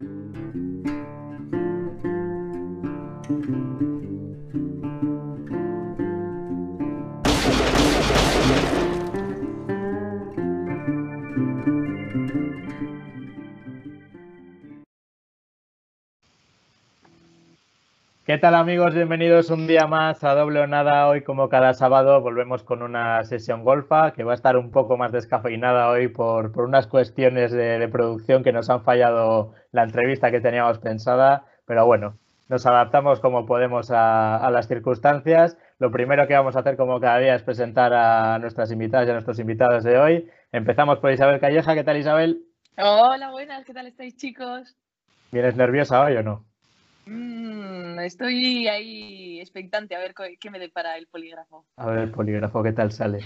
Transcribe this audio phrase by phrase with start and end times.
[0.00, 0.36] Thank
[3.48, 4.17] you.
[18.28, 18.94] ¿Qué tal amigos?
[18.94, 21.08] Bienvenidos un día más a Doble o Nada.
[21.08, 24.98] Hoy como cada sábado volvemos con una sesión golfa que va a estar un poco
[24.98, 30.42] más descafeinada hoy por, unas cuestiones de, producción que nos han fallado la entrevista que
[30.42, 31.46] teníamos pensada.
[31.64, 32.18] Pero bueno,
[32.50, 35.56] nos adaptamos como podemos a, las circunstancias.
[35.78, 39.10] Lo primero que vamos a hacer como cada día es presentar a nuestras invitadas y
[39.10, 40.30] a nuestros invitados de hoy.
[40.52, 41.74] Empezamos por Isabel Calleja.
[41.74, 42.42] ¿Qué tal Isabel?
[42.76, 43.64] Hola, buenas.
[43.64, 44.76] ¿Qué tal estáis chicos?
[45.32, 46.44] ¿Vienes nerviosa hoy o no?
[47.10, 51.64] Mm, estoy ahí expectante a ver qué me depara el polígrafo.
[51.76, 53.20] A ver el polígrafo, qué tal sale.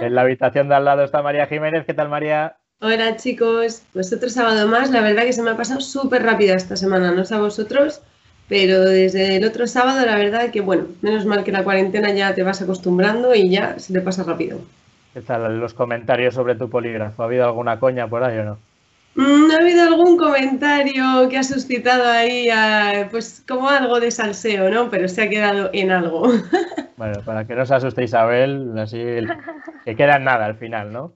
[0.00, 1.86] En la habitación de al lado está María Jiménez.
[1.86, 2.56] ¿Qué tal, María?
[2.80, 3.84] Hola, chicos.
[3.92, 4.90] Pues otro sábado más.
[4.90, 8.00] La verdad que se me ha pasado súper rápida esta semana, no sé a vosotros,
[8.48, 12.34] pero desde el otro sábado, la verdad que, bueno, menos mal que la cuarentena ya
[12.34, 14.58] te vas acostumbrando y ya se te pasa rápido.
[15.14, 17.22] ¿Qué tal los comentarios sobre tu polígrafo?
[17.22, 18.58] ¿Ha habido alguna coña por ahí o no?
[19.18, 22.48] Mm, ¿Ha habido algún comentario que ha suscitado ahí,
[23.10, 24.88] pues como algo de salseo, ¿no?
[24.90, 26.28] Pero se ha quedado en algo.
[26.96, 28.98] Bueno, para que no se asuste Isabel, así
[29.84, 31.12] que queda en nada al final, ¿no?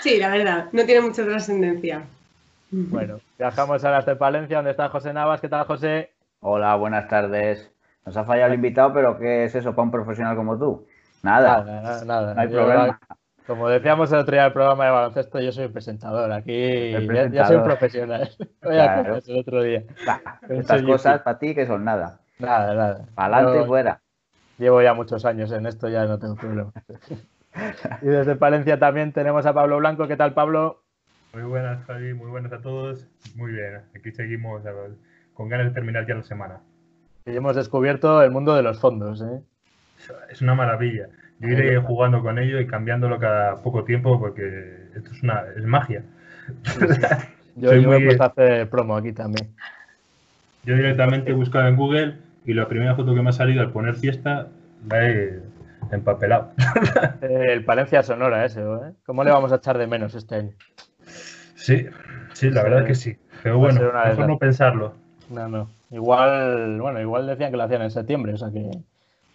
[0.00, 2.04] Sí, la verdad, no tiene mucha trascendencia.
[2.70, 5.40] Bueno, viajamos ahora hasta Palencia, donde está José Navas.
[5.40, 6.12] ¿Qué tal, José?
[6.38, 7.72] Hola, buenas tardes.
[8.04, 10.86] Nos ha fallado el invitado, pero ¿qué es eso para un profesional como tú?
[11.24, 12.34] Nada, nada, nada.
[12.34, 13.00] no hay problema.
[13.46, 16.32] Como decíamos el otro día del programa de baloncesto, yo soy el presentador.
[16.32, 16.90] Aquí
[17.32, 18.28] Ya, soy un profesional.
[18.62, 19.84] Voy a el otro día.
[20.48, 22.20] estas cosas para ti que son nada.
[22.38, 23.06] Nada, nada.
[23.14, 24.00] Adelante y fuera.
[24.58, 26.72] Llevo ya muchos años en esto, ya no tengo problema.
[28.02, 30.08] y desde Palencia también tenemos a Pablo Blanco.
[30.08, 30.82] ¿Qué tal, Pablo?
[31.32, 32.14] Muy buenas, Javi.
[32.14, 33.06] Muy buenas a todos.
[33.36, 33.82] Muy bien.
[33.94, 34.62] Aquí seguimos
[35.34, 36.60] con ganas de terminar ya la semana.
[37.24, 39.20] Y hemos descubierto el mundo de los fondos.
[39.20, 39.40] ¿eh?
[40.30, 41.08] Es una maravilla.
[41.38, 45.64] Yo iré jugando con ello y cambiándolo cada poco tiempo porque esto es una es
[45.64, 46.02] magia.
[47.56, 49.48] Yo, he puesto a hacer promo aquí también.
[50.64, 53.70] Yo directamente he buscado en Google y la primera foto que me ha salido al
[53.70, 54.48] poner fiesta
[54.88, 55.40] la he
[55.90, 56.52] empapelado.
[57.22, 58.92] El Palencia Sonora ese, ¿eh?
[59.04, 60.52] ¿Cómo le vamos a echar de menos este año?
[61.54, 61.86] Sí,
[62.34, 63.16] sí, la verdad que sí.
[63.42, 64.94] Pero bueno, mejor no pensarlo.
[65.30, 65.70] No, no.
[65.90, 68.70] Igual, bueno, igual decían que lo hacían en septiembre, o sea que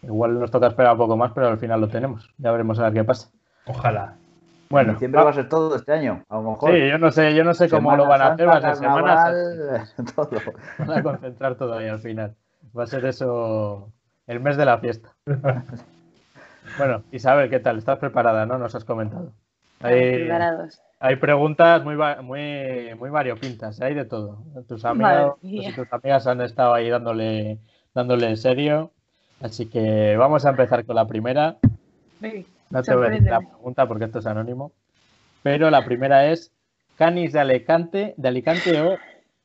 [0.02, 2.34] Igual nos toca esperar un poco más, pero al final lo tenemos.
[2.38, 3.30] Ya veremos a ver qué pasa.
[3.66, 4.16] Ojalá.
[4.72, 6.72] Bueno, diciembre va a ser todo este año, a lo mejor.
[6.72, 8.76] Sí, yo no sé, yo no sé cómo lo van a hacer, va a ser
[8.78, 9.96] semanas.
[10.16, 10.30] todo.
[10.80, 12.36] Van a concentrar todo ahí al final.
[12.78, 13.92] Va a ser eso
[14.28, 15.14] el mes de la fiesta.
[16.78, 17.78] bueno, Isabel, ¿qué tal?
[17.78, 18.58] ¿Estás preparada, no?
[18.58, 19.34] Nos has comentado.
[19.82, 20.82] Hay, preparados.
[21.02, 24.38] Hay preguntas muy, muy, muy variopintas, hay de todo.
[24.70, 25.34] Tus amigas,
[25.76, 27.60] tus amigas han estado ahí dándole,
[27.94, 28.92] dándole en serio.
[29.42, 31.58] Así que vamos a empezar con la primera.
[32.70, 34.72] No te voy a decir la pregunta porque esto es anónimo.
[35.42, 36.52] Pero la primera es:
[36.98, 38.98] ¿Canis de Alicante, de Alicante o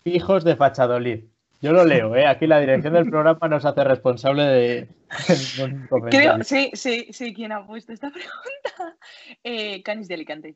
[0.05, 1.25] hijos de Fachadolid?
[1.62, 2.27] Yo lo leo, ¿eh?
[2.27, 4.89] Aquí la dirección del programa nos hace responsable de.
[6.11, 8.33] Creo, sí, sí, sí, ¿quién ha puesto esta pregunta?
[9.43, 10.55] Eh, Canis de Alicante.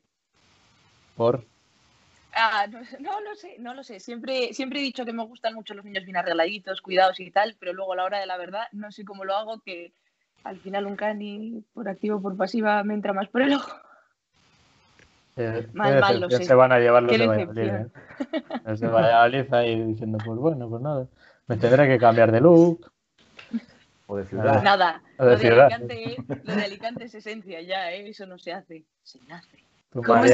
[1.15, 1.43] ¿Por?
[2.33, 2.65] Ah,
[2.99, 3.99] no, lo sé, no lo sé.
[3.99, 7.55] Siempre, siempre he dicho que me gustan mucho los niños bien arregladitos, cuidados y tal,
[7.59, 9.93] pero luego a la hora de la verdad no sé cómo lo hago, que
[10.43, 13.71] al final un cani por activo o por pasiva me entra más por el ojo.
[15.37, 16.43] Eh, mal, mal, lo sé.
[16.43, 17.69] Se van a llevar los de Valladolid.
[17.69, 17.87] ¿eh?
[18.65, 21.07] Los de Valladolid ahí diciendo, pues bueno, pues nada,
[21.47, 22.91] me tendré que cambiar de look.
[24.07, 24.61] O de ciudad.
[24.61, 28.09] Nada, lo, de Alicante, lo de Alicante es esencia ya, ¿eh?
[28.09, 29.63] eso no se hace, se nace.
[29.93, 30.31] ¿Cómo es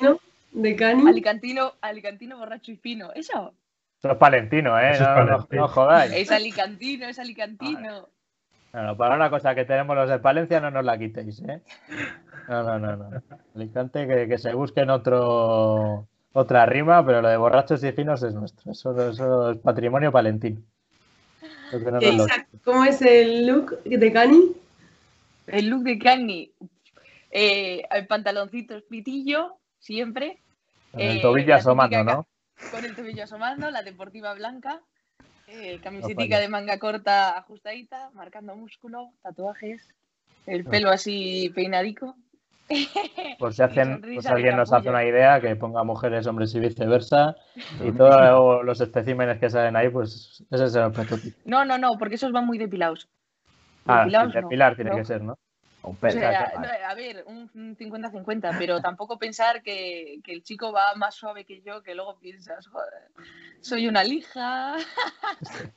[0.00, 0.18] no,
[0.52, 1.08] ¿De Cani?
[1.08, 3.12] Alicantino, alicantino borracho y fino.
[3.12, 3.54] ¿Eso?
[3.98, 4.98] Eso es palentino, ¿eh?
[5.00, 6.12] no, no, jodáis.
[6.12, 8.08] Es alicantino, es alicantino.
[8.72, 11.62] Bueno, para una cosa que tenemos los de Palencia no nos la quitéis, ¿eh?
[12.48, 13.22] No, no, no, no.
[13.54, 18.34] Alicante que, que se busquen otro otra rima, pero lo de borrachos y finos es
[18.34, 18.70] nuestro.
[18.70, 20.60] Eso, eso es patrimonio palentino.
[22.64, 24.52] ¿Cómo es el look de Cani?
[25.46, 26.52] El look de Cani.
[27.30, 30.40] Eh, el pantaloncito pitillo, siempre.
[30.92, 32.26] Con el eh, tobillo asomando, ¿no?
[32.70, 34.80] Con el tobillo asomando, la deportiva blanca,
[35.46, 39.94] eh, camiseta de manga corta ajustadita, marcando músculo, tatuajes,
[40.46, 42.16] el pelo así peinadico.
[43.38, 47.34] Por si hacen, pues alguien nos hace una idea, que ponga mujeres, hombres y viceversa,
[47.82, 51.38] y todos los especímenes que salen ahí, pues ese es el prototipo.
[51.46, 53.08] No, no, no, porque esos van muy depilados.
[53.86, 55.38] Ah, depilar tiene que ser, ¿no?
[56.02, 61.82] A ver, un 50-50, pero tampoco pensar que, el chico va más suave que yo,
[61.82, 62.92] que luego piensas, joder,
[63.60, 64.76] soy una lija.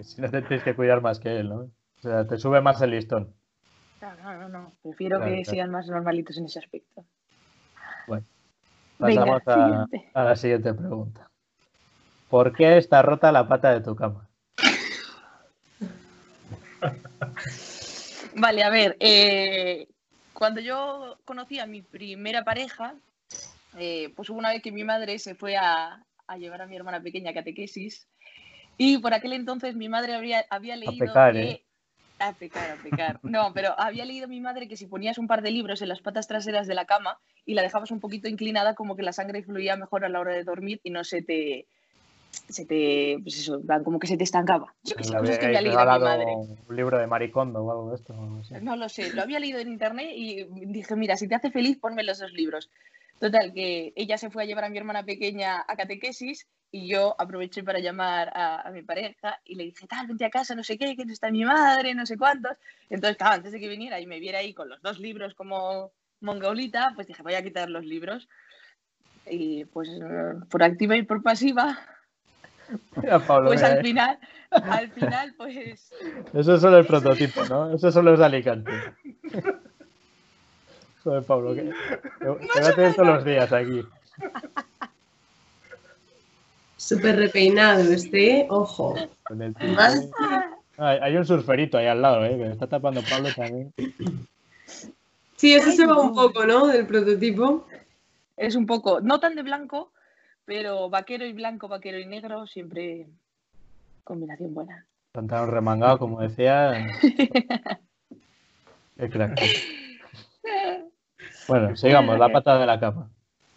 [0.00, 1.56] Si no te tienes que cuidar más que él, ¿no?
[1.58, 3.34] O sea, te sube más el listón.
[4.00, 4.72] No, no, no, no.
[4.82, 5.56] Prefiero Claro, que claro.
[5.56, 7.04] sean más normalitos en ese aspecto.
[9.00, 10.10] Pasamos Venga, a, siguiente.
[10.12, 11.30] a la siguiente pregunta.
[12.28, 14.28] ¿Por qué está rota la pata de tu cama?
[18.34, 19.88] Vale, a ver, eh,
[20.32, 22.94] cuando yo conocí a mi primera pareja,
[23.78, 26.76] eh, pues hubo una vez que mi madre se fue a, a llevar a mi
[26.76, 28.06] hermana pequeña a catequesis
[28.78, 31.42] y por aquel entonces mi madre habría, había leído pecar, que...
[31.42, 31.64] ¿eh?
[32.18, 33.20] A pecar, a pecar.
[33.22, 36.00] No, pero había leído mi madre que si ponías un par de libros en las
[36.00, 39.42] patas traseras de la cama y la dejabas un poquito inclinada, como que la sangre
[39.42, 41.66] fluía mejor a la hora de dormir y no se te...
[42.48, 44.74] Se te, pues eso, como que se te estancaba.
[44.82, 46.56] Yo qué sé, ¿Le cosas que habíais había leído mi regalado madre.
[46.68, 48.12] un libro de Maricondo o algo de esto?
[48.60, 51.78] No lo sé, lo había leído en internet y dije, mira, si te hace feliz,
[51.78, 52.70] ponme los dos libros.
[53.20, 57.14] Total, que ella se fue a llevar a mi hermana pequeña a catequesis y yo
[57.18, 60.64] aproveché para llamar a, a mi pareja y le dije, tal, vente a casa, no
[60.64, 62.52] sé qué, que no está mi madre, no sé cuántos.
[62.88, 65.92] Entonces, claro, antes de que viniera y me viera ahí con los dos libros como
[66.20, 68.28] mongolita, pues dije, voy a quitar los libros.
[69.26, 69.88] Y pues
[70.48, 71.78] por activa y por pasiva,
[72.94, 73.10] pues
[73.42, 73.82] mira, al eh.
[73.82, 74.18] final,
[74.50, 75.92] al final, pues
[76.34, 77.74] Eso es solo el prototipo, ¿no?
[77.74, 78.72] Eso solo es de Alicante.
[81.02, 81.72] Joder, Pablo, que,
[82.20, 83.82] voy a tener todos los días aquí.
[86.76, 88.96] Súper repeinado este, ojo.
[89.22, 90.10] Con el Más-
[90.76, 92.36] Hay, un surferito ahí al lado, ¿eh?
[92.36, 93.72] Que me está tapando Pablo también.
[95.36, 96.66] Sí, eso Ay, se va un poco, ¿no?
[96.66, 97.66] Del prototipo.
[98.36, 99.90] es un poco, no tan de blanco,
[100.50, 103.06] pero vaquero y blanco, vaquero y negro, siempre
[104.02, 104.84] combinación buena.
[105.12, 106.88] Pantalón remangado, como decía.
[108.98, 109.38] Qué crack.
[111.46, 113.10] Bueno, sigamos, la pata de la cama.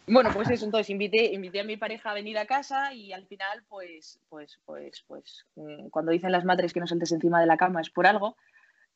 [0.08, 3.26] Bueno, pues eso, entonces invité, invité a mi pareja a venir a casa y al
[3.26, 7.48] final, pues, pues, pues, pues, mm, cuando dicen las madres que no saltes encima de
[7.48, 8.36] la cama es por algo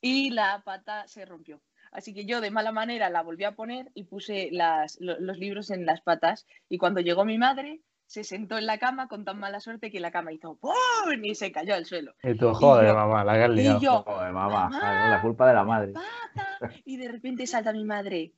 [0.01, 1.61] y la pata se rompió.
[1.91, 5.37] Así que yo de mala manera la volví a poner y puse las- lo- los
[5.37, 9.23] libros en las patas y cuando llegó mi madre se sentó en la cama con
[9.25, 10.73] tan mala suerte que la cama hizo ¡pum!
[11.23, 12.13] y se cayó al suelo.
[12.23, 15.53] Y tú, joder, yo- mamá, la que has Y yo, Joder, mamá, la culpa de
[15.53, 15.91] la madre.
[15.93, 16.73] pata.
[16.85, 18.33] Y de repente salta mi madre.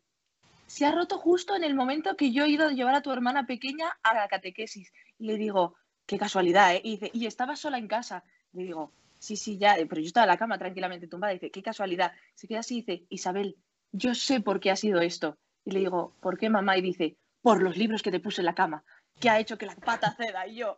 [0.65, 3.11] Se ha roto justo en el momento que yo he ido a llevar a tu
[3.11, 4.91] hermana pequeña a la catequesis.
[5.17, 5.75] Y le digo,
[6.05, 6.81] qué casualidad, ¿eh?
[6.83, 8.23] Y dice, y estaba sola en casa.
[8.53, 11.33] Le digo, sí, sí, ya, eh, pero yo estaba en la cama tranquilamente tumbada.
[11.33, 12.11] Y dice, qué casualidad.
[12.35, 13.55] Se queda así y dice, Isabel,
[13.91, 15.37] yo sé por qué ha sido esto.
[15.65, 16.77] Y le digo, ¿por qué, mamá?
[16.77, 18.83] Y dice, por los libros que te puse en la cama,
[19.19, 20.47] que ha hecho que la pata ceda.
[20.47, 20.77] Y yo,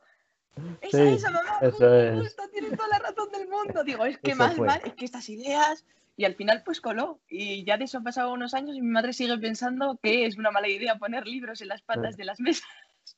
[0.82, 2.20] esa, Sí, esa, mamá, eso es.
[2.20, 3.84] justo, tienes toda la razón del mundo.
[3.84, 4.68] Digo, es que Eso más fue.
[4.68, 5.86] mal, es que estas ideas.
[6.18, 7.20] Y al final, pues coló.
[7.30, 10.38] Y ya de eso han pasado unos años y mi madre sigue pensando que es
[10.38, 12.68] una mala idea poner libros en las patas de las mesas.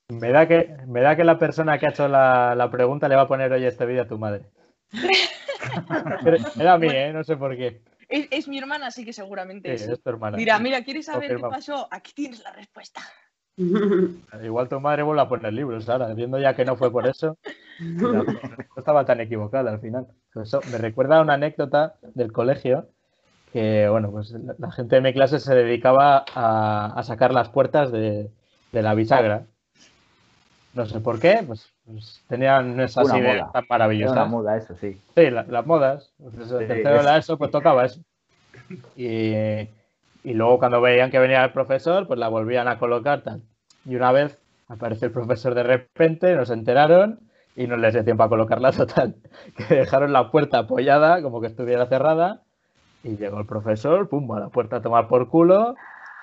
[0.07, 3.15] Me da que, me da que la persona que ha hecho la, la pregunta le
[3.15, 4.45] va a poner hoy este vídeo a tu madre.
[6.59, 7.11] Era a mí, ¿eh?
[7.13, 7.81] No sé por qué.
[8.07, 9.91] Es, es mi hermana, así que seguramente sí.
[9.91, 10.37] es tu hermana.
[10.37, 11.87] Dirá, mira, ¿quieres saber qué pasó?
[11.91, 13.01] Aquí tienes la respuesta.
[14.43, 17.37] Igual tu madre vuelve a poner libros ahora, viendo ya que no fue por eso.
[17.79, 18.23] No
[18.77, 20.07] estaba tan equivocada al final.
[20.35, 22.87] Eso me recuerda a una anécdota del colegio
[23.51, 27.91] que, bueno, pues la, gente de mi clase se dedicaba a, a sacar las puertas
[27.91, 28.29] de,
[28.71, 29.45] de la bisagra.
[30.73, 33.51] No sé por qué, pues, pues tenían esas Una ideas moda.
[33.51, 34.17] tan Era maravillosas.
[34.17, 34.99] una muda eso, sí.
[35.15, 36.11] Sí, la- las modas.
[36.17, 38.01] Pues eso, Sí, tercero de la ESO, pues tocaba eso.
[38.95, 39.33] Y,
[40.23, 43.41] y luego cuando veían que venía el profesor, pues la volvían a colocar tal.
[43.85, 47.19] Y una vez aparece el profesor de repente, nos enteraron
[47.55, 49.15] y no les dio tiempo a colocarla total.
[49.55, 52.41] Que dejaron la puerta apoyada, como que estuviera cerrada,
[53.03, 55.75] y llegó el profesor, pum, a la puerta a tomar por culo.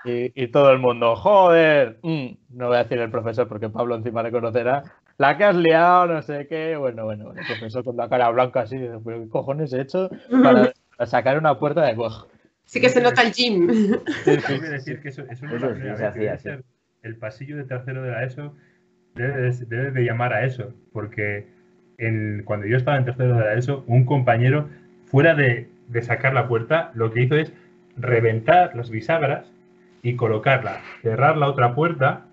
[0.03, 3.97] Y, y todo el mundo, joder, mm, no voy a decir el profesor porque Pablo
[3.97, 4.83] encima le conocerá,
[5.19, 8.61] la que has liado, no sé qué, bueno, bueno, el profesor con la cara blanca
[8.61, 10.09] así, dice, ¿pero qué cojones he hecho
[10.43, 12.29] para, para sacar una puerta de cuajo?
[12.71, 13.67] Sí que se nota el gym.
[14.25, 15.97] Sí, sí, Tengo que sí, decir que eso, eso no es Eso la sí, primera
[15.97, 16.61] se hacía
[17.03, 18.55] el pasillo de tercero de la ESO
[19.17, 21.49] debe de, debe de llamar a eso, porque
[22.45, 24.69] cuando yo estaba en tercero de la ESO, un compañero,
[25.07, 27.53] fuera de, de sacar la puerta, lo que hizo es
[27.97, 29.51] reventar las bisagras
[30.03, 32.27] y colocarla, cerrar la otra puerta,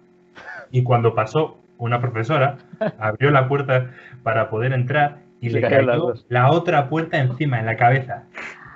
[0.71, 2.57] y cuando pasó una profesora,
[2.99, 3.91] abrió la puerta
[4.21, 8.23] para poder entrar y Se le cayó la otra puerta encima, en la cabeza.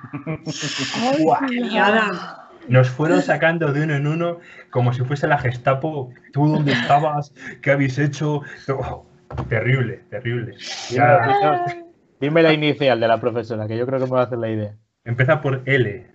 [2.67, 4.38] Nos fueron sacando de uno en uno
[4.70, 6.13] como si fuese la Gestapo.
[6.31, 7.34] ¿Tú dónde estabas?
[7.62, 8.41] ¿Qué habéis hecho?
[8.70, 9.05] Oh,
[9.50, 10.55] terrible, terrible.
[10.89, 11.86] Dime, Ya, dime-
[12.20, 14.50] dime la inicial de la profesora, que yo creo que me va a hacer la
[14.50, 14.75] idea.
[15.03, 16.08] empieza por L.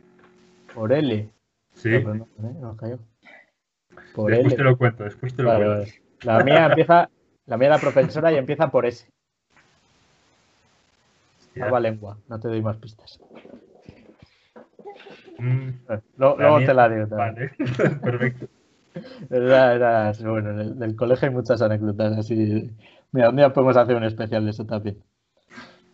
[0.75, 1.29] Por L.
[1.75, 1.91] Sí.
[2.03, 2.55] No, no, ¿eh?
[2.61, 2.99] No cayó.
[4.15, 4.57] Por Después L.
[4.57, 5.91] te lo cuento, después te lo Vale, cuento.
[6.23, 6.23] vale.
[6.23, 7.11] La mía empieza
[7.47, 9.07] La mía era profesora y empieza por S.
[11.39, 11.65] Hostia.
[11.65, 13.21] Salva lengua, no te doy más pistas.
[15.39, 15.69] Mm,
[16.17, 17.07] Luego, te la digo.
[17.09, 17.51] también.
[17.59, 18.47] Vale, perfecto.
[19.31, 22.71] Era, era- bueno, en el, del colegio hay muchas anécdotas así.
[23.13, 24.97] Mira, un día podemos hacer un especial de eso también.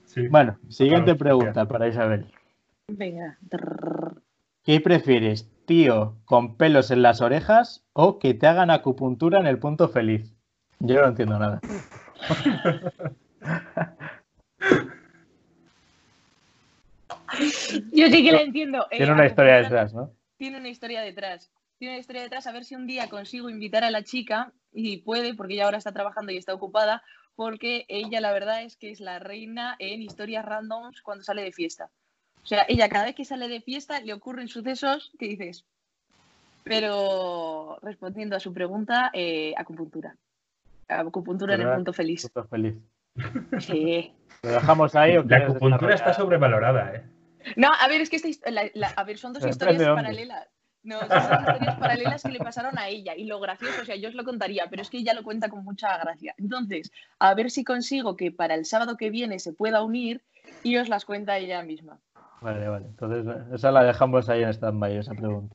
[0.05, 0.29] Sí.
[0.29, 2.27] Bueno, siguiente Claro, pregunta para Isabel.
[2.87, 3.39] Venga.
[4.63, 9.59] ¿Qué prefieres, tío con pelos en las orejas o que te hagan acupuntura en el
[9.59, 10.33] punto feliz?
[10.79, 11.61] Yo no entiendo nada.
[17.93, 18.87] Yo sí que la entiendo.
[18.91, 20.13] Eh, Tiene una historia detrás, ¿no?
[20.37, 21.51] Tiene una historia detrás.
[21.79, 22.47] Tiene una historia detrás.
[22.47, 25.79] A ver si un día consigo invitar a la chica y puede, porque ella ahora
[25.79, 27.03] está trabajando y está ocupada,
[27.35, 31.53] porque ella la verdad es que es la reina en historias randoms cuando sale de
[31.53, 31.91] fiesta.
[32.43, 35.65] O sea, ella cada vez que sale de fiesta le ocurren sucesos que dices.
[36.65, 40.17] Pero respondiendo a su pregunta, eh, acupuntura.
[40.89, 42.23] Acupuntura en el punto feliz.
[42.23, 42.75] Punto feliz.
[43.61, 44.13] Sí.
[44.43, 47.05] ¿Lo dejamos ahí o La acupuntura está sobrevalorada, ¿eh?
[47.57, 50.49] No, a ver, es que esta la- la- a ver, son dos historias paralelas.
[50.85, 53.15] No, son dos historias paralelas que le pasaron a ella.
[53.17, 55.49] Y lo gracioso, o sea, yo os lo contaría, pero es que ella lo cuenta
[55.49, 56.35] con mucha gracia.
[56.39, 60.23] Entonces, a ver si consigo que para el sábado que viene se pueda unir
[60.65, 61.99] y os las cuenta ella misma.
[62.41, 62.87] Vale, vale.
[62.87, 65.55] Entonces, esa la dejamos ahí en stand-by, esa pregunta.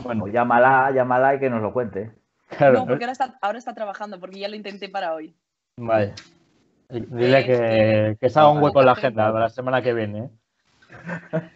[0.00, 2.10] Bueno, Pues llámala, llámala y que nos lo cuente.
[2.58, 2.80] claro.
[2.80, 5.34] No, porque ahora está, ahora está trabajando, porque ya lo intenté para hoy.
[5.78, 6.14] Vaya.
[6.90, 10.18] Dile que, que se haga un hueco en la agenda para la semana que viene.
[10.24, 10.30] ¿eh?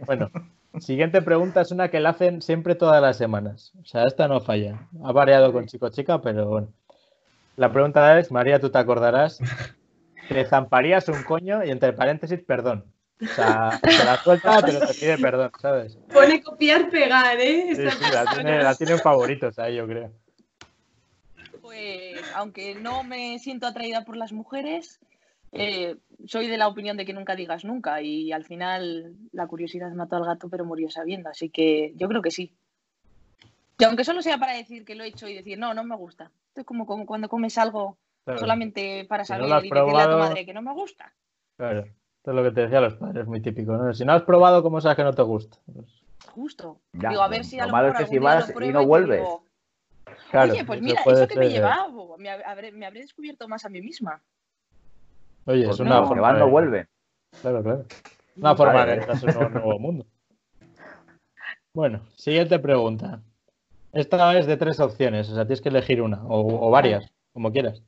[0.07, 0.31] Bueno,
[0.81, 3.73] siguiente pregunta es una que la hacen siempre todas las semanas.
[3.81, 4.88] O sea, esta no falla.
[5.05, 6.69] Ha variado con chico-chica, pero bueno.
[7.57, 9.38] La pregunta es, María, tú te acordarás,
[10.28, 12.85] te zamparías un coño y entre paréntesis, perdón.
[13.23, 15.97] O sea, te la suelta, pero te pide perdón, ¿sabes?
[16.12, 17.75] Pone copiar, pegar, ¿eh?
[17.75, 20.12] Sí, Esta sí, la tiene, la tiene en favoritos ahí, yo creo.
[21.62, 25.00] Pues, aunque no me siento atraída por las mujeres,
[25.53, 28.00] eh, soy de la opinión de que nunca digas nunca.
[28.03, 31.29] Y al final la curiosidad mató al gato, pero murió sabiendo.
[31.31, 32.53] Así que yo creo que sí.
[33.79, 35.97] Y aunque solo sea para decir que lo he hecho y decir, no, no me
[35.97, 36.31] gusta.
[36.49, 39.79] Esto es como, como cuando comes algo Claro, solamente para Si no saber y decirle
[39.81, 41.12] a tu probado- madre que no me gusta.
[41.57, 41.81] claro.
[41.81, 43.95] Esto es lo que te decía los padres, muy típico, ¿no?
[43.95, 45.59] Si no has probado, ¿cómo sabes que no te gusta?
[45.73, 46.81] Pues, Justo.
[46.95, 48.50] Ya, digo, a lo- ver si lo a lo malo mejor es que si vas
[48.50, 49.19] y no vuelves.
[49.21, 49.45] digo,
[50.33, 51.87] claro, Oye, pues mira, eso que me ser- lleva,
[52.19, 54.21] me habré, me habré descubierto más a mí misma.
[55.47, 56.88] Oye, es Pues una no, que forma van no de- vuelven.
[57.41, 57.85] Claro, claro.
[58.37, 60.07] Una forma de entrarse en un nuevo mundo.
[61.73, 63.23] Bueno, siguiente pregunta.
[63.93, 67.50] Esta es de tres opciones, o sea, tienes que elegir una o, o varias, como
[67.50, 67.83] quieras.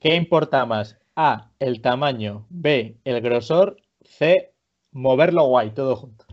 [0.00, 0.96] ¿Qué importa más?
[1.16, 4.52] A, el tamaño, B, el grosor, C,
[4.92, 6.24] moverlo guay, todo junto.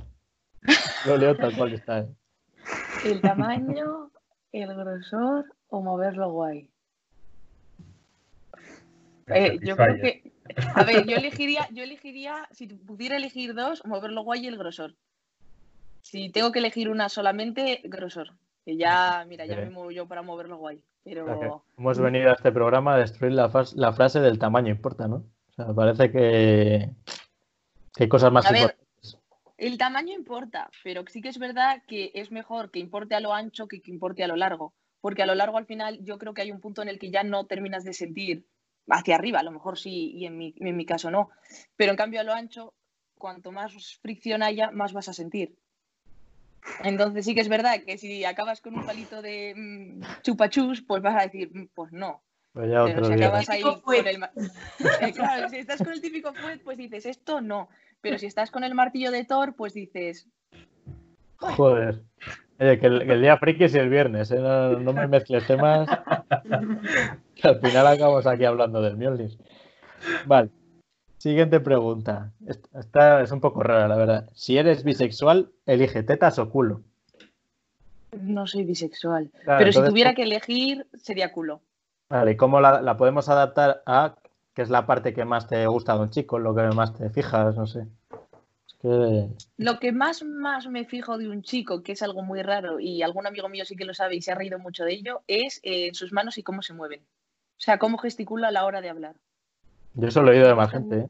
[1.07, 1.99] Lo leo tal cual está.
[2.01, 2.07] ¿eh?
[3.05, 4.11] El tamaño,
[4.51, 6.69] el grosor o moverlo guay.
[9.27, 10.31] Eh, yo creo que.
[10.75, 14.95] A ver, yo elegiría, yo elegiría, si pudiera elegir dos, moverlo guay y el grosor.
[16.01, 18.33] Si tengo que elegir una solamente, grosor.
[18.65, 20.83] Que ya, mira, ya me muevo yo para moverlo guay.
[21.03, 25.23] Pero hemos venido a este programa a destruir la, la frase del tamaño importa, ¿no?
[25.49, 26.89] O sea, parece que,
[27.95, 29.17] que hay cosas más A ver, importantes.
[29.57, 33.33] el tamaño importa, pero sí que es verdad que es mejor que importe a lo
[33.33, 34.73] ancho que que importe a lo largo.
[35.01, 37.09] Porque a lo largo, al final, yo creo que hay un punto en el que
[37.09, 38.45] ya no terminas de sentir
[38.89, 41.29] hacia arriba, a lo mejor sí, y en mi, en mi caso no.
[41.75, 42.73] Pero en cambio, a lo ancho,
[43.17, 45.55] cuanto más fricción haya, más vas a sentir.
[46.83, 51.01] Entonces sí que es verdad que si acabas con un palito de mm, chupachus, pues
[51.01, 52.21] vas a decir, "Mm, pues no.
[52.53, 53.27] Pero ya Pero otro si día.
[53.27, 54.19] acabas ahí con el...
[55.01, 57.69] Eh, claro, si estás con el típico fuet, pues dices, esto no.
[58.01, 60.27] Pero si estás con el martillo de Thor, pues dices,
[61.37, 62.03] Joder.
[62.61, 64.39] Oye, que el, que el día friki es el viernes, ¿eh?
[64.39, 65.89] no, no me mezcles temas.
[67.35, 69.31] Que al final acabamos aquí hablando del Mjolnir.
[70.27, 70.51] Vale.
[71.17, 72.31] Siguiente pregunta.
[72.45, 74.29] Esta, es un poco rara, la verdad.
[74.35, 76.81] Si eres bisexual, elige tetas o culo.
[78.21, 79.31] no soy bisexual.
[79.43, 81.61] Claro, Pero si tuviera que elegir, sería culo.
[82.09, 84.13] Vale, ¿y cómo la, la podemos adaptar a
[84.53, 87.09] qué es la parte que más te gusta de un chico, lo que más te
[87.09, 87.55] fijas?
[87.55, 87.87] No sé.
[89.57, 93.01] Lo que más, más me fijo de un chico, que es algo muy raro, y
[93.03, 95.59] algún amigo mío sí que lo sabe y se ha reído mucho de ello, es
[95.63, 97.01] eh, en sus manos y cómo se mueven.
[97.01, 99.15] O sea, cómo gesticula a la hora de hablar.
[99.93, 101.07] Yo eso lo he oído de más gente, ¿eh?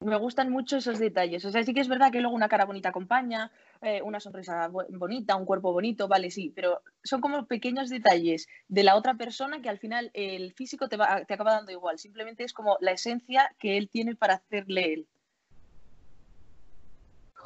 [0.00, 1.42] Me gustan mucho esos detalles.
[1.46, 4.68] O sea, sí que es verdad que luego una cara bonita acompaña, eh, una sonrisa
[4.68, 9.62] bonita, un cuerpo bonito, vale, sí, pero son como pequeños detalles de la otra persona
[9.62, 11.98] que al final el físico te, va, te acaba dando igual.
[11.98, 15.08] Simplemente es como la esencia que él tiene para hacerle él.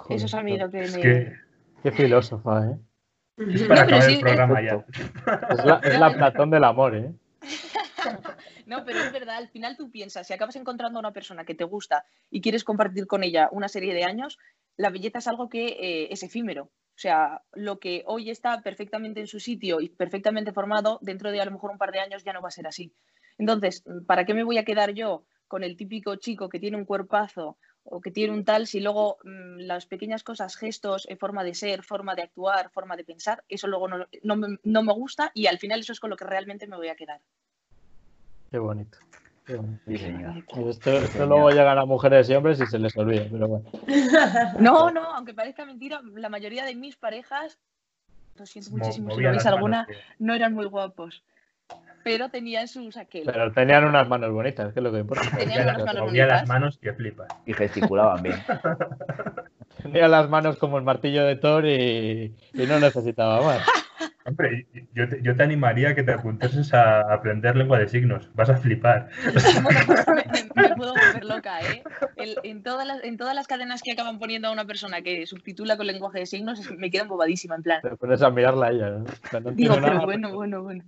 [0.08, 1.02] Eso es a mí lo que Es me...
[1.02, 1.32] que
[1.82, 2.76] Qué filósofa, ¿eh?
[3.38, 4.84] es para No, pero acabar sí, el programa es- ya.
[5.50, 7.12] Es la, es la Platón del amor, ¿eh?
[8.66, 11.54] No, pero es verdad, al final tú piensas, si acabas encontrando a una persona que
[11.56, 14.38] te gusta y quieres compartir con ella una serie de años,
[14.76, 16.64] la belleza es algo que eh, es efímero.
[16.64, 21.40] O sea, lo que hoy está perfectamente en su sitio y perfectamente formado, dentro de
[21.40, 22.92] a lo mejor un par de años ya no va a ser así.
[23.38, 26.84] Entonces, ¿para qué me voy a quedar yo con el típico chico que tiene un
[26.84, 31.44] cuerpazo o que tiene un tal si luego mmm, las pequeñas cosas, gestos, eh, forma
[31.44, 34.92] de ser, forma de actuar, forma de pensar, eso luego no, no, me, no me
[34.92, 37.20] gusta y al final eso es con lo que realmente me voy a quedar.
[38.50, 38.98] Qué bonito.
[39.46, 39.82] Qué bonito.
[39.86, 40.44] Sí, señor.
[40.68, 43.72] Esto, esto luego llegan a mujeres y hombres y se les olvida, pero bueno.
[44.60, 47.58] No, no, aunque parezca mentira, la mayoría de mis parejas,
[48.34, 51.24] lo siento Mo- muchísimo si lo veis alguna, no eran muy guapos,
[52.02, 53.24] pero tenían sus aquel.
[53.26, 55.36] Pero tenían unas manos bonitas, que es lo que importa.
[55.36, 57.28] Tenían unas las- manos movía las manos que flipas.
[57.46, 58.36] Y gesticulaban bien.
[59.82, 63.60] Tenía las manos como el martillo de Thor y, y no necesitaba más.
[64.26, 68.30] Hombre, yo te, yo te animaría a que te apuntases a aprender lengua de signos.
[68.34, 69.08] Vas a flipar.
[69.62, 71.82] Bueno, pues me, me- me puedo volver loca, ¿eh?
[72.16, 75.26] El- en, todas las, en todas las cadenas que acaban poniendo a una persona que
[75.26, 77.80] subtitula con lenguaje de signos, me quedo embobadísima, en plan.
[77.80, 78.90] Te pones a mirarla a ella.
[78.90, 79.04] ¿no?
[79.04, 80.04] O sea, no Digo, pero nada.
[80.04, 80.84] bueno, bueno, bueno.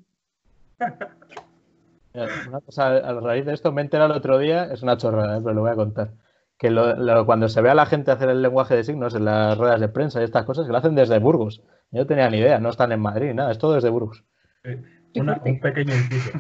[2.15, 5.39] Una cosa, a raíz de esto me he enterado el otro día, es una chorrada,
[5.39, 5.41] ¿eh?
[5.43, 6.11] pero lo voy a contar.
[6.59, 9.25] Que lo- lo- cuando se ve a la gente hacer el lenguaje de signos en
[9.25, 11.63] las ruedas de prensa y estas cosas, que lo hacen desde Burgos.
[11.91, 14.25] Yo no tenía ni idea, no están en Madrid, nada, es todo desde Burgos.
[15.17, 16.31] Una- un pequeño inciso.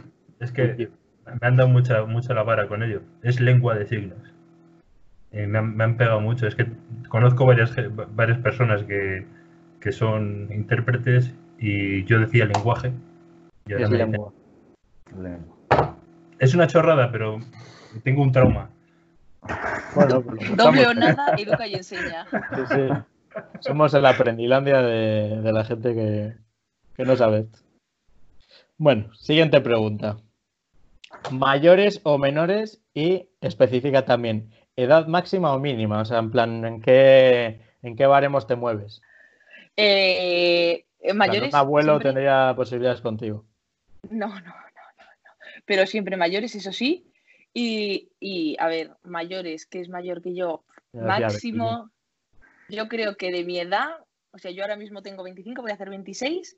[0.41, 0.91] Es que
[1.25, 3.01] me han dado mucha, mucha la vara con ello.
[3.23, 4.19] Es lengua de signos.
[5.31, 6.47] Me, han, me han pegado mucho.
[6.47, 6.67] Es que
[7.09, 7.75] conozco varias,
[8.15, 9.27] varias personas que,
[9.81, 12.93] que son intérpretes y yo decía lenguaje.
[13.67, 14.33] Es me dicen- lengua.
[15.17, 15.97] Lengua.
[16.39, 17.39] es una chorrada, pero
[18.05, 18.71] tengo un trauma.
[19.95, 22.27] Bueno, pues Doble o nada, educa y enseña.
[22.31, 22.89] Sí, sí.
[23.61, 26.35] Somos el aprendilandia de, de la gente que,
[26.97, 27.59] que no sabe esto.
[28.77, 30.19] Bueno, siguiente pregunta.
[31.31, 32.83] ¿Mayores o menores?
[32.95, 36.01] Y especifica también, ¿edad máxima o mínima?
[36.01, 39.01] O sea, en plan, ¿en qué, en qué baremos te mueves?
[39.77, 41.53] Eh, mayores.
[41.55, 43.45] Un abuelo siempre- tendría posibilidades contigo.
[44.11, 45.31] No, no, no, no, no.
[45.67, 47.13] Pero siempre mayores, eso sí.
[47.55, 51.91] Y, y, a ver, mayores, que es mayor que yo, máximo,
[52.69, 53.91] yo creo que de mi edad,
[54.31, 56.57] o sea, yo ahora mismo tengo 25, voy a hacer 26,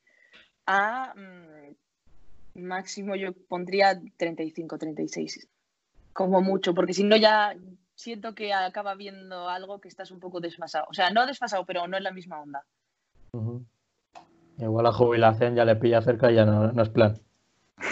[0.66, 5.48] a mm, máximo yo pondría 35, 36,
[6.12, 7.56] como mucho, porque si no ya
[7.96, 10.86] siento que acaba viendo algo que estás un poco desfasado.
[10.88, 12.64] O sea, no desfasado, pero no en la misma onda.
[14.58, 17.20] Igual la jubilación ya le pilla cerca y ya no, no es plan.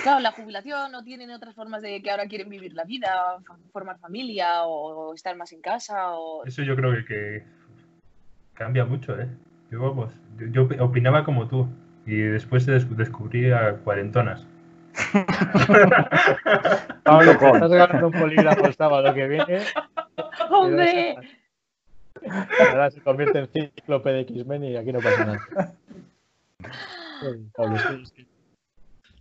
[0.03, 3.38] Claro, la jubilación no tienen otras formas de que ahora quieren vivir la vida,
[3.73, 6.45] formar familia o estar más en casa o...
[6.47, 7.42] Eso yo creo que, que
[8.55, 9.29] cambia mucho, ¿eh?
[9.71, 11.66] Yo, vamos, yo, yo opinaba como tú
[12.07, 14.47] y después des- descubrí a cuarentonas.
[17.05, 19.61] Pablo, te estás ganando un polígrafo el sábado que viene.
[20.51, 21.16] ¡Hombre!
[22.71, 25.40] Ahora se convierte en cíclope de X-Men y aquí no pasa nada.
[27.57, 28.32] Pablo, es que- es que-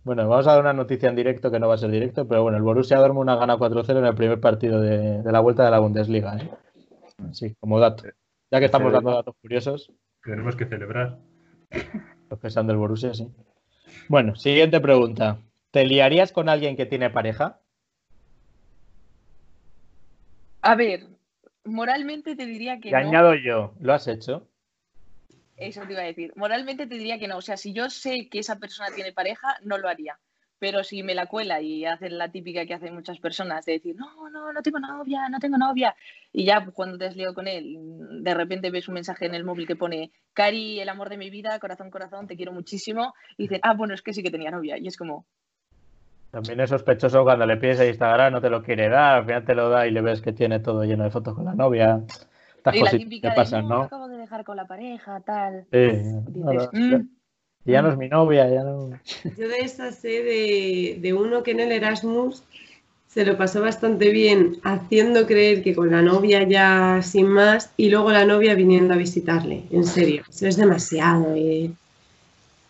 [0.04, 2.42] Bueno, vamos a dar una noticia en directo que no va a ser directo, pero
[2.42, 5.64] bueno, el Borussia Dortmund ha ganado 4-0 en el primer partido de, de la vuelta
[5.64, 6.36] de la Bundesliga.
[6.38, 6.50] ¿eh?
[7.32, 8.04] Sí, como dato.
[8.50, 9.92] Ya que estamos dando datos curiosos,
[10.24, 11.18] Tenemos que celebrar.
[12.30, 13.28] los que sean del Borussia, sí.
[14.08, 15.38] Bueno, siguiente pregunta.
[15.70, 17.60] ¿Te liarías con alguien que tiene pareja?
[20.62, 21.06] A ver,
[21.64, 22.98] moralmente te diría que Y no.
[22.98, 24.48] añado yo, ¿lo has hecho?
[25.66, 26.32] Eso te iba a decir.
[26.36, 27.38] Moralmente te diría que no.
[27.38, 30.18] O sea, si yo sé que esa persona tiene pareja, no lo haría.
[30.58, 33.96] Pero si me la cuela y hacen la típica que hacen muchas personas de decir,
[33.96, 35.96] no, no, no tengo novia, no tengo novia.
[36.32, 37.76] Y ya pues, cuando te has liado con él,
[38.22, 41.30] de repente ves un mensaje en el móvil que pone, Cari, el amor de mi
[41.30, 43.12] vida, corazón, corazón, te quiero muchísimo.
[43.36, 44.78] Y dicen, ah, bueno, es que sí que tenía novia.
[44.78, 45.26] Y es como,
[46.30, 49.44] También es sospechoso cuando le pides a Instagram, no te lo quiere dar, al final
[49.44, 52.04] te lo da y le ves que tiene todo lleno de fotos con la novia.
[52.56, 53.88] Estas y cositas que pasan, no,
[54.44, 55.64] con la pareja, tal.
[55.70, 57.08] Sí, Dices, no, no, "Mm".
[57.64, 58.90] y ya no es mi novia, ya no.
[59.38, 62.42] Yo de esa sé de, de uno que en el Erasmus
[63.08, 67.90] se lo pasó bastante bien haciendo creer que con la novia ya sin más y
[67.90, 69.64] luego la novia viniendo a visitarle.
[69.70, 71.34] En serio, eso es demasiado.
[71.36, 71.70] eh.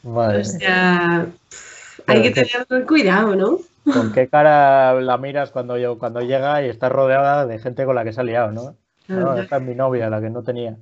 [0.04, 3.58] Madre O sea, pff, hay que que- tener cuidado, ¿no?
[3.84, 7.94] ¿Con qué cara la miras cuando, yo, cuando llega y está rodeada de gente con
[7.94, 8.76] la que se ha liado, ¿no?
[9.08, 10.76] No, esta es mi novia, la que no tenía.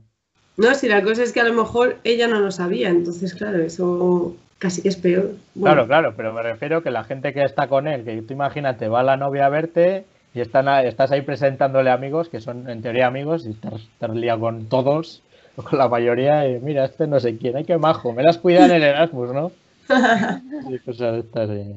[0.57, 3.59] No, si la cosa es que a lo mejor ella no lo sabía, entonces claro,
[3.63, 5.33] eso casi que es peor.
[5.55, 8.35] Bueno, Claro, claro, pero me refiero que la gente que está con él, que tú
[8.35, 12.69] imagínate, va la novia a verte y están a- estás ahí presentándole amigos, que son
[12.69, 15.23] en teoría amigos, y estás, estás liado con todos,
[15.57, 18.39] o con la mayoría, y mira, este no sé quién, ay, qué majo, me las
[18.39, 19.51] cuida en el Erasmus, ¿no?
[20.71, 21.75] Y cosas de estas, eh.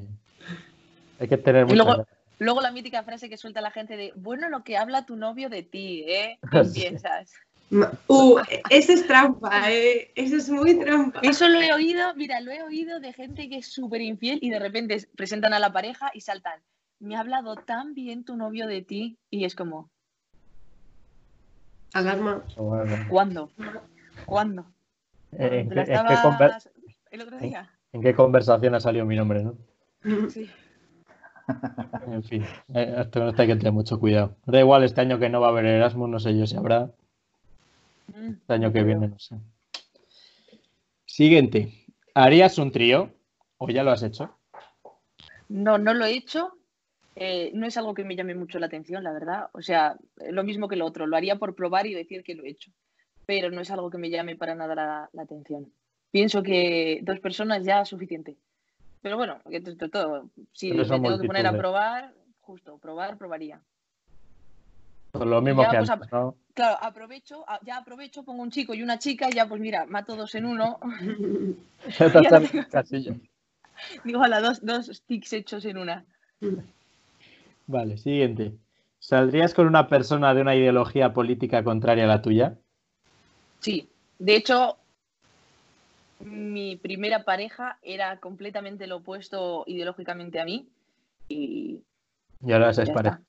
[1.20, 2.08] Hay que tener Y mucho luego, cuidado.
[2.40, 5.50] Luego la mítica frase que suelta la gente de, bueno, lo que habla tu novio
[5.50, 6.38] de ti, ¿eh?
[6.52, 7.32] ¿Qué piensas?
[8.08, 8.38] Uh,
[8.70, 10.12] ese es trampa, ¿eh?
[10.16, 11.20] Eso es muy trampa.
[11.24, 14.52] Eso lo he oído, mira, lo he oído de gente que es súper infiel y
[14.52, 16.62] de repente presentan a la pareja y saltan.
[17.00, 19.90] Me ha hablado tan bien tu novio de ti y es como,
[21.94, 22.44] Alarma.
[23.08, 23.52] ¿cuándo?
[24.26, 24.66] ¿Cuándo?
[25.32, 26.70] ¿En, ¿Te la qué, en qué
[27.12, 27.70] el otro día?
[27.92, 29.56] en qué conversación ha salido mi nombre, no?
[30.30, 30.50] Sí.
[32.08, 34.36] En fin, eh, esto, esto hay que tener mucho cuidado.
[34.46, 36.90] Da igual este año que no va a haber Erasmus, no sé yo si habrá.
[38.08, 39.36] Este año que viene, no sé.
[41.06, 41.86] Siguiente.
[42.14, 43.12] ¿Harías un trío?
[43.58, 44.36] ¿O ya lo has hecho?
[45.50, 46.58] No, no lo he hecho.
[47.16, 49.50] Eh, no es algo que me llame mucho la atención, la verdad.
[49.54, 49.96] O sea,
[50.30, 51.08] lo mismo que lo otro.
[51.08, 52.72] Lo haría por probar y decir que lo he hecho.
[53.26, 55.72] Pero no es algo que me llame para nada la, la atención.
[56.12, 58.38] Pienso que dos personas ya es suficiente.
[59.04, 59.40] Pero bueno,
[59.92, 60.30] todo.
[60.54, 63.62] Si me tengo que poner a probar, justo, probar, probaría.
[65.12, 66.36] Pues lo mismo Ya, que pues, antes, ¿no?
[66.54, 70.16] Claro, aprovecho, ya aprovecho, pongo un chico y una chica y ya pues mira, mato
[70.16, 70.80] dos en uno.
[72.72, 73.16] Casillo.
[74.04, 76.06] Digo, a la dos, dos sticks hechos en una.
[77.66, 78.54] Vale, siguiente.
[79.00, 82.58] ¿Saldrías con una persona de una ideología política contraria a la tuya?
[83.60, 83.90] Sí,
[84.20, 84.78] de hecho,
[86.20, 90.70] mi primera pareja era completamente lo opuesto ideológicamente a mí
[91.28, 91.84] y
[92.46, 93.22] Y ahora es pareja.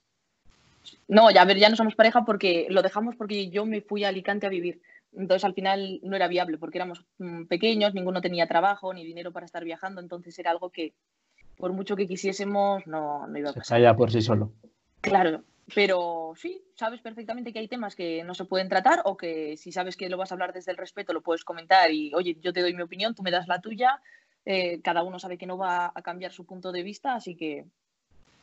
[1.09, 4.05] No, ya a ver, ya no somos pareja porque lo dejamos porque yo me fui
[4.05, 4.81] a Alicante a vivir.
[5.13, 9.33] Entonces al final no era viable porque éramos mm, pequeños, ninguno tenía trabajo ni dinero
[9.33, 10.95] para estar viajando, entonces era algo que
[11.57, 13.79] por mucho que quisiésemos no, no iba a Se pasar.
[13.79, 14.53] calla por sí solo.
[15.01, 15.45] Claro,
[15.75, 19.71] pero sí, sabes perfectamente que hay temas que no se pueden tratar o que si
[19.71, 22.53] sabes que lo vas a hablar desde el respeto lo puedes comentar y, oye, yo
[22.53, 24.01] te doy mi opinión, tú me das la tuya,
[24.45, 27.67] eh, cada uno sabe que no va a cambiar su punto de vista, así que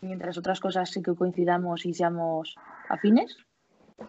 [0.02, 2.56] mientras otras cosas sí que coincidamos y seamos
[2.90, 3.38] afines,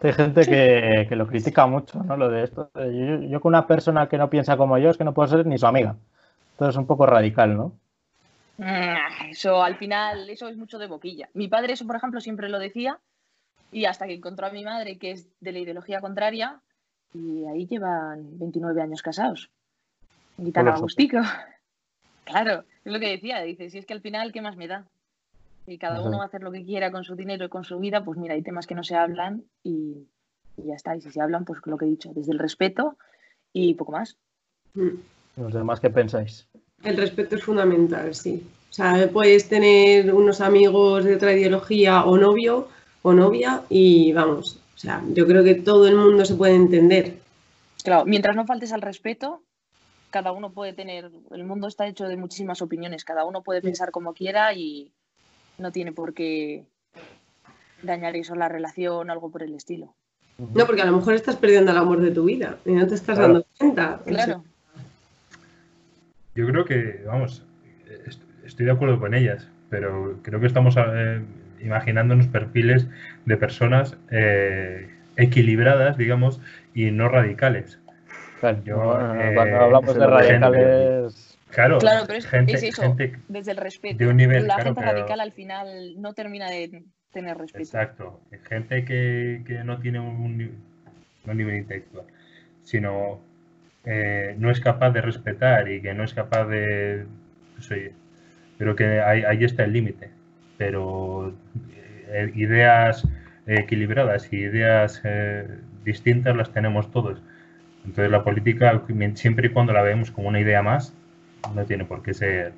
[0.01, 2.17] Hay gente que, que lo critica mucho, ¿no?
[2.17, 2.71] Lo de esto.
[2.75, 5.45] Yo, yo con una persona que no piensa como yo es que no puedo ser
[5.45, 5.95] ni su amiga.
[6.51, 7.79] Entonces es un poco radical, ¿no?
[8.57, 11.29] mm, eso al final, eso es mucho de boquilla.
[11.33, 12.99] Mi padre eso, por ejemplo, siempre lo decía
[13.71, 16.61] y hasta que encontró a mi madre, que es de la ideología contraria,
[17.13, 19.49] y ahí llevan 29 años casados.
[20.37, 20.83] Y tan Por a eso.
[20.83, 21.17] gustico.
[22.25, 24.85] Claro, es lo que decía, dice, si es que al final, ¿qué más me da?
[25.65, 26.07] Si cada Ajá.
[26.07, 28.17] uno va a hacer lo que quiera con su dinero y con su vida, pues
[28.19, 30.07] mira, hay temas que no se hablan y,
[30.57, 30.95] y ya está.
[30.95, 32.97] Y si se hablan, pues lo que he dicho, desde el respeto
[33.53, 34.17] y poco más.
[35.37, 36.47] Los demás, ¿qué pensáis?
[36.83, 38.45] El respeto es fundamental, sí.
[38.69, 42.67] O sea, puedes tener unos amigos de otra ideología o novio
[43.03, 47.17] o novia y vamos, o sea, yo creo que todo el mundo se puede entender.
[47.83, 49.43] Claro, mientras no faltes al respeto,
[50.09, 53.91] cada uno puede tener, el mundo está hecho de muchísimas opiniones, cada uno puede pensar
[53.91, 54.91] como quiera y
[55.57, 56.65] no tiene por qué
[57.81, 59.95] dañar eso la relación o algo por el estilo.
[60.37, 62.95] No, porque a lo mejor estás perdiendo el amor de tu vida y no te
[62.95, 63.33] estás Claro.
[63.33, 63.99] dando cuenta.
[64.05, 64.43] Claro,
[66.35, 67.45] Yo creo que, vamos,
[68.07, 71.21] est- estoy de acuerdo con ellas, pero creo que estamos eh,
[71.61, 72.87] imaginándonos perfiles
[73.25, 76.41] de personas eh, equilibradas, digamos,
[76.73, 77.79] y no radicales.
[78.39, 82.81] Claro, Yo, eh, cuando hablamos de radicales, Claro, Claro, pero es- gente, es eso.
[82.81, 83.97] gente- desde el respeto.
[83.97, 87.63] De un nivel, la claro, gente pero- radical al final no termina de tener respeto.
[87.63, 90.37] exacto, gente que, que no tiene un,
[91.25, 92.05] nivel intelectual,
[92.63, 93.21] sino
[93.85, 97.05] eh, no es capaz de respetar y que no es capaz de,
[97.55, 97.91] pues, oye,
[98.57, 100.09] creo que ahí, ahí está el límite,
[100.57, 101.33] pero
[102.09, 103.07] eh, ideas
[103.45, 105.47] equilibradas y ideas eh,
[105.83, 107.21] distintas las tenemos todos.
[107.85, 108.81] Entonces la política,
[109.15, 110.93] siempre y cuando la vemos como una idea más,
[111.53, 112.53] no tiene por qué ser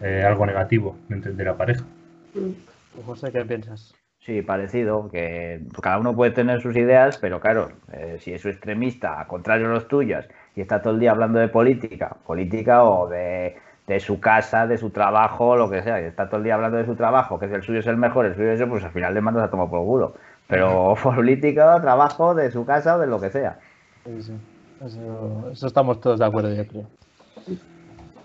[0.00, 1.84] eh, algo negativo dentro de la pareja.
[3.06, 3.94] José, ¿qué piensas?
[4.20, 8.52] Sí, parecido, que cada uno puede tener sus ideas, pero claro, eh, si es un
[8.52, 10.24] extremista, a contrario de los tuyos,
[10.56, 14.78] y está todo el día hablando de política, política o de, de su casa, de
[14.78, 17.48] su trabajo, lo que sea, y está todo el día hablando de su trabajo, que
[17.48, 19.44] si el suyo es el mejor, el suyo es eso, pues al final le mandas
[19.44, 20.14] a tomar por culo.
[20.46, 23.58] Pero política, trabajo, de su casa o de lo que sea.
[24.06, 24.32] Sí, sí.
[24.84, 26.86] Eso, eso estamos todos de acuerdo, yo creo.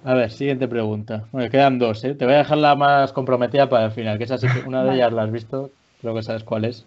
[0.04, 1.26] A ver, siguiente pregunta.
[1.32, 2.16] Bueno, quedan dos, ¿eh?
[2.16, 4.82] Te voy a dejar la más comprometida para el final, que esa sí que una
[4.82, 5.00] de Vale.
[5.00, 6.86] ellas la has visto, creo que sabes cuál es.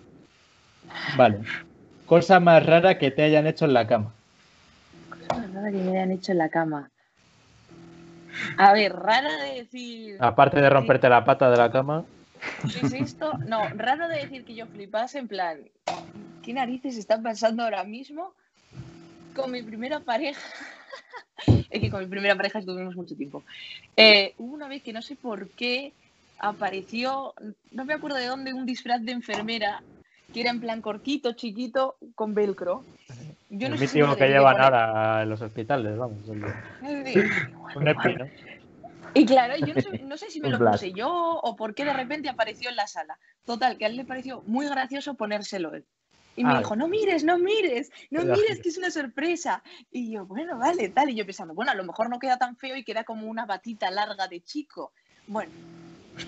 [1.17, 1.41] Vale.
[2.07, 4.13] Cosa más rara que te hayan hecho en la cama.
[5.11, 6.91] Cosa rara que me hayan hecho en la cama.
[8.57, 10.17] A ver, rara de decir.
[10.19, 12.05] Aparte de romperte la pata de la cama,
[12.73, 13.33] ¿Qué es esto?
[13.47, 15.59] No, raro de decir que yo flipase, en plan,
[16.43, 18.35] ¿qué narices están pasando ahora mismo
[19.35, 20.41] con mi primera pareja?
[21.71, 23.43] es que con mi primera pareja estuvimos mucho tiempo.
[23.97, 25.93] Eh, hubo una vez que no sé por qué
[26.39, 27.35] apareció,
[27.71, 29.83] no me acuerdo de dónde, un disfraz de enfermera
[30.33, 32.85] que era en plan cortito, chiquito, con velcro.
[33.51, 36.27] Yo no el mítico que llevan ahora en los hospitales, vamos.
[37.77, 38.27] un EPI, ¿no?
[39.15, 41.85] Y claro, yo no sé, no sé si me lo puse yo o por qué
[41.85, 43.19] de repente apareció en la sala.
[43.45, 45.85] Total, que a él le pareció muy gracioso ponérselo él.
[46.37, 46.59] Y me ah.
[46.59, 49.63] dijo, no mires, no mires, no mires, que es una sorpresa.
[49.91, 51.11] Y yo, bueno, vale, tal.
[51.11, 53.47] Y yo pensando, bueno, a lo mejor no queda tan feo y queda como una
[53.47, 54.93] batita larga de chico.
[55.27, 55.53] Bueno,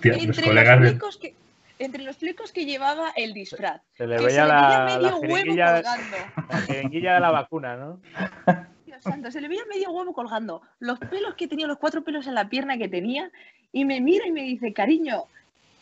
[0.03, 1.35] entre, los flecos que,
[1.79, 3.83] entre los flecos que llevaba el disfraz.
[3.95, 6.17] Se le veía, la, medio huevo colgando.
[6.51, 8.01] La jeringuilla de la vacuna, ¿no?
[8.87, 10.62] Dios santo, se le veía medio huevo colgando.
[10.79, 13.31] Los pelos que tenía, los cuatro pelos en la pierna que tenía.
[13.73, 15.25] Y me mira y me dice, cariño,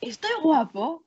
[0.01, 1.03] estoy guapo.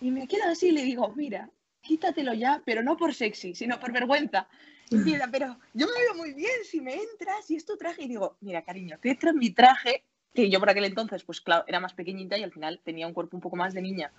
[0.00, 1.48] Y me quedo así y le digo, mira,
[1.82, 4.48] quítatelo ya, pero no por sexy, sino por vergüenza.
[4.90, 8.02] Mira, pero yo me veo muy bien si me entras y es tu traje.
[8.02, 11.40] Y digo, mira, cariño, te entro en mi traje, que yo por aquel entonces, pues
[11.40, 14.12] claro, era más pequeñita y al final tenía un cuerpo un poco más de niña.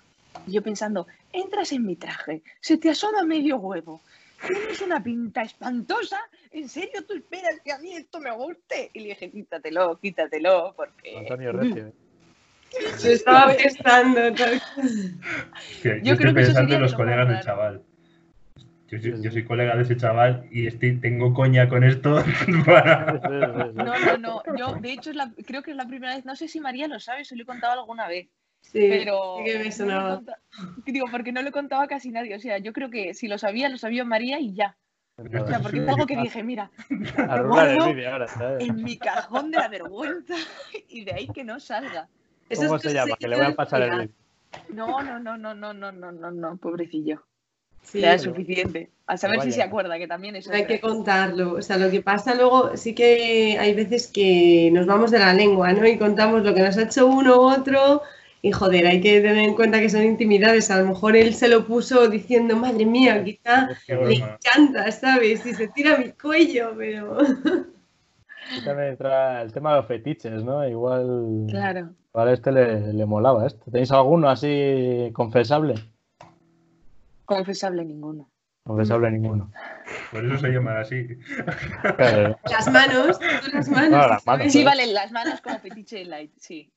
[0.47, 4.02] Y yo pensando, entras en mi traje, se te asoma medio huevo,
[4.47, 6.19] tienes una pinta espantosa,
[6.52, 8.89] ¿en serio tú esperas que a mí esto me guste?
[8.93, 11.17] Y le dije, quítatelo, quítatelo, porque...
[11.17, 11.93] Antonio Recio, ¿eh?
[12.97, 14.29] Se estaba pensando.
[14.29, 14.45] yo,
[16.01, 17.83] yo, estoy pensando en los colegas del chaval.
[18.88, 22.23] Yo, soy colega de ese chaval y estoy, tengo coña con esto.
[23.73, 24.43] No, no, no.
[24.57, 25.12] Yo, de hecho,
[25.45, 26.25] creo que es la primera vez.
[26.25, 28.27] No sé si María lo sabe, se lo he contado alguna vez.
[28.62, 29.38] Sí, pero.
[29.38, 30.21] Sí que me sonaba.
[30.86, 32.36] digo, porque no lo contaba casi nadie.
[32.36, 34.77] O sea, yo creo que si lo sabía, lo sabía María y ya.
[35.17, 36.71] O sea, porque es algo que dije, mira,
[38.59, 40.33] en mi cajón de la vergüenza
[40.89, 42.09] y de ahí que no salga.
[42.56, 43.15] ¿Cómo se llama?
[43.17, 44.10] Que le voy a pasar el vídeo.
[44.69, 47.23] No, no, no, no, no, no, no, no, no, pobrecillo.
[47.82, 48.89] Sí, ya es suficiente.
[49.08, 50.49] A saber si se acuerda, que también es.
[50.49, 51.53] Hay que contarlo.
[51.53, 55.34] O sea, lo que pasa luego, sí que hay veces que nos vamos de la
[55.34, 55.86] lengua, ¿no?
[55.86, 58.01] Y contamos lo que nos ha hecho uno u otro.
[58.41, 60.71] Y joder, hay que tener en cuenta que son intimidades.
[60.71, 65.45] A lo mejor él se lo puso diciendo, madre mía, quizá le encanta, ¿sabes?
[65.45, 67.17] Y se tira mi cuello, pero.
[68.65, 70.67] también entra el tema de los fetiches, ¿no?
[70.67, 71.47] Igual.
[71.49, 71.93] Claro.
[72.13, 73.71] Igual a este le, le molaba esto.
[73.71, 75.73] ¿Tenéis alguno así confesable?
[77.26, 78.30] Confesable ninguno.
[78.63, 79.52] Confesable ninguno.
[80.12, 81.08] Por eso se llama así.
[81.97, 83.19] Las manos,
[83.52, 84.52] las manos.
[84.52, 86.71] Sí, vale, las manos como fetiche light, sí.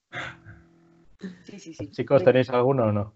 [1.44, 1.90] Sí, sí, sí.
[1.90, 3.12] Chicos, ¿tenéis alguno o no?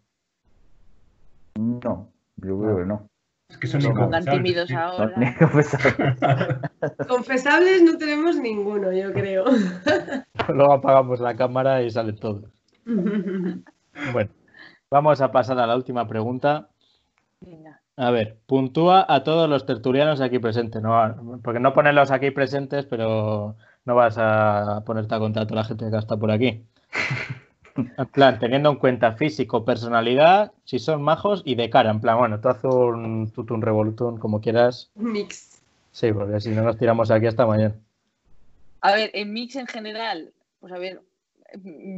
[1.59, 3.09] No, yo creo que no.
[3.49, 5.17] Es que son no tímidos ahora.
[7.09, 9.45] Confesables no tenemos ninguno, yo creo.
[10.49, 12.51] Luego apagamos la cámara y sale todo.
[12.85, 14.31] bueno,
[14.90, 16.69] vamos a pasar a la última pregunta.
[17.97, 21.40] A ver, puntúa a todos los tertulianos aquí presentes, ¿no?
[21.43, 25.66] porque no ponerlos aquí presentes, pero no vas a ponerte a contar a toda la
[25.66, 26.64] gente que está por aquí.
[27.77, 31.90] En plan, teniendo en cuenta físico, personalidad, si son majos y de cara.
[31.90, 34.90] En plan, bueno, tú haces un tutum revolutón como quieras.
[34.97, 35.50] Mix.
[35.92, 37.74] Sí, porque si no nos tiramos aquí hasta mañana.
[38.81, 41.00] A ver, en mix en general, pues a ver,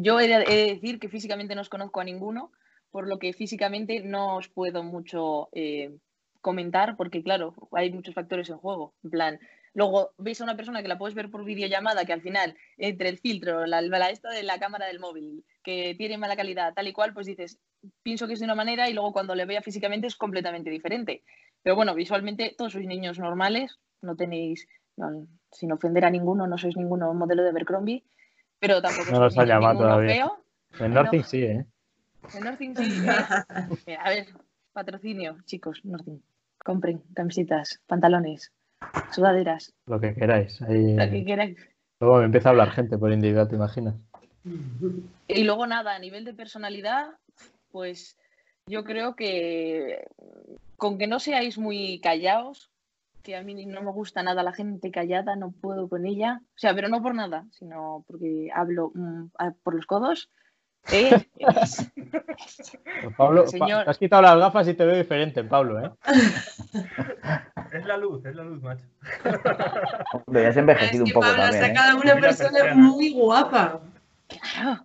[0.00, 0.38] yo he de,
[0.74, 2.50] decir que físicamente no os conozco a ninguno,
[2.90, 5.96] por lo que físicamente no os puedo mucho eh,
[6.40, 8.94] comentar, porque claro, hay muchos factores en juego.
[9.04, 9.38] En plan,
[9.74, 13.08] Luego veis a una persona que la puedes ver por videollamada, que al final, entre
[13.08, 16.88] el filtro, la, la esta de la cámara del móvil, que tiene mala calidad, tal
[16.88, 17.58] y cual, pues dices,
[18.02, 21.22] pienso que es de una manera y luego cuando le vea físicamente es completamente diferente.
[21.62, 24.66] Pero bueno, visualmente todos sois niños normales, no tenéis,
[25.50, 28.04] sin ofender a ninguno, no sois ninguno modelo de Abercrombie,
[28.58, 30.30] pero tampoco no los ha llamado todavía.
[30.78, 31.66] En Northing sí, ¿eh?
[32.34, 33.02] En Northing sí.
[33.86, 33.96] ¿eh?
[33.98, 34.26] a ver,
[34.72, 36.20] patrocinio, chicos, Northing.
[36.64, 38.52] Compren camisetas, pantalones,
[39.10, 39.74] sudaderas.
[39.86, 40.62] Lo que queráis.
[40.62, 40.96] Ahí...
[40.96, 41.58] Lo que queráis.
[42.00, 43.94] Luego me empieza a hablar gente por individual, ¿te imaginas?
[45.28, 47.10] Y luego nada, a nivel de personalidad,
[47.70, 48.16] pues
[48.66, 50.06] yo creo que
[50.76, 52.70] con que no seáis muy callados,
[53.22, 56.58] que a mí no me gusta nada la gente callada, no puedo con ella, o
[56.58, 59.26] sea, pero no por nada, sino porque hablo mm,
[59.62, 60.30] por los codos.
[60.90, 61.30] Eh,
[63.16, 65.90] Pablo, te has quitado las gafas y te veo diferente, Pablo, ¿eh?
[67.72, 68.84] Es la luz, es la luz, macho.
[70.26, 71.64] Hombre, ya has envejecido un poco Pablo también.
[71.64, 72.00] Ha sacado ¿eh?
[72.02, 73.80] una persona muy guapa.
[74.28, 74.84] Claro.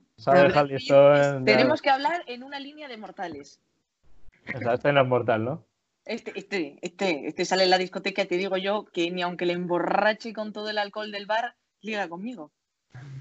[1.43, 3.59] Tenemos que hablar en una línea de mortales.
[4.55, 5.65] O sea, este no es mortal, ¿no?
[6.05, 9.45] Este, este, este, este sale en la discoteca y te digo yo que ni aunque
[9.45, 12.51] le emborrache con todo el alcohol del bar, liga conmigo.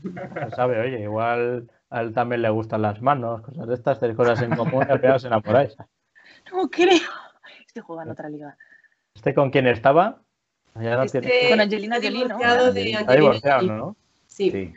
[0.03, 4.15] No sabe, oye, igual a él también le gustan las manos, cosas de estas, hacer
[4.15, 5.77] cosas en común y al se enamoráis.
[6.53, 6.99] No creo.
[7.67, 8.57] Este juega en otra liga.
[9.15, 10.23] ¿Este con quién estaba?
[10.75, 11.49] este...
[11.49, 12.39] Con Angelina Jolie, ¿no?
[12.39, 13.97] Está divorciado, ¿no?
[14.27, 14.51] Sí.
[14.51, 14.75] sí.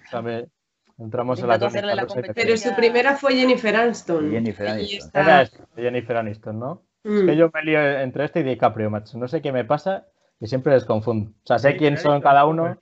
[0.99, 2.05] Entramos en la hacerle la.
[2.35, 4.31] Pero su primera fue Jennifer Aniston.
[4.31, 5.09] Jennifer Aniston.
[5.13, 6.81] Era este, Jennifer Aniston, ¿no?
[7.03, 7.17] Mm.
[7.19, 9.17] Es que yo me lío entre este y DiCaprio, macho.
[9.17, 10.05] No sé qué me pasa
[10.39, 11.31] y siempre les confundo.
[11.43, 12.77] O sea, sé quién son cada uno.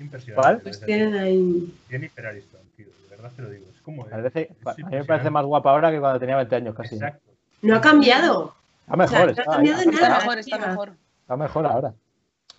[0.00, 0.34] Impresionante.
[0.34, 0.60] ¿Cuál?
[0.60, 1.74] Pues tienen ahí.
[1.88, 2.86] Jennifer Aniston, tío.
[3.10, 3.64] De verdad te lo digo.
[3.74, 4.06] Es como.
[4.06, 6.94] Parece- es a mí me parece más guapa ahora que cuando tenía 20 años casi.
[6.94, 7.30] Exacto.
[7.62, 8.54] No ha cambiado.
[8.84, 10.20] Está mejor, O sea, no ha está, cambiado está- Está nada.
[10.20, 10.92] mejor, está mejor.
[11.22, 11.94] está mejor ahora.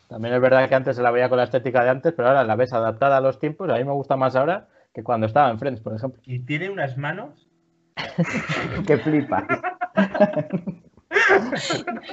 [0.09, 2.43] También es verdad que antes se la veía con la estética de antes, pero ahora
[2.43, 3.69] la ves adaptada a los tiempos.
[3.69, 6.21] A mí me gusta más ahora que cuando estaba en Friends, por ejemplo.
[6.25, 7.47] Y tiene unas manos.
[8.87, 9.45] Que flipa.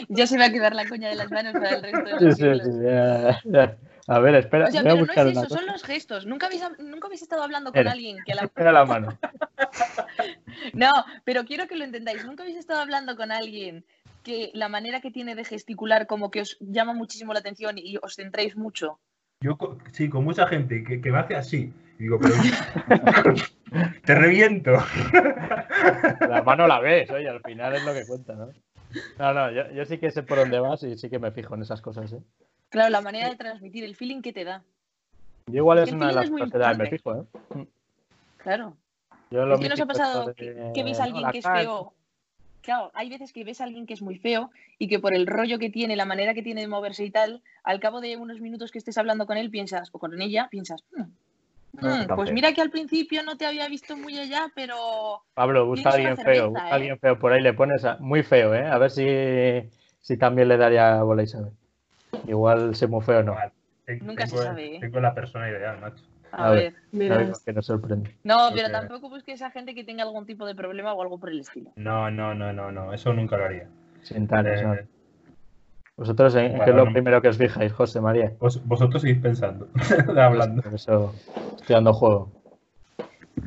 [0.08, 2.22] Ya se va a quedar la coña de las manos para el resto de los
[2.22, 2.62] sí, siglos.
[2.64, 3.76] sí, ya, ya.
[4.08, 6.26] A ver, espera, O sea, voy a pero no es eso, son los gestos.
[6.26, 7.92] Nunca habéis, nunca habéis estado hablando con Era.
[7.92, 8.50] alguien que a la...
[8.56, 9.18] Mira la mano.
[10.72, 10.90] No,
[11.24, 12.24] pero quiero que lo entendáis.
[12.24, 13.84] Nunca habéis estado hablando con alguien
[14.22, 17.96] que la manera que tiene de gesticular como que os llama muchísimo la atención y
[18.00, 18.98] os centréis mucho.
[19.40, 19.58] Yo,
[19.92, 21.72] sí, con mucha gente que, que me hace así.
[21.98, 22.34] Y digo, pero.
[24.04, 24.72] te reviento.
[26.28, 28.48] La mano la ves, oye, al final es lo que cuenta, ¿no?
[29.18, 31.54] No, no, yo, yo sí que sé por dónde vas y sí que me fijo
[31.54, 32.20] en esas cosas, ¿eh?
[32.68, 34.62] Claro, la manera de transmitir, el feeling que te da.
[35.46, 37.66] Yo igual es El una de las cosas que da, me fijo, ¿eh?
[38.38, 38.76] Claro.
[39.30, 41.44] Yo lo Es que nos ha pasado que, de, que veis a alguien que es
[41.44, 41.92] cara, feo.
[42.62, 45.26] Claro, hay veces que ves a alguien que es muy feo y que por el
[45.26, 48.40] rollo que tiene, la manera que tiene de moverse y tal, al cabo de unos
[48.40, 51.10] minutos que estés hablando con él, piensas, o con ella, piensas, "Mm, No,
[51.72, 52.34] mm, pues feo".
[52.34, 56.16] mira que al principio no te había visto muy allá, pero Pablo, busca a alguien
[56.16, 56.74] feo, cerveza, busca a ¿eh?
[56.74, 58.66] alguien feo por ahí, le pones a- muy feo, ¿eh?
[58.66, 61.52] A ver si, si también le daría bola a Isabel.
[62.26, 63.36] Igual se muy feo o no.
[64.00, 64.80] Nunca se tengo, sabe, ¿eh?
[64.80, 66.02] Tengo la persona ideal, macho.
[66.32, 66.62] a, A ver.
[66.62, 66.74] ver.
[66.74, 67.26] A Verás.
[67.28, 68.16] ver, que nos sorprende.
[68.24, 71.30] No, pero tampoco busques a gente que tenga algún tipo de problema o algo por
[71.30, 71.72] el estilo.
[71.76, 72.92] No, no, no, no, no.
[72.92, 73.68] Eso nunca lo haría.
[74.18, 74.74] ¿no?
[74.74, 74.86] Eh,
[75.98, 76.92] Vosotros, ¿en qué bueno, es lo no.
[76.92, 78.32] primero que os fijáis, José María?
[78.40, 79.68] vos- vosotros seguís pensando,
[80.26, 80.62] hablando.
[80.62, 81.12] Por eso
[81.58, 82.30] estoy dando juego.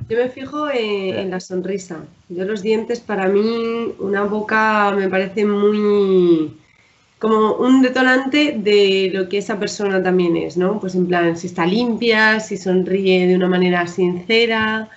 [0.09, 1.97] Yo me fijo en, en la sonrisa.
[2.29, 6.51] Yo los dientes, para mí, una boca me parece muy
[7.19, 10.79] como un detonante de lo que esa persona también es, ¿no?
[10.79, 14.89] Pues en plan, si está limpia, si sonríe de una manera sincera.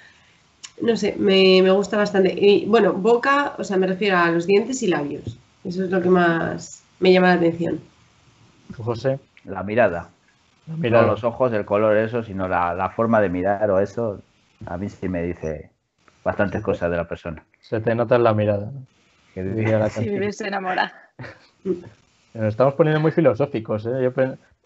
[0.80, 2.34] No sé, me, me gusta bastante.
[2.38, 5.38] Y bueno, boca, o sea, me refiero a los dientes y labios.
[5.64, 7.80] Eso es lo que más me llama la atención.
[8.74, 9.18] ¿Tú, José?
[9.44, 10.08] La mirada.
[10.66, 14.22] Mira, No los ojos, el color, eso, sino la, la forma de mirar o eso.
[14.66, 15.70] A mí sí me dice
[16.24, 17.44] bastantes cosas de la persona.
[17.60, 18.70] se te nota en la mirada.
[18.72, 18.86] ¿no?
[19.34, 20.14] Que Diría la Si canción.
[20.14, 20.92] vives enamorada.
[22.34, 24.02] Nos estamos poniendo muy filosóficos, ¿eh?
[24.02, 24.12] Yo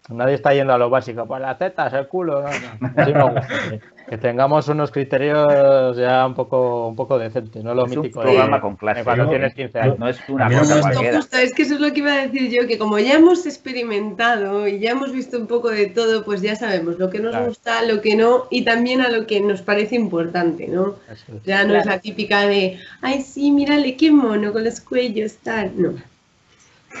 [0.09, 2.41] Nadie está yendo a lo básico, pues las tetas, el culo.
[2.41, 2.93] No, no.
[2.95, 7.73] Así me gusta, que, que tengamos unos criterios ya un poco, un poco decentes, no
[7.75, 9.03] lo Es un mítico programa de, con clase.
[9.03, 9.99] cuando Yo- tienes 15 yo- años.
[9.99, 10.89] No es una no cosa gusta.
[10.91, 11.17] cualquiera.
[11.17, 13.45] Justo, es que eso es lo que iba a decir yo, que como ya hemos
[13.45, 17.31] experimentado y ya hemos visto un poco de todo, pues ya sabemos lo que nos
[17.31, 17.47] Claro.
[17.47, 20.95] gusta, lo que no, y también a lo que nos parece importante, ¿no?
[21.11, 21.25] Es.
[21.43, 21.97] Ya no es Claro.
[21.97, 25.71] la típica de, ay, sí, mírale qué mono con los cuellos, tal.
[25.75, 25.89] No.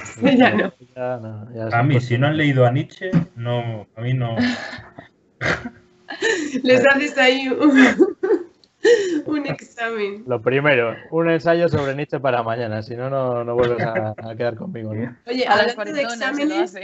[0.21, 0.73] ya no.
[0.95, 4.37] Ya no, ya A mí, si no han leído a Nietzsche, no, a mí no.
[6.63, 7.77] Les haces ahí un,
[9.25, 10.23] un examen.
[10.27, 14.35] Lo primero, un ensayo sobre Nietzsche para mañana, si no, no, no vuelves a, a
[14.35, 14.93] quedar conmigo.
[14.93, 15.15] ¿no?
[15.27, 16.75] Oye, A las hablando de exámenes,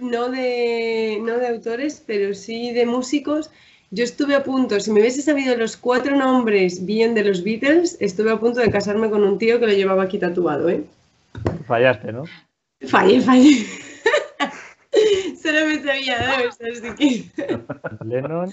[0.00, 3.50] no de, no de autores, pero sí de músicos.
[3.90, 7.98] Yo estuve a punto, si me hubiese sabido los cuatro nombres bien de los Beatles,
[8.00, 10.84] estuve a punto de casarme con un tío que lo llevaba aquí tatuado, ¿eh?
[11.66, 12.24] Fallaste, ¿no?
[12.88, 13.66] Fallé, fallé.
[15.42, 17.24] Solo me sabía dos, así que...
[18.04, 18.52] Lennon,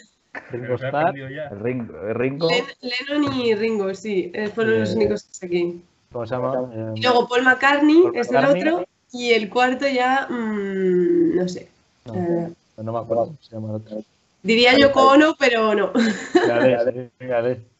[0.51, 1.13] Ringo Starr,
[1.51, 5.75] Ringo, Len- Lennon y Ringo, sí, eh, fueron los Eh, únicos que saqué.
[6.11, 6.69] ¿cómo se llama?
[6.73, 8.61] Eh, Y luego Paul McCartney Paul es McCartney.
[8.61, 11.67] el otro, y el cuarto ya, mm, no sé.
[12.05, 14.03] no, Eh, no me acuerdo cómo se llama el otro.
[14.43, 15.91] diría Yoko Ono, pero no.
[15.93, 17.61] Fíjate, fíjate.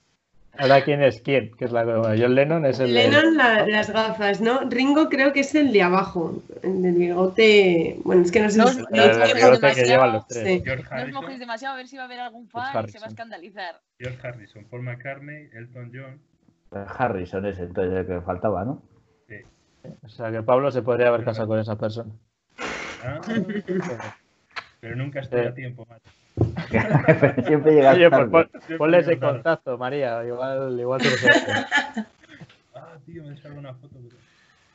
[0.60, 1.52] Ahora, ¿quién es quién?
[1.56, 4.60] Que es la bueno, John Lennon es el de- Lennon la- las gafas, ¿no?
[4.70, 7.98] Ringo creo que es el de abajo, el del bigote.
[8.04, 9.88] Bueno, es que no sé No, si no, el del no, bigote que demasiado.
[9.90, 10.44] llevan los tres.
[10.48, 10.62] Sí.
[10.66, 12.92] George No os mojéis Harrison, demasiado a ver si va a haber algún fan y
[12.92, 13.80] se va a escandalizar.
[14.00, 16.22] George Harrison, Paul McCartney, Elton John.
[16.98, 18.82] Harrison es entonces el que faltaba, ¿no?
[20.04, 22.12] O sea, que Pablo se podría haber casado con esa persona.
[23.02, 23.22] Ah,
[24.82, 26.04] pero nunca estoy a tiempo, macho.
[27.46, 30.24] Siempre llega Oye, pues pon- ponle ese contacto, María.
[30.26, 31.16] Igual, igual te lo.
[32.76, 33.96] Ah, tío, me salgo una foto.
[33.96, 34.16] pero-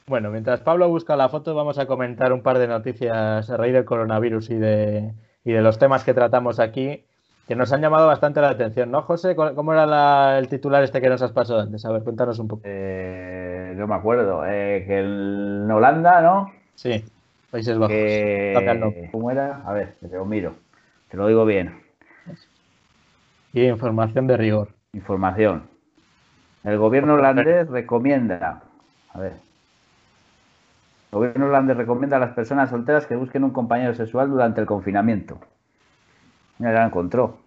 [0.06, 3.72] Bueno, mientras Pablo busca la foto, vamos a comentar un par de noticias a raíz
[3.72, 5.12] del coronavirus y de,
[5.44, 7.04] y de los temas que tratamos aquí,
[7.48, 9.34] que nos han llamado bastante la atención, ¿no, José?
[9.36, 11.84] ¿Cómo era la- el titular este que nos has pasado antes?
[11.84, 12.62] A ver, cuéntanos un poco.
[12.64, 14.44] Eh, no me acuerdo.
[14.46, 16.50] eh, que en Holanda, ¿no?
[16.74, 17.04] Sí,
[17.50, 17.94] Países Bajos.
[19.12, 19.62] ¿Cómo era?
[19.64, 20.54] A ver, te lo miro.
[21.08, 21.82] Te lo digo bien.
[23.52, 24.70] Y información de rigor.
[24.92, 25.68] Información.
[26.64, 28.62] El gobierno holandés recomienda.
[29.10, 29.32] A ver.
[31.12, 34.66] El gobierno holandés recomienda a las personas solteras que busquen un compañero sexual durante el
[34.66, 35.40] confinamiento.
[36.58, 37.38] Mira, ya lo encontró.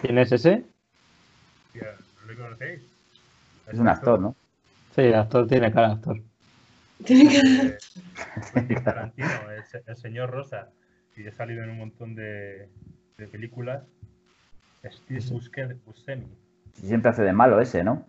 [0.00, 0.64] ¿Quién es ese?
[1.66, 1.88] Hostia,
[2.22, 2.80] ¿No le conocéis?
[3.70, 4.34] Es un actor, ¿no?
[4.94, 6.20] Sí, el actor tiene cara de actor.
[7.04, 7.78] Tiene que- Eh,
[8.54, 10.68] Quentin Tarantino, el, se- el señor Rosa.
[11.16, 12.68] Y ha salido en un montón de,
[13.20, 13.84] de películas.
[14.84, 15.20] Steve
[15.84, 16.26] Buscemi.
[16.72, 18.06] Siempre hace de malo ese, ¿no?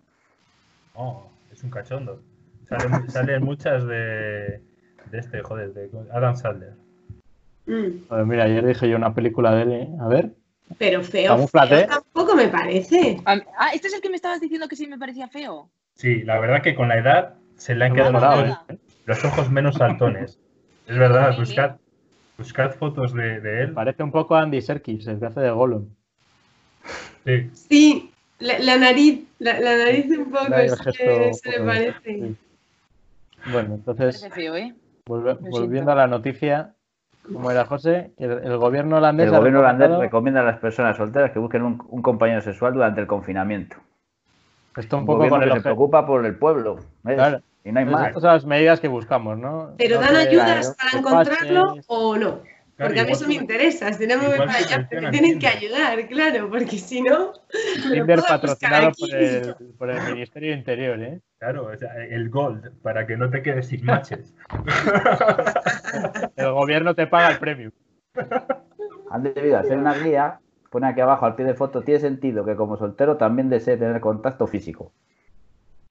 [0.93, 2.22] Oh, es un cachondo.
[2.70, 4.62] Sale, mu- salen muchas de,
[5.12, 6.74] de este, joder, de Adam Sandler.
[7.66, 9.72] Mm, Pues mira, ayer dije yo una película de él.
[9.74, 9.89] ¿eh?
[9.99, 10.32] A ver.
[10.78, 13.18] Pero feo, feo tampoco me parece.
[13.26, 13.36] Ah,
[13.74, 15.70] este es el que me estabas diciendo que sí me parecía feo.
[15.95, 18.66] Sí, la verdad que con la edad se le han No quedado los, nada.
[18.70, 18.78] ¿eh?
[19.05, 20.39] los ojos menos saltones.
[20.88, 21.76] Es verdad, buscad,
[22.41, 23.73] buscad fotos de, de él.
[23.73, 25.87] Parece un poco Andy Serkis, el que hace de Gollum.
[27.25, 31.59] Sí, Sí, la, la nariz, la, la nariz un poco el se, gesto se le
[31.65, 31.93] parece.
[32.03, 32.35] sí.
[33.51, 34.73] Bueno, entonces, ¿eh?
[35.05, 35.91] volve- volviendo siento.
[35.91, 36.73] a la noticia,
[37.23, 38.11] ¿cómo era José?
[38.17, 41.83] El, el gobierno holandés El gobierno holandés recomienda a las personas solteras que busquen un,
[41.89, 43.77] un compañero sexual durante el confinamiento.
[44.75, 46.77] Esto un Un poco con el que se preocupa por el pueblo.
[47.03, 47.15] ¿ves?
[47.15, 47.41] Claro.
[47.64, 48.09] Y no hay más.
[48.09, 49.76] Esas son las medidas que buscamos, ¿no?
[49.78, 51.86] ¿Pero No dan ayudas para encontrarlo pases.
[51.88, 52.41] o no?
[52.78, 55.38] Claro, Porque a mí eso me interesa, si no me voy para allá, porque tienen
[55.38, 57.34] que ayudar, claro, porque si no,
[57.89, 59.07] me Tinder patrocinado aquí.
[59.07, 61.22] por el, por el Ministerio de Interior, ¿eh?
[61.38, 64.34] claro, o sea, el gold, para que no te quedes sin matches.
[66.36, 67.72] El gobierno te paga el premio.
[69.12, 70.39] Han debido hacer una guía,
[70.72, 73.99] pone aquí abajo al pie de foto, tiene sentido que como soltero también desee tener
[74.01, 74.91] contacto físico.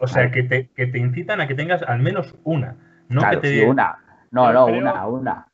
[0.00, 2.76] O sea, que te, que te incitan a que tengas al menos una.
[3.08, 3.98] No claro, que te sí, una.
[4.30, 5.46] No, Yo no, creo- una, una.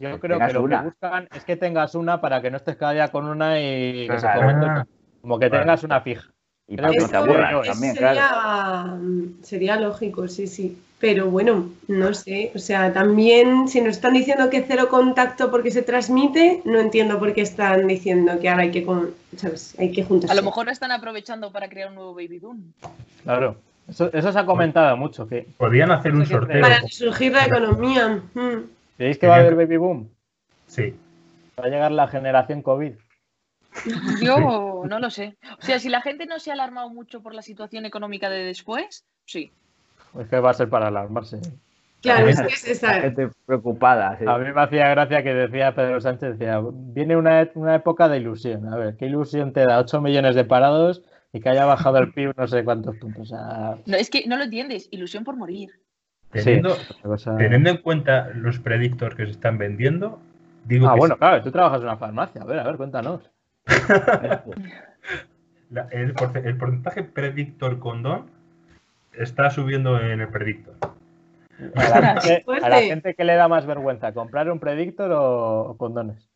[0.00, 0.78] Yo Que creo tengas que lo una.
[0.80, 4.08] que buscan es que tengas una para que no estés cada día con una y
[4.08, 4.84] que se Claro.
[5.20, 6.30] Como que tengas una fija.
[6.66, 8.98] Y Creo para que no te aburras eso también, sería, claro.
[9.42, 10.80] sería lógico, sí, sí.
[10.98, 12.50] Pero bueno, no sé.
[12.54, 17.18] O sea, también si nos están diciendo que cero contacto porque se transmite, no entiendo
[17.18, 19.76] por qué están diciendo que ahora hay que, con- ¿sabes?
[19.78, 20.32] Hay que juntarse.
[20.32, 22.72] A lo mejor están aprovechando para crear un nuevo baby boom.
[23.22, 23.56] Claro.
[23.88, 25.26] Eso, eso se ha comentado mucho.
[25.26, 26.60] que podían hacer un No sé qué sorteo.
[26.62, 28.22] Para resurgir la economía.
[28.34, 28.58] mm.
[28.96, 30.08] ¿Creéis que va a haber baby boom?
[30.66, 30.94] Sí.
[31.60, 32.92] Va a llegar la generación COVID.
[34.22, 35.36] Yo no lo sé.
[35.58, 38.44] O sea, si la gente no se ha alarmado mucho por la situación económica de
[38.44, 39.52] después, sí.
[40.18, 41.40] Es que va a ser para alarmarse.
[42.00, 43.00] Claro, es que es La esa.
[43.00, 44.16] gente preocupada.
[44.18, 44.24] sí.
[44.28, 48.08] A mí me hacía gracia que decía Pedro Sánchez, decía, viene una, e- una época
[48.08, 48.72] de ilusión.
[48.72, 51.02] A ver, ¿qué ilusión te da 8 millones de parados
[51.34, 53.22] y que haya bajado el PIB no sé cuántos puntos?
[53.22, 54.88] O sea, No, es que no lo entiendes.
[54.92, 55.70] Ilusión por morir.
[56.30, 60.20] Teniendo, sí, una cosa- teniendo en cuenta los predictors que se están vendiendo,
[60.64, 61.18] digo Ah, que bueno, sí.
[61.18, 62.40] claro, tú trabajas en una farmacia.
[62.42, 63.20] A ver, a ver, cuéntanos.
[65.70, 68.26] La- el, porce- el porcentaje predictor condón
[69.12, 70.74] está subiendo en el predictor.
[71.76, 72.86] A la, gente, a la fuerte.
[72.88, 76.28] gente que le da más vergüenza, ¿comprar un predictor o, o condones?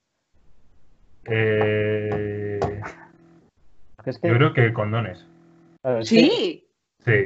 [1.24, 2.58] Eh,
[4.10, 5.24] es que, yo creo que condones.
[5.82, 6.64] que- Sí.
[7.04, 7.24] Sí.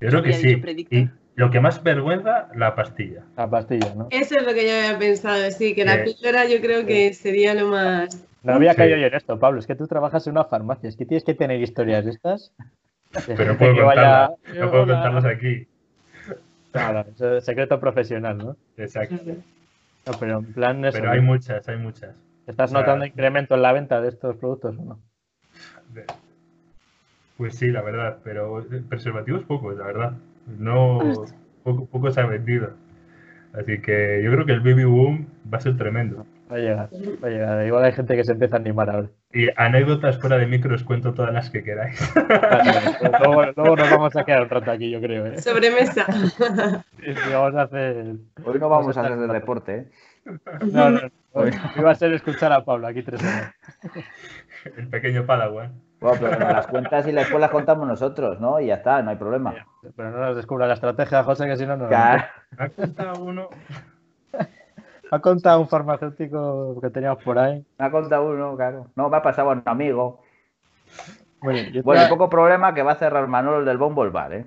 [0.00, 0.62] Yo creo que sí.
[0.90, 3.22] Y lo que más vergüenza, la pastilla.
[3.36, 4.08] la pastilla, ¿no?
[4.10, 7.54] Eso es lo que yo había pensado, sí, que la píldora yo creo que sería
[7.54, 8.24] lo más...
[8.42, 8.76] No había Sí.
[8.76, 9.58] caído yo en esto, Pablo.
[9.58, 10.88] Es que tú trabajas en una farmacia.
[10.88, 12.52] Es que tienes que tener historias de estas.
[13.26, 14.60] de Pero no puedo vaya- contarlas.
[14.60, 15.66] No puedo contarlas aquí.
[16.72, 18.56] Claro, eso es secreto profesional, ¿no?
[18.76, 19.16] Exacto.
[20.06, 22.14] No, pero en plan eso, Pero hay muchas, hay muchas.
[22.46, 24.98] ¿Estás o sea- notando incremento en la venta de estos productos o no?
[27.36, 30.12] Pues sí, la verdad, pero preservativos pocos, la verdad.
[30.58, 31.00] No,
[31.62, 32.70] poco, poco se ha vendido.
[33.52, 36.26] Así que yo creo que el baby boom va a ser tremendo.
[36.50, 36.88] Va a llegar,
[37.22, 37.66] va a llegar.
[37.66, 39.08] Igual hay gente que se empieza a animar ahora.
[39.32, 41.98] Y anécdotas fuera de micro os cuento todas las que queráis.
[43.20, 45.26] luego, luego nos vamos a quedar un rato aquí, yo creo.
[45.26, 45.40] ¿eh?
[45.40, 46.04] Sobremesa.
[47.04, 48.14] Sí, sí, vamos a hacer...
[48.44, 49.86] Hoy no vamos a hacer de deporte, ¿eh?
[50.72, 51.08] No, no, no.
[51.76, 53.54] Iba a ser escuchar a Pablo aquí tres horas.
[54.76, 55.72] El pequeño Padawan.
[56.00, 58.60] Bueno, pero las cuentas y después las contamos nosotros, ¿no?
[58.60, 59.54] Y ya está, no hay problema.
[59.96, 61.88] Pero no nos descubra la estrategia, José, que si no, no.
[61.88, 62.24] Claro.
[62.58, 63.48] ¿Ha contado uno?
[65.10, 67.64] Ha contado un farmacéutico que teníamos por ahí.
[67.78, 68.86] Me ha contado uno, claro.
[68.96, 70.22] No, me ha pasado a un amigo.
[71.40, 74.02] Bueno, yo te- Bueno, hay poco problema que va a cerrar Manolo el del Bombo
[74.04, 74.46] el bar, ¿eh?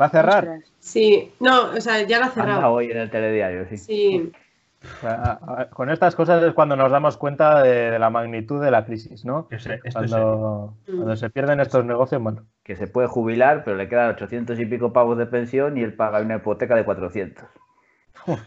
[0.00, 0.58] ¿Va a cerrar?
[0.78, 2.72] Sí, no, o sea, ya lo ha Anda cerrado.
[2.72, 3.76] hoy en el telediario, sí.
[3.78, 4.32] Sí,
[5.70, 9.24] con estas cosas es cuando nos damos cuenta de, de la magnitud de la crisis,
[9.24, 9.48] ¿no?
[9.50, 10.26] Ese- esto es serio.
[10.26, 12.44] Cuando, cuando se pierden estos negocios, bueno.
[12.62, 15.94] Que se puede jubilar, pero le quedan 800 y pico pavos de pensión y él
[15.94, 17.44] paga una hipoteca de 400.
[18.26, 18.42] Hostia,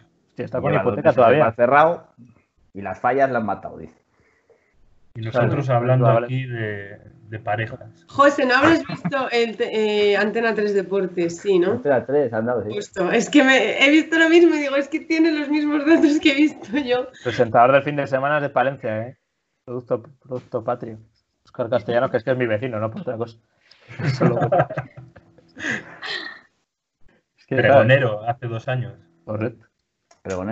[0.46, 1.52] está con dos hipoteca todavía.
[1.54, 2.08] cerrado
[2.74, 3.96] y las fallas las han matado, dice.
[5.16, 7.00] Y nosotros Claro, hablando aquí de,
[7.30, 7.80] de parejas.
[8.08, 11.38] José, ¿no habrás visto el eh, Antena 3 Deportes?
[11.40, 11.74] Sí, ¿no?
[11.76, 12.70] Espera, tres, andado, sí.
[12.76, 13.12] Justo.
[13.12, 16.20] Es que me- he visto lo mismo y digo, es que tiene los mismos datos
[16.20, 17.08] que he visto yo.
[17.24, 19.18] Presentador del fin de semana es de Palencia, ¿eh?
[19.66, 21.00] Producto, producto patrio.
[21.46, 23.38] Oscar Castellano, que es que es mi vecino, no por otra cosa.
[24.18, 24.40] Solo
[27.38, 28.94] Es que, claro, Pregonero, hace dos años.
[29.26, 29.66] correcto.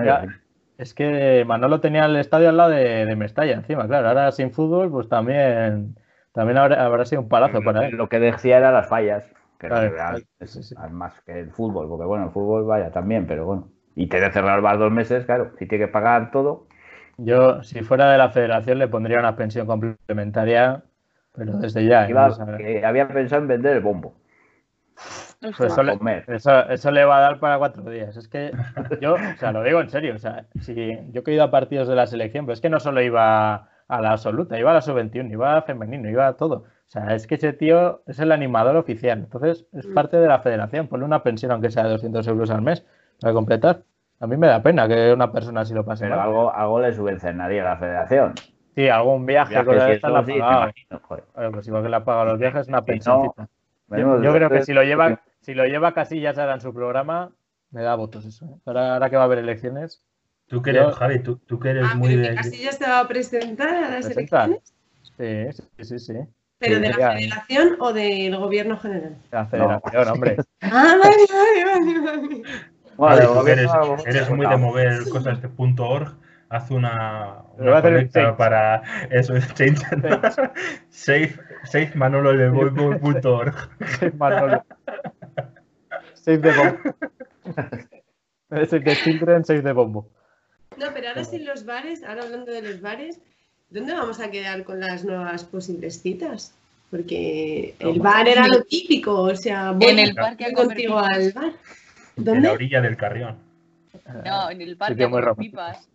[0.04, 0.26] Ya.
[0.78, 4.08] Es que Manolo tenía el estadio al lado de, de Mestalla, encima, claro.
[4.10, 5.96] Ahora sin fútbol, pues también,
[6.34, 7.96] también habrá, habrá sido un palazo para él.
[7.96, 9.24] Lo que decía era las fallas,
[9.60, 13.46] que Claro, sí, sí, más que el fútbol, porque bueno, el fútbol vaya también, pero
[13.46, 13.70] bueno.
[13.96, 16.68] Y te de cerrar vas dos meses, claro, si tiene que pagar todo,
[17.18, 20.84] Yo, si fuera de la federación, le pondría una pensión complementaria,
[21.36, 22.08] pero desde ya.
[22.08, 22.58] ¿eh?
[22.58, 24.16] que había pensado en vender el bombo.
[25.40, 26.26] pues eso, le, comer.
[26.28, 28.18] eso, eso le va a dar para cuatro días.
[28.18, 28.52] Es que
[29.00, 30.16] yo, o sea, lo digo en serio.
[30.16, 32.70] O sea, si, yo que he ido a partidos de la selección, pero es que
[32.72, 36.34] no solo iba a la absoluta, iba a la sub-21, iba a femenino, iba a
[36.34, 36.56] todo.
[36.56, 39.20] O sea, es que ese tío es el animador oficial.
[39.20, 39.94] Entonces, es Mm.
[39.94, 40.88] parte de la federación.
[40.88, 42.86] Ponle una pensión, aunque sea de 200 euros al mes,
[43.20, 43.82] para completar.
[44.20, 46.28] A mí me da pena que una persona así lo pase Pero mal.
[46.28, 48.34] algo, algo le subvencionaría a la federación.
[48.76, 51.24] Sí, algún viaje, y de estas la sí, imagino, joder.
[51.52, 53.48] Pues igual que le ha pagado los viajes, una Si pensioncita.
[53.90, 57.32] no, Yo, creo que si lo lleva, si lo lleva Casillas ahora en su programa,
[57.72, 58.46] me da votos eso.
[58.46, 58.56] ¿eh?
[58.66, 60.04] Ahora, ahora que va a haber elecciones,
[60.48, 62.36] Tú que eres, Yo- Javi, tú, tú que eres Ah, muy de.
[62.36, 64.46] Casillas te va a presentar a las Presenta.
[64.46, 64.74] elecciones.
[65.18, 66.14] sí, sí, sí, sí.
[66.60, 69.18] ¿Pero Sí, de la federación o del gobierno general?
[69.32, 70.38] La federación, hombre.
[70.62, 72.44] Ah, vale, vale, vale, vale.
[72.96, 76.14] Bueno, gobierno- eres, eres muy de mover cosas de punto .org.
[76.50, 79.82] Haz una, Le voy a una hacer para eso, change.
[80.90, 83.56] Save, save Manolo de Volvo.org.
[84.00, 84.64] Save Manolo.
[86.14, 86.78] Save the bomb.
[88.50, 90.10] Save the children, save the bombo.
[90.78, 93.20] No, pero ahora sí los bares, ahora hablando de los bares,
[93.70, 96.54] ¿dónde vamos a quedar con las nuevas posibles citas?
[96.90, 101.54] Porque el bar era lo típico, o sea, voy, En el parque contigo al bar.
[102.16, 102.50] En la ¿Dónde?
[102.50, 103.38] orilla del carrión.
[104.26, 105.36] No, en el parque romántico.
[105.38, 105.90] pipas.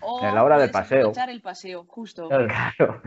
[0.00, 1.12] O En la hora del paseo.
[1.28, 2.28] el paseo, justo.
[2.28, 3.02] Claro,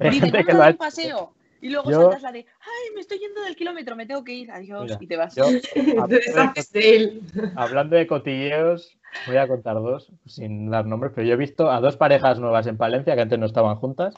[0.00, 0.78] hay Dices, gente que hecho.
[0.78, 1.34] paseo.
[1.60, 4.32] Y luego Yo- saltas la de, ay, me estoy yendo del kilómetro, me tengo que
[4.32, 5.36] ir, adiós, Mira, y te vas.
[5.36, 5.44] Yo,
[6.08, 7.20] Te deshaces de él.
[7.54, 11.80] hablando de cotilleos, voy a contar dos, sin dar nombres, pero yo he visto a
[11.80, 14.14] dos parejas nuevas en Palencia que antes no estaban juntas,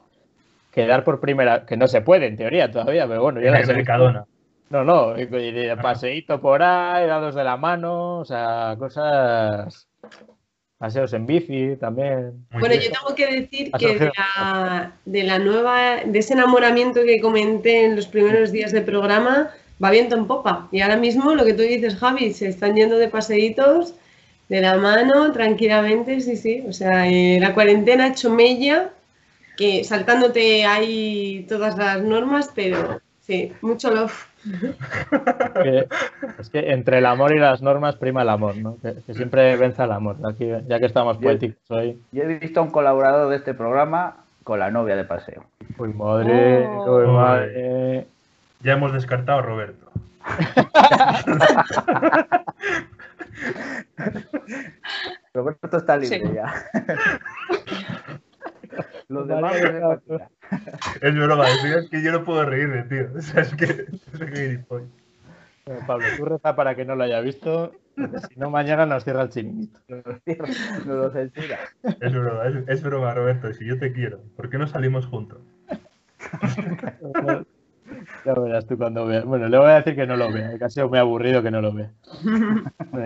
[0.72, 3.74] quedar por primera, que no se puede en teoría todavía, pero bueno, ya las he.
[3.74, 4.24] Mercadona.
[4.70, 9.86] No, no, y- y de paseíto por ahí, dados de la mano, o sea, cosas.
[10.78, 12.46] Paseos en bici también.
[12.50, 12.82] Muy Bueno, bien.
[12.82, 17.84] yo tengo que decir que de la, de la nueva, de ese enamoramiento que comenté
[17.86, 19.50] en los primeros días del programa,
[19.82, 20.68] va viento en popa.
[20.72, 23.94] Y ahora mismo lo que tú dices, Javi, se están yendo de paseitos,
[24.48, 26.64] de la mano, tranquilamente, sí, sí.
[26.68, 28.90] O sea, eh, la cuarentena ha hecho mella,
[29.56, 34.26] que saltándote ahí todas las normas, pero sí, mucho love.
[35.62, 35.86] Que-
[36.38, 38.76] es que entre el amor y las normas prima el amor, ¿no?
[38.82, 40.16] Que, que siempre venza el amor.
[40.28, 41.98] Aquí, ya que estamos poéticos hoy.
[42.12, 45.44] Yo he visto a un colaborador de este programa con la novia de paseo.
[45.78, 46.96] Uy, madre, Oh.
[46.98, 48.06] uy, madre.
[48.62, 49.86] Ya hemos descartado a Roberto.
[55.32, 56.32] Roberto está libre Sí.
[56.34, 56.52] ya.
[59.08, 60.02] Los demás claro.
[61.00, 63.08] Es broma, es que- yo no puedo reírme, tío.
[63.16, 64.64] O sea, es que es que.
[64.68, 64.88] Bueno,
[65.86, 69.28] Pablo, tú reza para que no lo haya visto, si no mañana nos cierra el
[69.30, 69.78] chiringuito.
[70.86, 71.58] no lo censura.
[72.00, 73.52] Es broma, es, es broma, Roberto.
[73.52, 75.38] Si yo te quiero, ¿por qué no salimos juntos?
[78.24, 79.24] Ya verás tú cuando veas.
[79.24, 81.50] Bueno, le voy a decir que no lo vea, que ha sido muy aburrido que
[81.50, 81.90] no lo vea.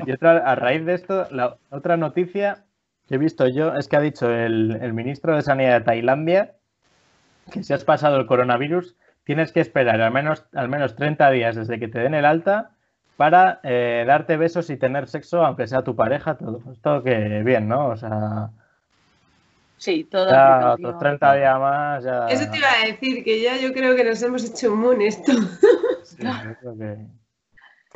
[0.06, 2.64] Y otra, a raíz de esto, la otra noticia
[3.08, 6.54] que he visto yo es que ha dicho el, el ministro de Sanidad de Tailandia
[7.50, 11.56] que si has pasado el coronavirus tienes que esperar al menos, al menos 30 días
[11.56, 12.70] desde que te den el alta
[13.16, 16.62] para eh, darte besos y tener sexo, aunque sea tu pareja, todo.
[16.72, 17.88] Esto que bien, ¿no?
[17.88, 18.50] O sea,
[19.78, 20.28] Sí, todo.
[20.30, 22.26] ya otros 30 días más, ya...
[22.26, 25.32] Eso te iba a decir, que ya yo creo que nos hemos hecho inmunes esto.
[26.04, 27.06] Sí, yo creo que-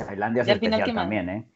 [0.04, 1.02] Tailandia es final, especial ¿qué más?
[1.02, 1.48] también, ¿eh?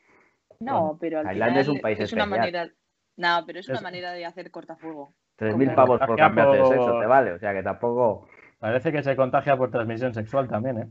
[0.61, 2.53] No, pero al Tailandia es final un país es una especial.
[2.53, 2.73] manera.
[3.17, 5.15] No, pero es una Es- manera de hacer cortafuego.
[5.39, 7.33] 3.000 Como- pavos por cambiarte de por- sexo, te vale.
[7.33, 8.29] O sea que tampoco.
[8.59, 10.89] Parece que se contagia por transmisión sexual también, ¿eh?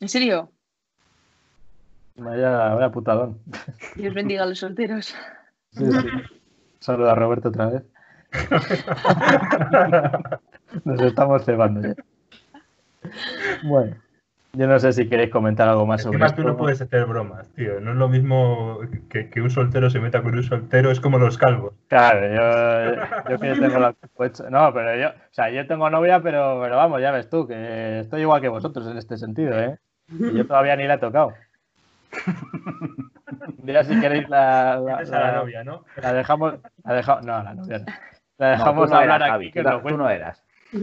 [0.00, 0.50] ¿En serio?
[2.16, 3.38] Vaya, vaya putadón.
[3.94, 5.14] Dios bendiga a los solteros.
[5.72, 6.08] Sí, sí.
[6.80, 7.82] Saluda a Roberto otra vez.
[10.84, 11.94] Nos estamos cebando ya.
[13.62, 13.96] Bueno,
[14.54, 16.42] Yo no sé si queréis comentar algo más sobre Encima esto.
[16.42, 17.80] tú no puedes hacer bromas, tío.
[17.80, 18.80] No es lo mismo
[19.10, 21.74] que, que un soltero se meta con un soltero, es como los calvos.
[21.88, 23.94] Claro, yo, yo que tengo la
[24.50, 28.00] No, pero yo, o sea, yo tengo novia, pero, pero vamos, ya ves tú, que
[28.00, 29.78] estoy igual que vosotros en este sentido, ¿eh?
[30.08, 31.32] Y yo todavía ni la he tocado.
[33.62, 35.84] Mira si queréis la, la, la la- novia, ¿no?
[36.00, 37.84] la dejamos, la dejamos, no, la novia no.
[38.38, 40.42] La dejamos no hablar eras, aquí, Javi, que tú, no eras.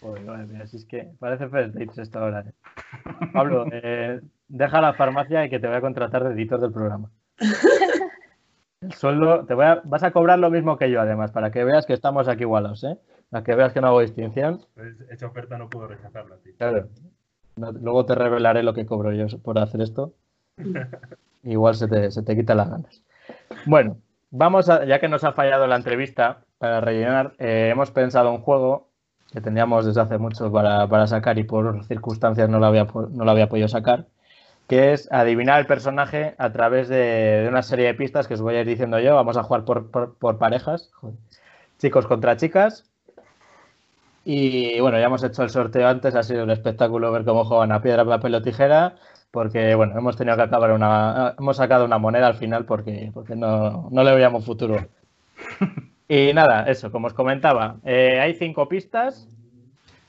[0.00, 2.40] Joder, madre mía, si es que parece first dates esto ahora.
[2.40, 2.52] ¿eh?
[3.32, 7.10] Pablo, eh, deja la farmacia y que te voy a contratar de editor del programa.
[8.80, 11.64] El sueldo, te voy a, vas a cobrar lo mismo que yo además, para que
[11.64, 12.98] veas que estamos aquí igualados, ¿eh?
[13.30, 14.60] Para que veas que no hago distinción.
[14.74, 16.52] Pues esa oferta no puedo rechazarla, tío.
[16.58, 16.88] Claro.
[17.56, 20.12] No- luego te revelaré lo que cobro yo por hacer esto.
[21.44, 23.02] Igual se te, se te quita las ganas.
[23.64, 23.96] Bueno,
[24.38, 28.40] vamos a, ya que nos ha fallado la entrevista, para rellenar, eh, hemos pensado un
[28.40, 28.90] juego
[29.32, 33.24] que teníamos desde hace mucho para, para sacar y por circunstancias no lo, había, no
[33.24, 34.06] lo había podido sacar,
[34.68, 38.56] que es adivinar el personaje a través de, una serie de pistas que os voy
[38.56, 39.14] a ir diciendo yo.
[39.16, 40.90] Vamos a jugar por, por- por parejas,
[41.78, 42.90] chicos contra chicas.
[44.24, 47.72] Y bueno, ya hemos hecho el sorteo antes, ha sido un espectáculo ver cómo juegan
[47.72, 48.96] a piedra, papel o tijera,
[49.34, 53.34] porque bueno, hemos tenido que acabar una, hemos sacado una moneda al final porque, porque
[53.34, 54.76] no, no le veíamos futuro.
[56.06, 59.26] Y nada, eso, como os comentaba, eh, hay cinco pistas,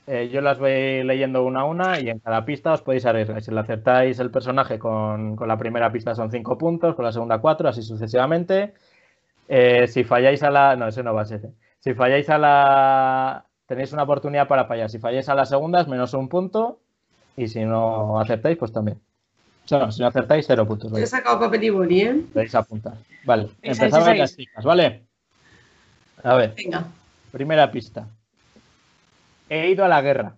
[0.06, 3.40] eh, yo las voy leyendo una a una y en cada pista os podéis arriesgar.
[3.40, 7.12] Si le acertáis el personaje con, con la primera pista son cinco puntos, con la
[7.12, 8.74] segunda cuatro, así sucesivamente.
[9.48, 10.76] Eh, si falláis a la...
[10.76, 11.40] No, ese no va a ser.
[11.80, 13.46] Si falláis a la...
[13.66, 14.90] Tenéis una oportunidad para fallar.
[14.90, 16.78] Si falláis a la segunda es menos un punto
[17.36, 19.00] y si no acertáis, pues también.
[19.66, 20.92] O sea, no, si no acertáis, cero puntos.
[20.92, 22.22] Yo he sacado papel y boli, ¿eh?
[22.32, 22.94] Podéis apuntar.
[23.24, 25.02] Vale, empezamos las chicas, ¿vale?
[26.22, 26.86] A ver, Venga.
[27.32, 28.06] primera pista.
[29.48, 30.36] He ido a la guerra.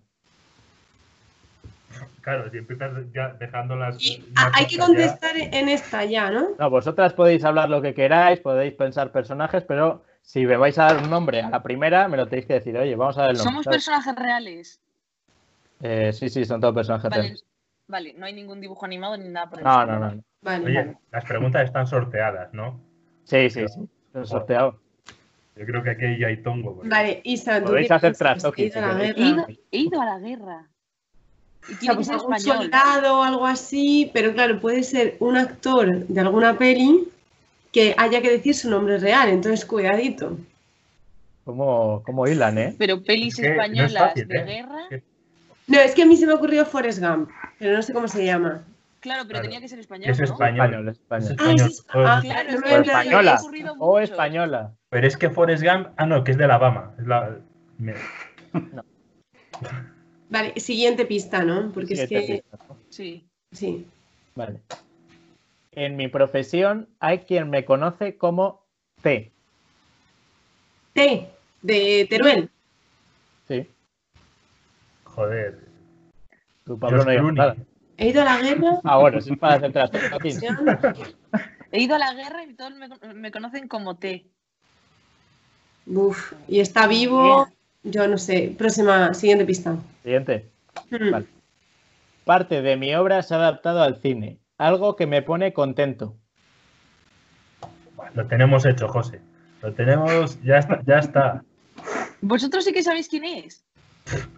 [2.21, 4.01] Claro, si empiezas ya dejando las.
[4.01, 6.49] Y las hay que contestar en esta ya, ¿no?
[6.57, 10.85] No, vosotras podéis hablar lo que queráis, podéis pensar personajes, pero si me vais a
[10.85, 13.31] dar un nombre a la primera, me lo tenéis que decir, oye, vamos a ver
[13.31, 13.51] el nombre.
[13.51, 13.85] Somos ¿sabes?
[13.85, 14.81] personajes reales.
[15.81, 17.45] Eh, sí, sí, son todos personajes Vale, reales.
[17.89, 19.99] Vale, no hay ningún dibujo animado ni nada por el No, estilo.
[19.99, 20.23] no, no.
[20.41, 20.65] Vale.
[20.65, 22.79] Oye, las preguntas están sorteadas, ¿no?
[23.25, 23.79] Sí, sí, sí.
[24.13, 24.79] Lo he sorteado.
[25.57, 26.75] Yo creo que aquí ya hay tongo.
[26.75, 29.19] porque- Vale, Isa, tú Podéis hacer trash He ido a la He guerra.
[29.29, 30.67] ido, he ido a la guerra.
[31.67, 36.07] Y O sea, pues algún soldado o algo así, pero claro, puede ser un actor
[36.07, 37.09] de alguna peli
[37.73, 40.37] que haya que decir su nombre real, entonces cuidadito.
[41.43, 42.75] ¿Cómo, cómo hilan, eh?
[42.77, 44.43] Pero pelis Es que no es españolas fácil, de ¿eh?
[44.45, 44.77] guerra.
[45.67, 47.29] No, es que a mí se me ha ocurrido Forrest Gump,
[47.59, 48.63] pero no sé cómo se llama.
[49.01, 49.43] Claro, pero Claro.
[49.43, 50.09] tenía que ser español.
[50.09, 50.25] Es ¿no?
[50.25, 50.89] español.
[50.89, 51.31] Español, español.
[51.31, 51.69] Es Ah, español.
[51.69, 53.39] es- ah, Claro, no O española.
[53.79, 54.73] O española.
[54.89, 55.87] Pero es que Forrest Gump.
[55.97, 56.93] Ah, no, que es de Alabama.
[56.99, 57.37] Es la...
[57.77, 57.93] me-
[60.29, 61.71] Vale, siguiente pista, ¿no?
[61.71, 62.43] Porque es que.
[62.51, 62.75] ¿no?
[62.89, 63.25] Sí.
[63.51, 63.87] Sí.
[64.35, 64.59] Vale.
[65.71, 68.65] En mi profesión hay quien me conoce como
[69.01, 69.31] T.
[70.93, 71.29] T,
[71.61, 72.49] de Teruel.
[73.47, 73.67] Sí.
[75.05, 75.68] Joder.
[76.69, 77.37] Tu Pablo George no diga Clooney.
[77.39, 77.55] nada.
[77.97, 78.79] He ido a la guerra.
[78.83, 80.37] Ah, bueno, si es para hacer trash talking.
[81.71, 84.27] He ido a la guerra y todos me, me conocen como T.
[85.87, 87.47] Uf, y está vivo.
[87.81, 88.53] Yo no sé.
[88.55, 89.77] Próxima, siguiente pista.
[90.03, 90.47] Siguiente.
[90.91, 91.09] Hmm.
[91.09, 91.25] Vale.
[92.23, 94.37] Parte de mi obra se ha adaptado al cine.
[94.59, 96.15] Algo que me pone contento.
[98.13, 99.21] Lo tenemos hecho, José.
[99.63, 100.39] Lo tenemos.
[100.43, 100.83] Ya está.
[100.85, 101.43] Ya está.
[102.21, 103.65] ¿Vosotros sí que sabéis quién es?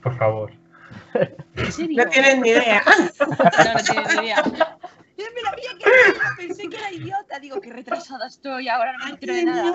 [0.01, 0.60] Por favor.
[1.55, 2.03] ¿En serio?
[2.03, 2.81] No tienen ni idea.
[3.19, 4.43] No, no tienen ni idea.
[5.17, 7.39] Yo me la veía que pensé que era idiota.
[7.39, 9.73] Digo, qué retrasada estoy, ahora no me entero de nada.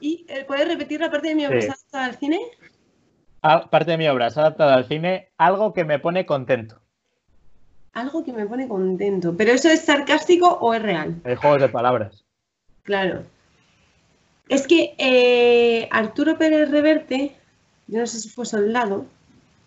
[0.00, 1.66] ¿Y eh, puedes repetir la parte de mi obra Sí.
[1.66, 2.40] se ha adaptado al cine?
[3.42, 5.30] Ah, parte de mi obra se ha adaptado al cine.
[5.38, 6.80] Algo que me pone contento.
[7.94, 9.34] Algo que me pone contento.
[9.36, 11.16] ¿Pero eso es sarcástico o es real?
[11.24, 12.24] Hay juegos de palabras.
[12.82, 13.22] Claro.
[14.48, 17.36] Es que eh, Arturo Pérez Reverte,
[17.86, 19.06] yo no sé si fue soldado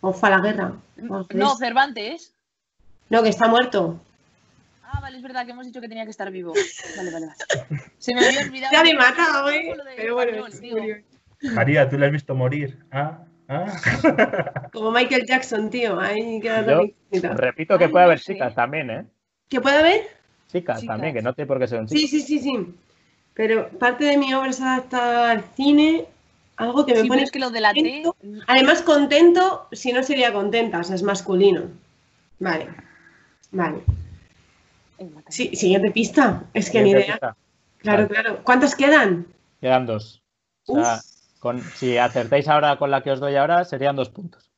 [0.05, 0.73] o fue a la guerra.
[0.97, 1.55] al No.
[1.55, 2.33] Cervantes.
[3.09, 3.99] no, que está muerto.
[4.83, 6.53] Ah, vale, es verdad que hemos dicho que tenía que estar vivo.
[6.97, 7.81] Vale, vale, vale.
[7.97, 8.73] Se me había olvidado.
[8.73, 9.73] Ya me he matado, ¿eh?
[9.75, 11.03] Lo de Pero bueno, español.
[11.53, 12.77] María, ¿tú le has visto morir?
[12.91, 14.69] Ah, ah.
[14.73, 15.99] Como Michael Jackson, tío.
[15.99, 16.83] Ahí queda Yo-.
[17.33, 18.33] Repito que Ay, puede no haber sé.
[18.33, 19.05] chicas también, ¿eh?
[19.49, 20.01] ¿Que puede haber?
[20.51, 20.85] Chicas, Chicas.
[20.95, 21.99] también, que no tiene por qué ser un chico.
[21.99, 22.75] Sí, sí, sí, sí.
[23.33, 26.05] Pero parte de mi obra se adapta al cine.
[26.57, 27.79] Algo que me Sí, pone es que lo de la T.
[28.03, 28.15] contento.
[28.47, 31.63] Además, contento, si no sería contenta, o sea, es masculino.
[32.39, 32.67] Vale.
[33.51, 33.81] Vale.
[35.29, 36.43] Sí, siguiente pista.
[36.53, 37.05] Es que ni idea.
[37.13, 37.35] pista.
[37.79, 38.07] Claro, Vale.
[38.21, 38.39] claro.
[38.43, 39.27] ¿Cuántas quedan?
[39.61, 40.21] Quedan dos.
[40.67, 41.01] O sea,
[41.39, 44.49] con, si acertáis ahora con la que os doy ahora, serían dos puntos.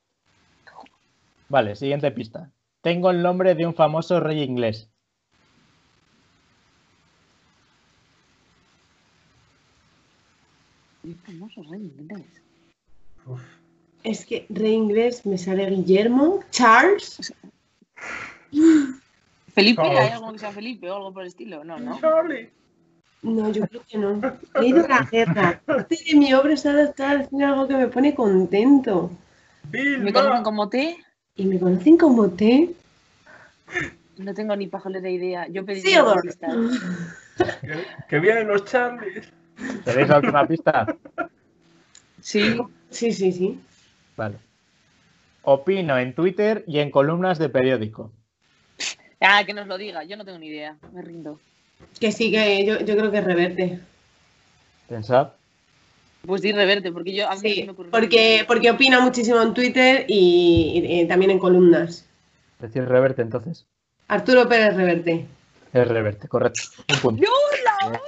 [1.49, 2.51] Vale, siguiente pista.
[2.81, 4.89] Tengo el nombre de un famoso rey inglés.
[11.13, 12.25] Famoso rey inglés.
[13.25, 13.41] Uf.
[14.03, 17.33] Es que rey inglés me sale Guillermo, Charles.
[19.53, 19.81] Felipe.
[19.81, 21.63] ¿hay algo que sea Felipe o algo por el estilo?
[21.63, 21.99] No, no.
[21.99, 22.49] Charlie.
[23.23, 24.21] No, yo creo que no.
[24.61, 25.61] He ido a la guerra.
[25.65, 29.09] Parte de mi obra es adaptar haciendo algo que me pone contento.
[29.63, 30.03] Vilma.
[30.03, 30.97] ¿Me conocen como T?
[31.35, 32.75] Y me conocen como T.
[34.17, 35.47] No tengo ni pajolera idea.
[35.47, 36.55] Yo pedí pistas.
[37.37, 39.31] Que, que vienen los Charlies.
[39.83, 40.95] ¿Queréis la última pista?
[42.21, 42.57] Sí.
[42.89, 43.59] Sí, sí, sí.
[44.15, 44.37] Vale.
[45.43, 48.11] Opino en Twitter y en columnas de periódico.
[49.19, 50.03] Ah, que nos lo diga.
[50.03, 50.77] Yo no tengo ni idea.
[50.93, 51.39] Me rindo.
[51.99, 53.79] Que sí, que yo, yo creo que es reverte.
[54.87, 55.29] Pensad.
[56.25, 60.05] Pues di reverte, porque yo a mí Sí, me porque, porque opina muchísimo en Twitter
[60.07, 62.05] y, y, también en columnas.
[62.59, 63.65] Decir reverte entonces.
[64.07, 65.25] Arturo Pérez Reverte.
[65.73, 66.61] Es reverte, correcto.
[66.91, 67.23] Un punto.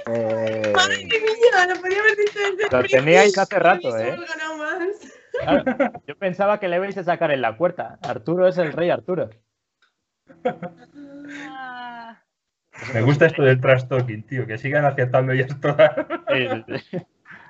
[0.06, 1.66] Eh, ¡Madre mía!
[1.68, 4.16] Lo podía haber dicho desde Lo teníais hace rato, ¿eh?
[5.40, 5.64] Claro,
[6.06, 7.98] yo pensaba que le ibais a sacar en la puerta.
[8.02, 9.30] Arturo es el rey Arturo.
[12.94, 14.46] Me gusta esto del trash talking, tío.
[14.46, 15.56] Que sigan aceptando ya sí.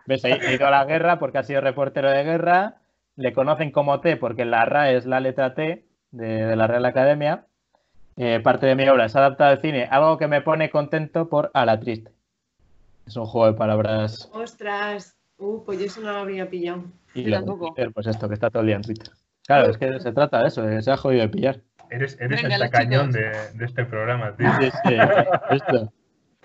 [0.06, 0.24] ¿Ves?
[0.24, 2.76] He he ido a la guerra porque ha sido reportero de guerra.
[3.14, 6.86] Le conocen como T porque la RA es la letra T de, de la Real
[6.86, 7.44] Academia.
[8.20, 11.52] Eh, parte de mi obra es adaptada al cine, algo que me pone contento por
[11.54, 12.10] A la triste.
[13.08, 15.16] Es un juego de palabras Ostras.
[15.38, 16.84] Uh, pues yo eso no lo habría pillado.
[17.14, 17.66] y Yo lo de tampoco.
[17.74, 19.10] Twitter, pues esto, que está todo el día en Twitter.
[19.46, 21.60] Claro, es que se trata de eso, de que se ha jodido de pillar.
[21.90, 23.12] Eres, eres Venga, el chicos.
[23.12, 24.46] de, de este programa, tío.
[24.60, 24.94] Sí, sí,
[25.50, 25.92] esto.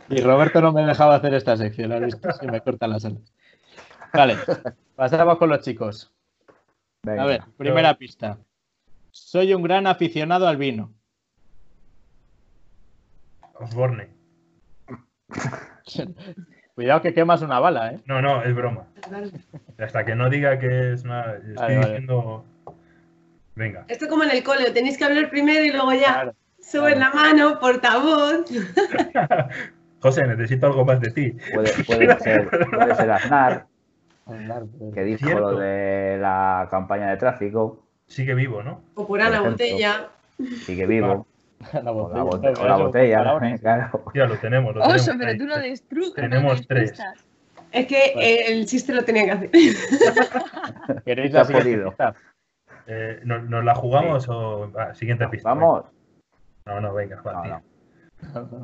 [0.10, 2.32] Y Roberto no me dejaba hacer esta sección, ¿has visto?
[2.40, 3.34] Sí, me cortan las alas.
[4.14, 4.38] Vale,
[4.96, 6.14] pasamos con los chicos.
[7.04, 7.24] venga.
[7.24, 8.38] A ver, primera pista.
[9.12, 10.94] Soy un gran aficionado al vino.
[13.56, 14.10] Osborne.
[16.76, 18.00] Cuidado que quemas una bala, ¿eh?
[18.06, 18.86] No, no, es broma.
[19.80, 21.34] Hasta que no diga que es una.
[21.36, 21.88] Estoy Vale, vale.
[21.90, 22.46] diciendo.
[23.56, 23.86] Venga.
[23.88, 26.34] Esto como en el cole, tenéis que hablar primero y luego ya Claro.
[26.60, 28.46] suben la mano, portavoz.
[30.00, 31.32] José, necesito algo más de ti.
[31.54, 33.68] Puede, puede ser, puede ser Aznar,
[34.26, 34.94] pues.
[34.96, 35.52] que dijo Cierto.
[35.52, 38.82] lo de la campaña de tráfico, Sigue vivo, ¿no?
[38.96, 39.42] O por Ana.
[39.42, 40.10] Botella.
[40.66, 41.26] sigue vivo,
[41.84, 41.94] La o
[42.26, 44.04] botella, la, o la botella, claro.
[44.14, 44.76] Ya lo tenemos.
[44.76, 45.38] Lo tenemos Oso, pero ahí.
[45.38, 46.14] tú no destruyes.
[46.16, 46.94] Tenemos tres.
[47.72, 48.34] Es que Vale.
[48.34, 49.50] eh, el chiste lo tenía que hacer.
[51.06, 51.90] ¿Queréis la siguiente podido.
[51.90, 52.14] pista?
[52.88, 54.72] Eh, ¿nos, nos la jugamos o.?
[54.94, 55.50] siguiente pista.
[55.50, 55.84] Vamos,
[56.66, 56.82] venga.
[56.82, 57.62] No, no, venga, va, No.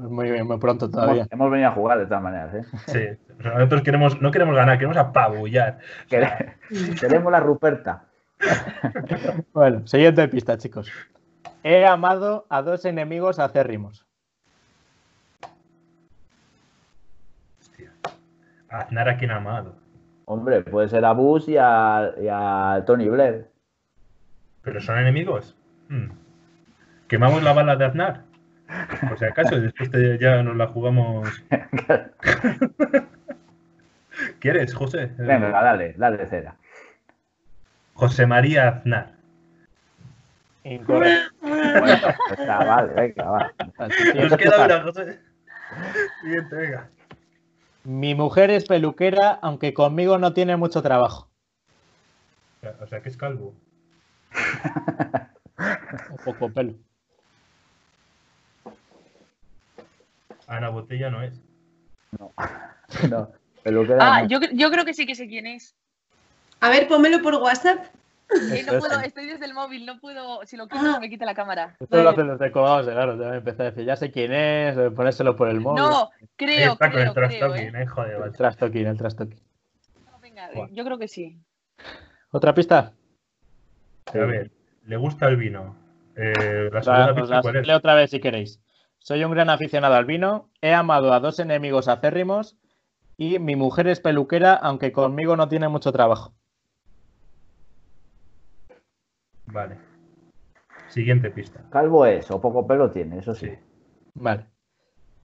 [0.09, 1.23] Muy bien, muy pronto todavía.
[1.23, 2.63] hemos, hemos venido a jugar de todas maneras, ¿eh?
[2.87, 3.33] Sí.
[3.43, 5.79] Nosotros queremos, no queremos ganar, queremos apabullar.
[6.09, 6.55] Quere-
[6.99, 8.03] Queremos la Ruperta.
[9.53, 10.89] Bueno, siguiente pista, chicos.
[11.63, 14.05] He amado a dos enemigos acérrimos.
[17.59, 17.91] Hostia.
[18.69, 19.75] Aznar a quien ha amado.
[20.25, 23.49] Hombre, puede ser a Bush y a, y a Tony Blair.
[24.61, 25.55] ¿Pero son enemigos?
[25.89, 26.09] Hmm.
[27.07, 28.23] ¿Quemamos la bala de Aznar?
[29.07, 31.27] Por si acaso, después te- ya nos la jugamos.
[34.39, 35.07] ¿Quieres, José?
[35.17, 36.55] Venga, dale, dale cera.
[37.95, 39.13] José María Aznar.
[40.73, 41.35] Incorrecto.
[41.41, 41.97] Bueno,
[42.27, 43.53] pues está, vale, venga, va.
[44.15, 45.19] Nos queda una, José.
[46.21, 46.89] Siguiente, venga.
[47.83, 51.29] Mi mujer es peluquera, aunque conmigo no tiene mucho trabajo.
[52.81, 53.53] O sea, que es calvo.
[56.11, 56.73] O poco pelo.
[60.47, 61.41] Ana Botella no es.
[63.09, 63.31] No,
[63.63, 64.27] peluquera Ah, no.
[64.27, 65.75] yo, yo creo que sí que sé quién es.
[66.59, 67.85] A ver, pónmelo por WhatsApp.
[68.29, 70.45] Eh, no puedo, estoy desde el móvil, no puedo.
[70.45, 70.99] Si lo quito, Ah.
[70.99, 71.75] me quita la cámara.
[71.79, 73.17] Esto lo hacen los de colgados de claro.
[73.17, 75.83] Te empezar a decir, ya sé quién es, ponérselo por el móvil.
[75.83, 77.71] No, creo, está con el creo, eh.
[77.75, 77.85] eh.
[77.87, 79.39] Joder, El trastoking, el trastoking.
[80.05, 81.39] No, venga, yo creo que sí.
[82.31, 82.93] ¿Otra pista?
[84.13, 84.51] A ver,
[84.85, 85.75] le gusta el vino.
[86.15, 87.69] Eh, la segunda pista, las ¿cuál es?
[87.69, 88.59] otra vez si queréis.
[88.99, 92.57] Soy un gran aficionado al vino, he amado a dos enemigos acérrimos
[93.17, 96.33] y mi mujer es peluquera, aunque conmigo no tiene mucho trabajo.
[99.51, 99.77] Vale.
[100.87, 101.61] Siguiente pista.
[101.69, 103.47] Calvo es, o poco pelo tiene, eso sí.
[103.47, 103.57] Sí.
[104.15, 104.45] Vale.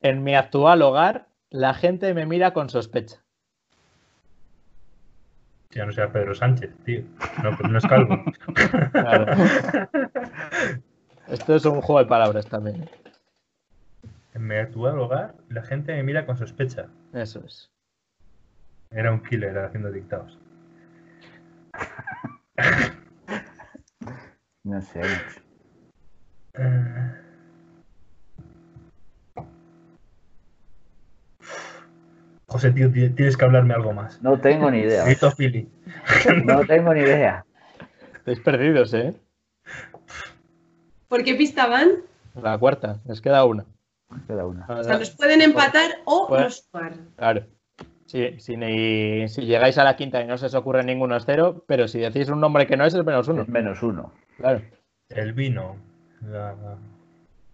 [0.02, 3.24] En mi actual hogar, la gente me mira con sospecha.
[5.72, 7.02] Ya no sea Pedro Sánchez, tío.
[7.44, 8.24] No, pero no es calvo.
[8.92, 9.34] Claro.
[11.28, 12.90] Esto es un juego de palabras también.
[14.34, 16.88] En mi actual hogar, la gente me mira con sospecha.
[17.14, 17.72] Eso es.
[18.92, 20.40] Era un killer haciendo dictados.
[24.66, 25.02] No sé.
[26.54, 27.12] Eh,
[32.48, 34.22] José, tío, ti- tienes que hablarme algo más.
[34.22, 35.04] No tengo ni idea.
[35.06, 35.70] Grito Philly.
[36.46, 37.46] No tengo ni idea.
[38.18, 39.14] Estáis perdidos, ¿eh?
[41.08, 41.90] ¿Por qué pista van?
[42.42, 43.66] La cuarta, les queda una.
[44.28, 44.66] Queda una.
[44.68, 46.94] O sea, los pueden empatar o Pues- no sumar.
[47.18, 47.46] Claro.
[48.16, 51.26] Sí, si, ni- si llegáis a la quinta y no se os ocurre ninguno es
[51.26, 53.42] cero, pero si decís un nombre que no es, es menos uno.
[53.42, 54.14] Es menos uno.
[54.38, 54.62] Claro.
[55.10, 55.76] El vino.
[56.26, 56.56] La...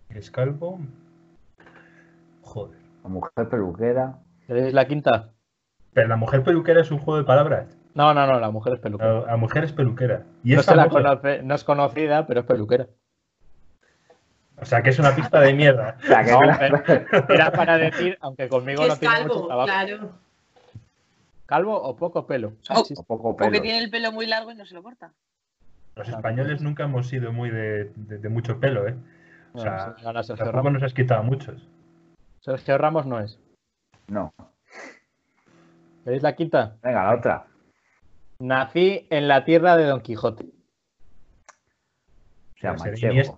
[0.09, 0.80] ¿Es calvo?
[2.43, 2.78] Joder.
[3.03, 4.20] La mujer peluquera.
[4.45, 5.30] ¿Queréis la quinta?
[5.93, 7.76] Pero la mujer peluquera es un juego de palabras.
[7.95, 9.14] No, no, no, la mujer es peluquera.
[9.14, 10.24] La, la mujer es peluquera.
[10.43, 11.22] Y No, es se la famosa.
[11.22, 12.86] conoce- no es conocida, pero es peluquera.
[14.57, 15.97] O sea, que es una pista de mierda.
[16.03, 16.84] O sea, que No, claro.
[16.86, 19.66] pero era para decir, aunque conmigo no es tiene mucho calvo, trabajo.
[19.66, 20.12] claro.
[21.52, 22.54] ¿Calvo o poco pelo?
[22.70, 22.82] Oh.
[22.95, 23.62] O poco O que pelo.
[23.62, 25.12] tiene el pelo muy largo y no se lo corta.
[25.97, 28.95] Los españoles nunca hemos sido muy de, de- de mucho pelo, ¿eh?
[29.54, 30.74] O Bueno, sea, se Sergio tampoco Ramos.
[30.76, 31.68] nos has quitado a muchos.
[32.39, 33.38] Sergio Ramos no es.
[34.08, 34.34] No.
[36.06, 36.78] ¿Queréis la quinta?
[36.82, 37.47] Venga, la otra.
[38.39, 40.45] Nací en la tierra de Don Quijote.
[42.56, 42.76] O sea.
[43.12, 43.38] Iniesta.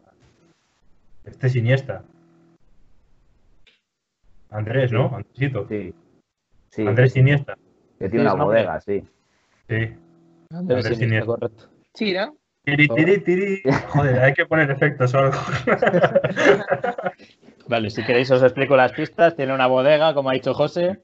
[1.24, 2.04] Este es Iniesta.
[4.52, 5.16] Andrés, ¿no?
[5.16, 5.68] Andresito.
[5.68, 5.96] Sí.
[6.70, 6.86] Sí.
[6.88, 7.56] Andrés Iniesta.
[8.04, 9.02] Que tiene una bodega, sí.
[9.70, 9.96] Sí.
[10.50, 11.70] Andrés Andrés correcto.
[11.94, 12.36] Sí, ¿no?
[12.66, 13.62] Tiri, tiri, tiri.
[13.88, 15.38] Joder, hay que poner efectos o algo.
[17.70, 19.38] Vale, si queréis os explico las pistas.
[19.38, 21.02] Tiene una bodega, como ha dicho José.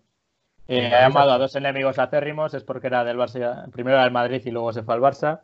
[0.67, 4.11] Eh, ha llamado a dos enemigos acérrimos, es porque era del Barça, primero era del
[4.11, 5.43] Madrid y luego se fue al Barça.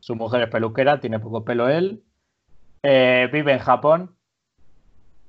[0.00, 2.02] Su mujer es peluquera, tiene poco pelo él.
[2.82, 4.14] Eh, vive en Japón,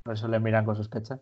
[0.03, 1.17] por eso le miran con sospecha.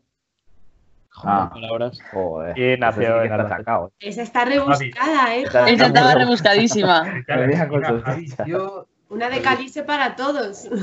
[1.16, 1.50] Joder, Ah.
[1.54, 2.00] palabras.
[2.12, 2.58] Joder.
[2.58, 3.92] Y nació sí en sacado.
[4.00, 5.44] Esa está rebuscada, ¿eh?
[5.44, 7.04] Esa estaba rebuscadísima.
[9.10, 10.68] Una de calice para todos.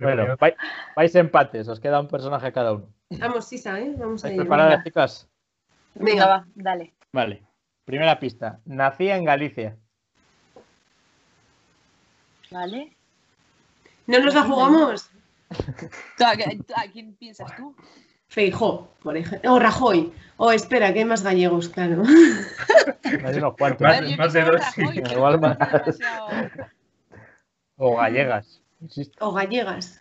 [0.00, 0.54] Bueno, vais,
[0.94, 2.92] vais empates, os queda un personaje cada uno.
[3.08, 3.94] Vamos, Sisa, ¿eh?
[3.96, 4.40] Vamos a ¿Estáis ir.
[4.42, 5.28] preparadas, chicas?
[5.94, 6.92] Venga, va, dale.
[7.10, 7.42] Vale.
[7.86, 8.60] Primera pista.
[8.66, 9.76] Nací en Galicia.
[12.50, 12.96] ¿Vale?
[14.06, 15.10] ¿No nos la jugamos?
[16.18, 17.74] ¿Tú ¿A, tú- a quién piensas tú?
[18.28, 19.52] Feijó, por ejemplo.
[19.54, 20.12] O Rajoy.
[20.36, 22.02] O espera, que hay más gallegos, claro.
[23.24, 23.80] Hay unos cuantos.
[23.80, 24.82] Más- ver, de dos, sí.
[24.82, 25.58] Rajoy, Igual más.
[27.76, 28.60] O gallegas.
[28.80, 29.26] Insisto.
[29.26, 30.00] O gallegas.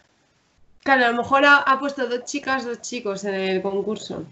[0.84, 4.24] Claro, a lo mejor ha, ha puesto dos chicas, dos chicos en el concurso.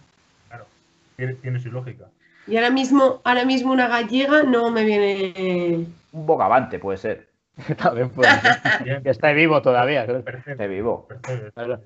[1.17, 2.05] Tiene, tiene su lógica.
[2.47, 5.87] Y ahora mismo, ahora mismo una gallega no me viene.
[6.11, 7.29] Un bogavante puede ser.
[7.81, 8.83] También puede ser.
[8.83, 10.05] Bien, Que está vivo todavía.
[10.05, 10.55] perfecto.
[10.61, 11.07] De vivo.
[11.07, 11.79] perfecto.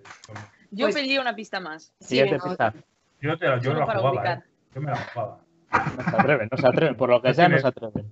[0.71, 1.93] Yo Pues- pedí una pista más.
[1.99, 2.73] Siguiente pista.
[3.21, 4.37] Yo, te la, yo jugaba, ubicar.
[4.39, 4.43] ¿eh?
[4.75, 5.39] Yo me la jugaba.
[5.71, 6.95] No se atreven, no se atreven.
[6.95, 8.11] Por lo que sea, no se atreven.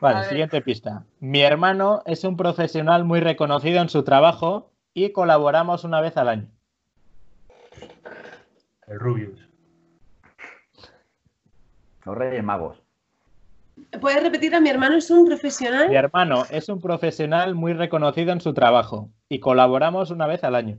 [0.00, 1.04] Vale, siguiente pista.
[1.20, 6.28] Mi hermano es un profesional muy reconocido en su trabajo y colaboramos una vez al
[6.28, 6.48] año.
[8.86, 9.40] El Rubius.
[12.04, 12.82] Los Reyes Magos.
[14.00, 14.96] ¿Puedes repetir a mi hermano?
[14.96, 15.88] ¿Es un profesional?
[15.88, 20.54] Mi hermano es un profesional muy reconocido en su trabajo y colaboramos una vez al
[20.54, 20.78] año.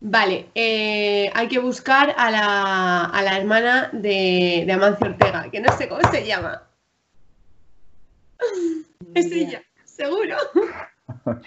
[0.00, 5.60] Vale, eh, hay que buscar a la, a la hermana de, de Amancio Ortega, que
[5.60, 6.62] no sé cómo se llama.
[9.14, 10.36] Es ella, seguro.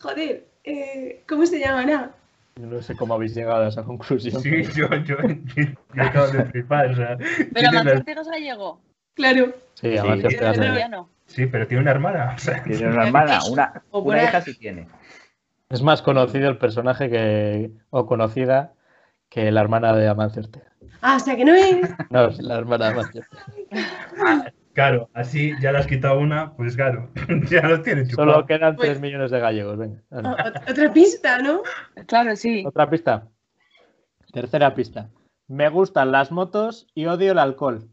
[0.00, 2.12] Joder, eh, ¿cómo se llamará?
[2.56, 4.40] Yo no sé cómo habéis llegado a esa conclusión.
[4.40, 6.90] Sí, yo, yo, yo, yo acabo de flipar.
[6.92, 7.18] O sea,
[7.52, 8.80] Pero Amancio Ortega es gallego.
[9.14, 9.54] Claro.
[9.74, 11.08] Sí, Amancio Ortega Es italiano.
[11.26, 12.32] sí, pero tiene una hermana.
[12.36, 14.86] O sea, Tiene una hermana, una, una hija sí tiene.
[15.70, 18.74] Es más conocido el personaje que o conocida
[19.28, 20.70] que la hermana de Amancio Ortega.
[21.00, 21.76] Ah, o sea que no es.
[22.10, 24.52] No, es la hermana de Amancio Ortega.
[24.72, 27.10] claro, así ya le has quitado una, pues claro,
[27.50, 28.32] ya lo tienes chupado.
[28.32, 29.78] Solo quedan Pues- 3 millones de gallegos.
[29.78, 30.02] Venga.
[30.68, 31.62] otra pista, ¿no?
[32.06, 32.64] Claro, sí.
[32.66, 33.28] Otra pista.
[34.32, 35.10] Tercera pista.
[35.46, 37.88] Me gustan las motos y odio el alcohol.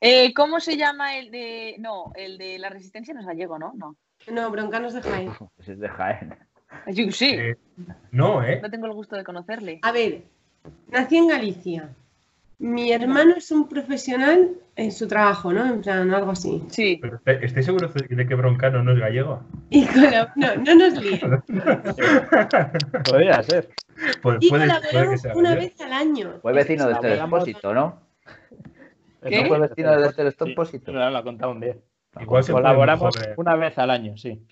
[0.00, 1.76] Eh, ¿Cómo se llama el de.
[1.78, 3.72] No, el de la resistencia no es gallego, ¿no?
[3.76, 3.96] No.
[4.30, 5.30] No, broncanos de Jaén.
[5.58, 6.36] Ese es de Jaén.
[6.88, 7.30] Yo sí.
[7.30, 7.56] Eh,
[8.10, 8.60] no, ¿eh?
[8.62, 9.78] No tengo el gusto de conocerle.
[9.82, 10.22] A ver,
[10.88, 11.88] nací en Galicia.
[12.60, 15.64] Mi hermano es un profesional en su trabajo, ¿no?
[15.64, 16.60] En plan, algo así.
[16.70, 16.98] Sí.
[17.00, 19.40] Pero, ¿Estáis seguros de que Broncano no es gallego?
[19.70, 21.40] Y colab- no, no nos líen.
[23.08, 23.68] Podría ser.
[24.22, 26.34] Pues Y puede, colaboramos una vez al año.
[26.42, 28.00] Fue vecino de este depósito, ¿no?
[29.22, 29.42] ¿Qué?
[29.42, 30.30] ¿No fue vecino de este
[30.66, 31.76] Sí, lo ha contado un día.
[32.20, 33.34] Igual Colaboramos mejor, eh.
[33.36, 34.42] una vez al año, sí.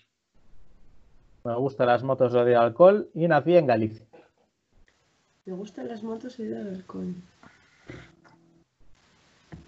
[1.45, 4.05] Me gustan las motos, odio el alcohol y nací en Galicia.
[5.45, 7.15] Me gustan las motos y el alcohol.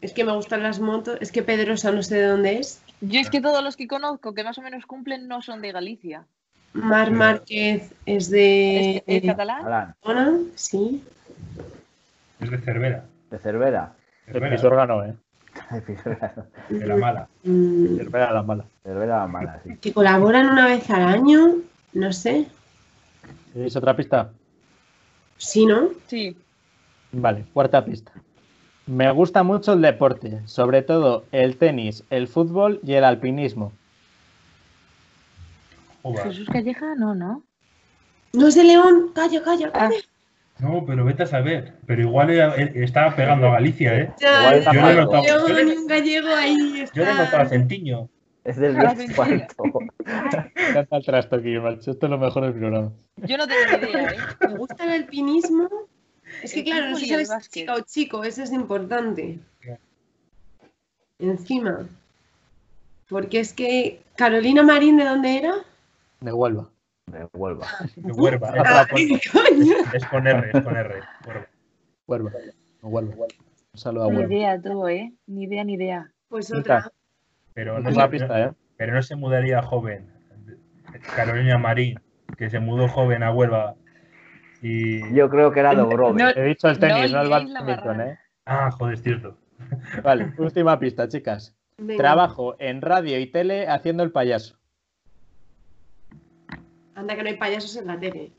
[0.00, 1.18] Es que me gustan las motos.
[1.20, 2.82] Es que Pedrosa no sé de dónde es.
[3.00, 5.72] Yo es que todos los que conozco que más o menos cumplen no son de
[5.72, 6.26] Galicia.
[6.72, 9.94] Mar Márquez es de ¿Es, es catalán?
[10.54, 11.02] Sí.
[12.40, 13.04] Es de Cervera.
[13.30, 13.94] de Cervera.
[14.28, 15.14] El Cervera, Pisuerga ¿eh?
[16.68, 17.28] de la mala.
[17.44, 18.64] Mm, Cervera la mala.
[18.82, 19.76] Cervera mala, sí.
[19.80, 21.56] Que colaboran una vez al año.
[21.94, 22.46] No sé.
[23.54, 24.30] ¿Es otra pista?
[25.38, 25.88] Sí, ¿no?
[26.06, 26.36] Sí.
[27.12, 28.12] Vale, cuarta pista.
[28.86, 33.72] Me gusta mucho el deporte, sobre todo el tenis, el fútbol y el alpinismo.
[36.22, 37.42] Jesús Calleja, no, no.
[38.32, 39.10] No es de León.
[39.14, 39.70] Calla, calla.
[39.74, 39.90] Ah.
[40.60, 41.74] No, pero vete a saber.
[41.86, 44.12] Pero igual eh, estaba pegando a Galicia, ¿eh?
[44.18, 46.94] Ya, Igual es está de Yo le notado, yo le- un gallego ahí está.
[46.96, 48.08] yo le he notado acentiño.
[48.44, 49.62] Es del Esparto.
[50.04, 51.90] Me encanta el trastoquillo, macho.
[51.90, 52.92] Esto es lo mejor del programa.
[53.18, 54.16] yo no tengo ni idea, ¿eh?
[54.48, 55.68] Me gusta el alpinismo.
[56.42, 57.50] Es que El claro, no sé si básquet.
[57.52, 59.38] chica o chico, eso es importante.
[61.18, 61.86] Encima.
[63.08, 65.54] Porque es que Carolina Marín, ¿de dónde era?
[66.20, 66.68] De Huelva.
[67.10, 67.66] De Huelva.
[67.96, 69.18] De coño.
[69.92, 71.00] Es con R, es con R.
[72.06, 72.32] Huelva.
[72.82, 73.14] Huelva.
[73.72, 74.34] Un saludo a Ni Huelva.
[74.34, 75.12] idea tú, ¿eh?
[75.26, 76.10] Ni idea, ni idea.
[76.28, 76.90] Pues otra.
[77.54, 78.52] Pero no, Última se, pista, ¿eh?
[78.76, 80.10] pero no se mudaría joven.
[81.16, 82.00] Carolina Marín,
[82.36, 83.74] que se mudó joven a Huelva.
[84.62, 85.14] Y.
[85.14, 86.22] Yo creo que era Dobrove.
[86.22, 88.00] No, He dicho el tenis, no, No el badminton.
[88.00, 88.18] ¿eh?
[88.46, 89.36] Ah, joder, es cierto.
[90.02, 91.54] Vale, última pista, chicas.
[91.76, 92.02] Venga.
[92.02, 94.57] Trabajo en radio y tele haciendo el payaso.
[96.98, 98.32] Anda que no hay payasos en la tele.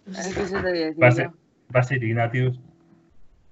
[1.01, 1.29] Va a ser,
[1.73, 2.59] va a ser Ignatius.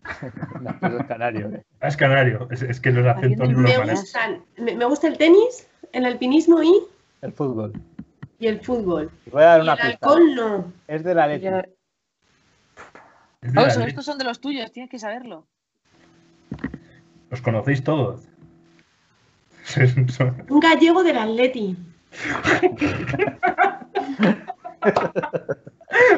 [0.61, 1.65] No, eso es canario, ¿eh?
[1.81, 2.47] Ah, es canario.
[2.51, 6.61] Es, es que los acentos no Me gustan, me, me gusta el tenis, el alpinismo
[6.63, 6.73] y,
[7.21, 7.73] El fútbol.
[8.39, 9.11] y el fútbol.
[9.31, 9.91] Voy a dar Y una el pista.
[9.91, 10.73] alcohol no.
[10.87, 11.49] Es de la leche.
[11.49, 11.61] Oh,
[13.53, 15.45] la estos son de los tuyos, tienes que saberlo.
[17.29, 18.21] Los conocéis todos.
[20.49, 21.77] Un gallego del Atleti.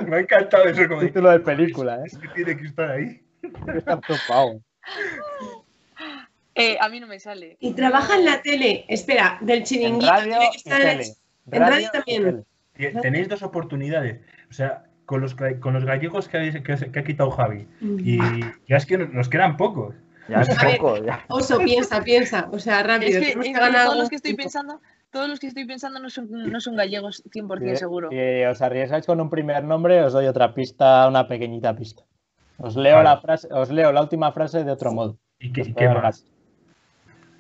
[0.08, 0.88] Me ha encantado eso.
[0.88, 2.04] Como Título de película, ¿eh?
[2.06, 3.22] Es que tiene que estar ahí.
[3.76, 4.62] Está topado.
[6.56, 7.58] Eh, a mí no me sale.
[7.60, 8.86] Y trabaja en la tele.
[8.90, 10.12] Espera, del En chiringuito.
[10.12, 11.14] radio tiene que y estar en- tele.
[11.52, 12.46] en radio también.
[12.74, 13.02] tele.
[13.02, 14.20] Tenéis dos oportunidades.
[14.50, 17.68] O sea, con los, con los gallegos que, habéis- que, se- que ha quitado Javi.
[17.82, 18.18] Y
[18.68, 19.96] ya es que nos- quedan pocos.
[20.28, 21.24] Ya es poco, ya.
[21.30, 22.48] Oso, piensa, piensa.
[22.52, 23.20] O sea, Es rápido.
[23.22, 24.80] que, es que que todos los que estoy pensando,
[25.12, 28.10] todos los que estoy pensando no son, no son gallegos 100% seguro.
[28.10, 32.04] Si os arriesgáis con un primer nombre, os doy otra pista, una pequeñita pista.
[32.58, 33.10] Os leo, Vale.
[33.10, 35.18] la, frase, os leo la última frase de otro modo.
[35.40, 36.26] ¿Y qué, qué más?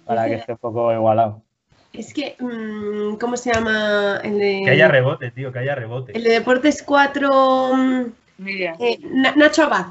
[0.05, 1.43] Para que esté un poco igualado.
[1.93, 4.19] Es que, mm, ¿cómo se llama?
[4.23, 6.15] El de, Que haya rebote, tío, que haya rebote.
[6.15, 7.75] el de Deportes 4.
[7.75, 8.05] mm,
[8.37, 9.87] Mira, eh, Na- Nacho Abad.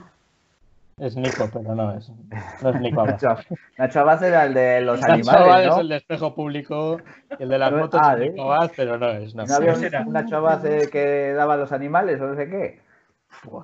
[1.01, 2.11] Es Nico, pero no es.
[2.63, 3.13] No es Nico Abad.
[3.23, 3.37] Nacho,
[3.79, 5.81] Nacho Abad era el de los Nacho Abad animales, es ¿no?
[5.81, 7.01] el de espejo público
[7.39, 8.31] y el de las Pero- motos ah, es ¿eh?
[8.31, 9.35] Nico Abad, pero no es.
[9.35, 12.81] No, ¿No había un, Nacho Abad eh, que daba los animales o no sé qué?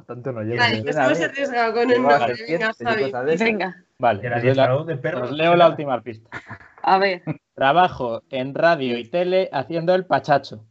[0.07, 0.63] Tanto no llega.
[0.63, 0.83] Vale, ¿eh?
[0.85, 2.35] pues con a nombre.
[2.47, 3.37] Venga, Javi.
[3.39, 5.23] venga, Vale, El os, doy la- adiestrador de perros.
[5.31, 6.31] os leo la última pista.
[6.83, 7.23] a ver.
[7.55, 10.65] Trabajo en radio y tele haciendo el pachacho.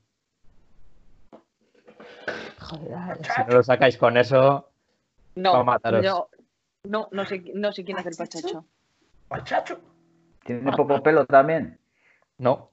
[2.59, 4.69] Joder, si no lo sacáis con eso,
[5.35, 6.05] No, Va a mataros.
[6.05, 6.29] yo-
[6.83, 8.65] no, no sé, no sé quién hace el pachacho.
[9.29, 9.79] ¡Pachacho!
[10.45, 11.79] Tiene poco pelo también.
[12.37, 12.69] no.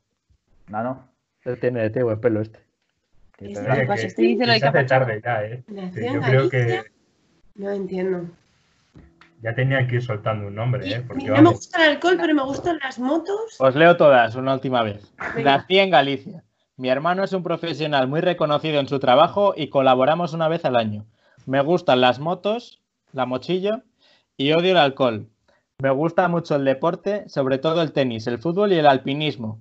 [0.69, 1.09] No, no.
[1.45, 2.61] Él tiene de tío el pelo este.
[3.37, 3.95] Tiene Ese pelo.
[3.95, 5.65] Que- este dice lo que de se hace tarde ya, ¿eh?
[5.95, 6.83] Sí, yo creo que
[7.57, 8.29] No entiendo.
[9.43, 11.03] ya tenían que ir soltando un nombre, ¿eh?
[11.07, 13.57] Porque no me gusta el alcohol, pero me gustan las motos.
[13.59, 15.13] Os leo todas una última vez.
[15.35, 15.57] Venga.
[15.59, 16.45] Nací en Galicia.
[16.77, 20.77] Mi hermano es un profesional muy reconocido en su trabajo y colaboramos una vez al
[20.77, 21.05] año.
[21.47, 22.81] Me gustan las motos,
[23.13, 23.83] la mochillo
[24.41, 25.29] y odio el alcohol.
[25.81, 29.61] Me gusta mucho el deporte, sobre todo el tenis, el fútbol y el alpinismo.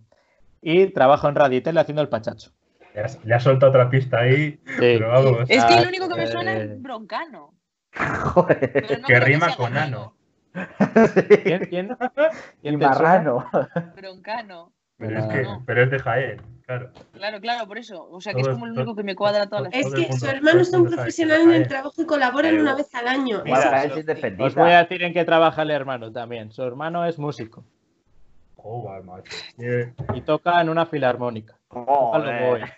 [0.61, 2.51] Y trabajo en radio y tele haciendo el pachacho.
[2.95, 4.57] Le has, le has soltado otra pista ahí.
[4.77, 5.49] Pero vamos.
[5.49, 6.63] Es que Ah, lo único que me suena eh.
[6.63, 7.53] es broncano.
[7.93, 8.71] Joder.
[8.71, 10.15] Pero no Que rima con ano.
[11.43, 11.65] ¿Quién?
[11.65, 11.89] ¿Quién?
[12.61, 12.89] Y ¿Quién suena?
[12.89, 13.45] marrano.
[13.97, 14.71] Broncano.
[14.97, 15.63] Pero es, No, que, no.
[15.65, 16.91] pero es de Jaén, claro.
[17.13, 18.07] Claro, claro, por eso.
[18.11, 20.27] O sea, que es como el único que me cuadra todas las Es que su
[20.27, 23.39] hermano es un profesional es en el trabajo y colaboran una vez al año.
[23.39, 26.51] Os voy a decir en qué trabaja el hermano también.
[26.51, 27.63] Su hermano es músico
[28.55, 29.31] Joder, macho.
[29.57, 31.57] Eh, y toca en una filarmónica.
[31.69, 32.73] Joder.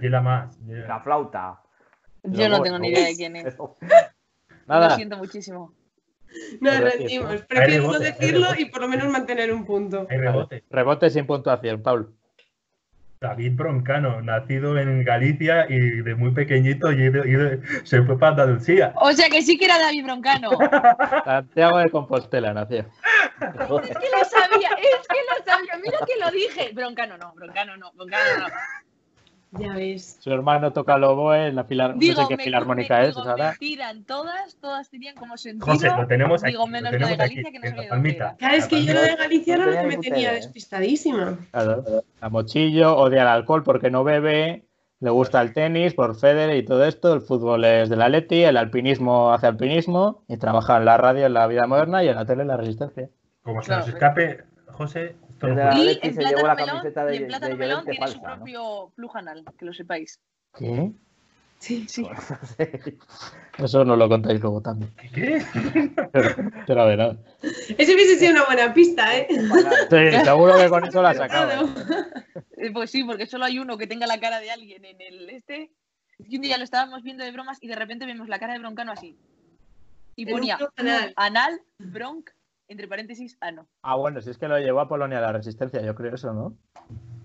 [0.00, 0.58] Dila más.
[0.66, 1.62] La flauta.
[2.24, 3.56] Yo no tengo ni idea de quién es.
[4.66, 5.72] Lo siento muchísimo.
[6.60, 7.42] Nos rendimos.
[7.42, 8.62] Prefiero no decirlo rebote.
[8.62, 10.06] y por lo menos mantener un punto.
[10.10, 10.64] Hay rebote.
[10.70, 12.12] rebote sin puntuación, Pablo.
[13.22, 18.18] David Broncano, nacido en Galicia y de muy pequeñito y de- y de- se fue
[18.18, 18.92] para Andalucía.
[18.96, 20.50] O sea que sí que era David Broncano.
[21.24, 22.80] Santiago de Compostela nació.
[22.80, 22.86] Es
[23.40, 25.72] que lo sabía, es que lo sabía.
[25.82, 26.70] Mira que lo dije.
[26.74, 28.46] Broncano no, Broncano no, Broncano no.
[29.58, 30.16] Ya ves.
[30.20, 31.64] Su hermano toca el oboe en la.
[31.64, 33.54] Digo, no sé qué filarmónica es digo, ahora.
[33.58, 35.66] tiran todas, todas tenían como sentido.
[35.66, 36.52] José, lo tenemos aquí.
[36.52, 38.36] Digo, lo menos lo de tenemos Galicia aquí, que no la palmita.
[38.38, 41.38] Claro, es que yo lo de Galicia No era lo que tenía me tenía despistadísima.
[41.50, 41.84] Claro.
[42.20, 44.64] A Mochillo odia el alcohol porque no bebe,
[45.00, 48.56] le gusta el tenis por Federer y todo esto, el fútbol es del Atleti, el
[48.56, 52.24] alpinismo hace alpinismo y trabaja en la radio en la vida moderna y en la
[52.24, 53.10] tele en la resistencia.
[53.42, 53.80] Como se Claro.
[53.80, 58.36] nos escape, José, no Y en Plátano Melón, y en Plátano tiene su falsa, ¿no?
[58.36, 60.20] propio flujanal, que lo sepáis.
[60.56, 60.92] ¿Qué?
[61.58, 61.86] Sí.
[61.88, 62.04] Sí.
[63.58, 64.92] Eso nos lo contáis luego también.
[65.14, 65.44] ¿Qué?
[66.66, 67.16] Te la verás.
[67.78, 69.28] Eso hubiese sido una buena pista, ¿eh?
[69.30, 71.54] Sí, seguro que con eso la sacaba.
[72.56, 75.30] Eh, Pues sí, porque solo hay uno que tenga la cara de alguien en el
[75.30, 75.70] este.
[76.18, 78.54] Es que un día lo estábamos viendo de bromas y de repente vemos la cara
[78.54, 79.16] de Broncano así.
[80.16, 80.58] Y ponía
[81.16, 82.30] anal, bronc,
[82.72, 83.66] entre paréntesis, ano.
[83.82, 86.56] Ah, bueno, si es que lo llevó a Polonia la resistencia, yo creo eso, ¿no?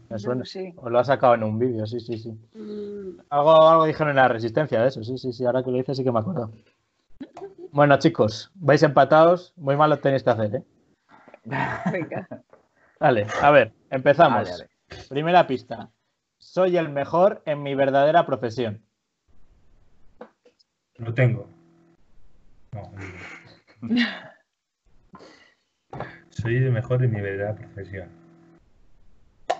[0.10, 0.46] Me suena.
[0.46, 0.74] sé.
[0.78, 2.32] O lo ha sacado en un vídeo, sí, sí, sí.
[2.54, 5.46] Mm, Algo, algo dijeron en la resistencia de eso, sí, sí, sí.
[5.46, 6.52] Ahora que lo dices sí que me acuerdo.
[7.72, 9.54] Bueno, chicos, vais empatados.
[9.58, 10.64] Muy mal lo tenéis que hacer, ¿eh?
[11.92, 12.28] Venga.
[13.00, 14.50] Vale, a ver, empezamos.
[14.50, 14.70] Vale,
[15.10, 15.90] Primera pista.
[16.38, 18.82] Soy el mejor en mi verdadera profesión.
[20.98, 21.48] Lo tengo.
[22.74, 22.92] No,
[23.82, 23.96] no.
[26.38, 28.10] Soy el mejor en mi verdadera profesión.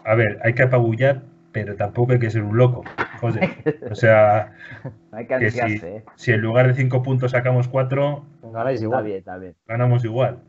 [0.06, 2.84] A ver, hay que apabullar, pero tampoco hay que ser un loco,
[3.20, 3.50] José.
[3.90, 4.54] O sea,
[5.12, 6.04] Hay que que si, ¿eh?
[6.16, 9.04] si en lugar de cinco puntos sacamos cuatro, Ganáis Está igual.
[9.06, 9.56] bien, está bien.
[9.66, 10.40] ganamos igual.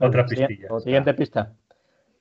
[0.00, 0.66] Otra pistilla.
[0.70, 0.80] Otra.
[0.80, 1.52] Siguiente pista.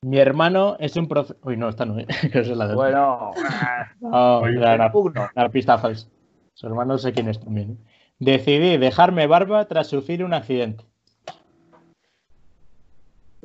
[0.02, 1.36] Mi hermano es un profe...
[1.42, 2.06] Uy, no, esta no, ¿eh?
[2.34, 2.76] es la de...
[2.76, 3.32] Bueno,
[4.02, 6.08] No, Oye, una pista falsa.
[6.54, 7.72] Su hermano no sé quién es también.
[7.72, 7.78] ¿eh?
[8.20, 10.84] Decidí dejarme barba tras sufrir un accidente.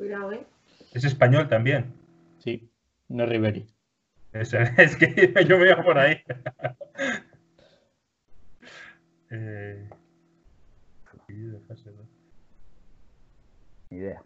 [0.03, 0.45] Cuidado, ¿eh?
[0.93, 1.93] Es español también.
[2.39, 2.69] Sí,
[3.07, 3.65] no es Riveri.
[4.33, 6.17] Es, es que yo me iba por ahí.
[9.35, 9.89] Eh,
[13.89, 14.21] ni idea.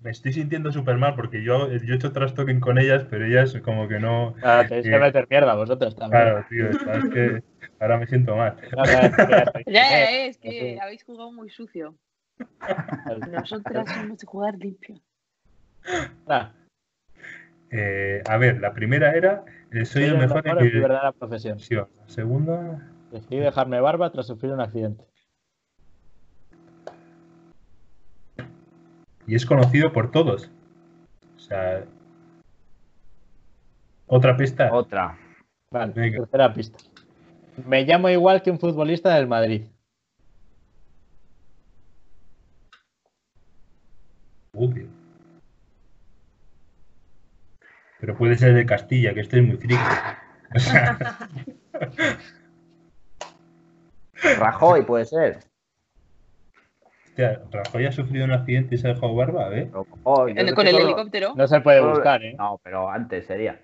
[0.00, 3.56] me estoy sintiendo súper mal porque yo, yo he hecho trastoking con ellas, pero ellas
[3.64, 4.34] como que no.
[4.42, 5.00] Ah, tenéis que Sí.
[5.00, 6.22] meter mierda vosotros también.
[6.24, 7.42] Claro, tío, es que
[7.78, 8.54] ahora me siento mal.
[8.76, 11.96] No, no, ya es que habéis jugado muy sucio.
[13.30, 15.00] Nosotras somos de jugar limpio.
[16.26, 16.52] Ah,
[17.72, 21.12] Eh, a ver, la primera era eh, soy el mejor en en mi mi verdadera
[21.12, 21.56] profesión.
[21.58, 21.88] profesión.
[22.00, 25.04] La segunda, Decidí dejarme barba tras sufrir un accidente.
[29.26, 30.50] y es conocido por todos.
[31.36, 31.84] O sea,
[34.08, 34.72] otra pista.
[34.74, 35.16] Otra.
[35.70, 36.18] Vale, Venga.
[36.18, 36.78] tercera pista.
[37.64, 39.62] Me llamo igual que un futbolista del Madrid.
[44.52, 44.88] Obvio.
[48.00, 49.82] Pero puede ser de Castilla, que estoy muy friki.
[50.54, 50.98] O sea,
[54.38, 55.38] Rajoy puede ser.
[57.06, 59.70] hostia, Rajoy ha sufrido un accidente y se ha dejado barba, ¿eh?
[60.04, 61.34] Oh, es con el solo- helicóptero.
[61.36, 62.34] No se puede buscar, ¿eh?
[62.38, 63.60] No, pero antes sería.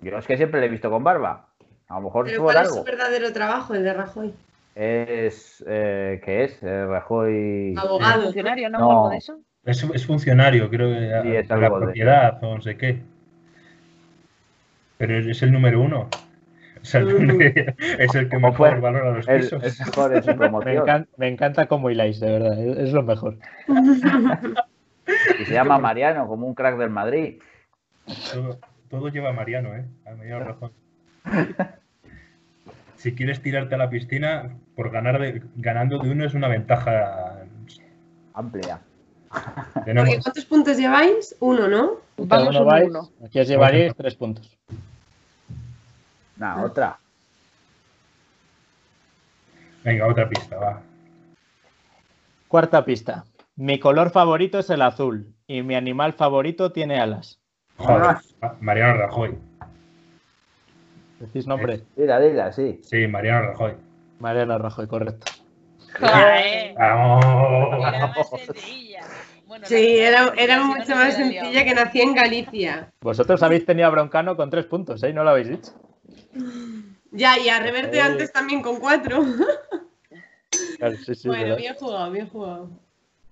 [0.00, 1.48] Yo es que siempre le he visto con barba.
[1.88, 2.74] A lo mejor Pero ¿cuál es algo.
[2.76, 4.34] su verdadero trabajo, el de Rajoy?
[4.74, 5.62] Es.
[5.66, 6.62] Eh, ¿Qué es?
[6.62, 7.74] Eh, Rajoy.
[7.76, 8.22] Abogado.
[8.22, 8.78] funcionario, ¿no?
[8.78, 8.90] No.
[8.90, 9.38] Algo de eso.
[9.64, 12.76] Es, es funcionario, creo que Sí, de es la algo de- propiedad o no sé
[12.76, 13.00] qué.
[14.98, 16.08] Pero es el número uno.
[16.80, 17.00] O sea,
[17.98, 19.62] es el que mejor fue valora los El, pisos.
[19.62, 20.84] es mejor en su Me, promoción.
[20.86, 22.58] encan- me encanta cómo hiláis, de verdad.
[22.60, 23.36] Es, es lo mejor.
[25.38, 27.40] Y se llama Mariano, como un crack del Madrid.
[28.32, 28.58] Todo,
[28.88, 29.84] todo lleva a Mariano, ¿eh?
[30.06, 30.70] A Mariano Rajoy.
[32.96, 37.44] Si quieres tirarte a la piscina, por ganar de, ganando de uno es una ventaja.
[38.34, 38.80] Amplia.
[39.74, 41.36] Porque Tenemos, ¿Cuántos puntos lleváis?
[41.40, 41.92] Uno, ¿no?
[42.16, 43.10] Vamos uno uno, vais, uno.
[43.24, 44.58] Aquí os llevaréis tres puntos.
[46.36, 46.98] Nah, otra.
[49.84, 50.80] venga, otra pista, va.
[52.48, 53.24] Cuarta pista.
[53.56, 57.40] Mi color favorito es el azul y mi animal favorito tiene alas.
[57.76, 58.16] Joder,
[58.60, 59.38] Mariano Rajoy.
[61.20, 61.82] Decís nombre.
[61.96, 62.80] Dila, dila, sí.
[62.82, 63.74] Sí, Mariano Rajoy.
[64.18, 65.30] Mariano Rajoy, correcto.
[65.98, 68.24] Joder, ¡Vamos!
[69.52, 71.30] Bueno, Sí, la- era, era mucho no más liado.
[71.30, 72.90] sencilla que nací en Galicia.
[73.02, 75.12] Vosotros habéis tenido a Broncano con tres puntos, ¿eh?
[75.12, 75.72] No lo habéis dicho.
[77.10, 78.00] Ya, y a Reverte Eh.
[78.00, 79.20] antes también con cuatro.
[80.78, 81.56] Claro, sí, sí, bueno, ¿verdad?
[81.58, 82.70] bien jugado, bien jugado.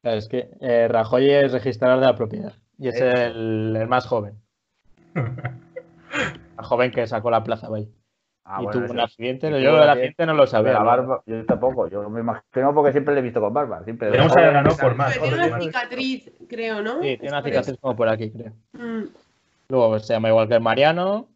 [0.03, 3.05] Claro, es que eh, Rajoy es registrador de la propiedad y es Eso.
[3.07, 4.35] el, el más joven.
[6.59, 7.89] joven que sacó la plaza ahí.
[8.53, 9.51] Ah, y bueno, tuvo un accidente.
[9.51, 10.73] Yo tuvo del accidente no lo sabía.
[11.27, 13.85] Yo tampoco, yo me imagino porque siempre le he visto con barba.
[13.85, 15.13] Siempre Podemos haber ganado por más.
[15.13, 17.01] Pero tiene una cicatriz, creo, ¿no?
[17.03, 18.53] Sí, tiene una cicatriz como por aquí, creo.
[18.73, 19.05] Mm.
[19.69, 21.29] Luego se llama igual que el Mariano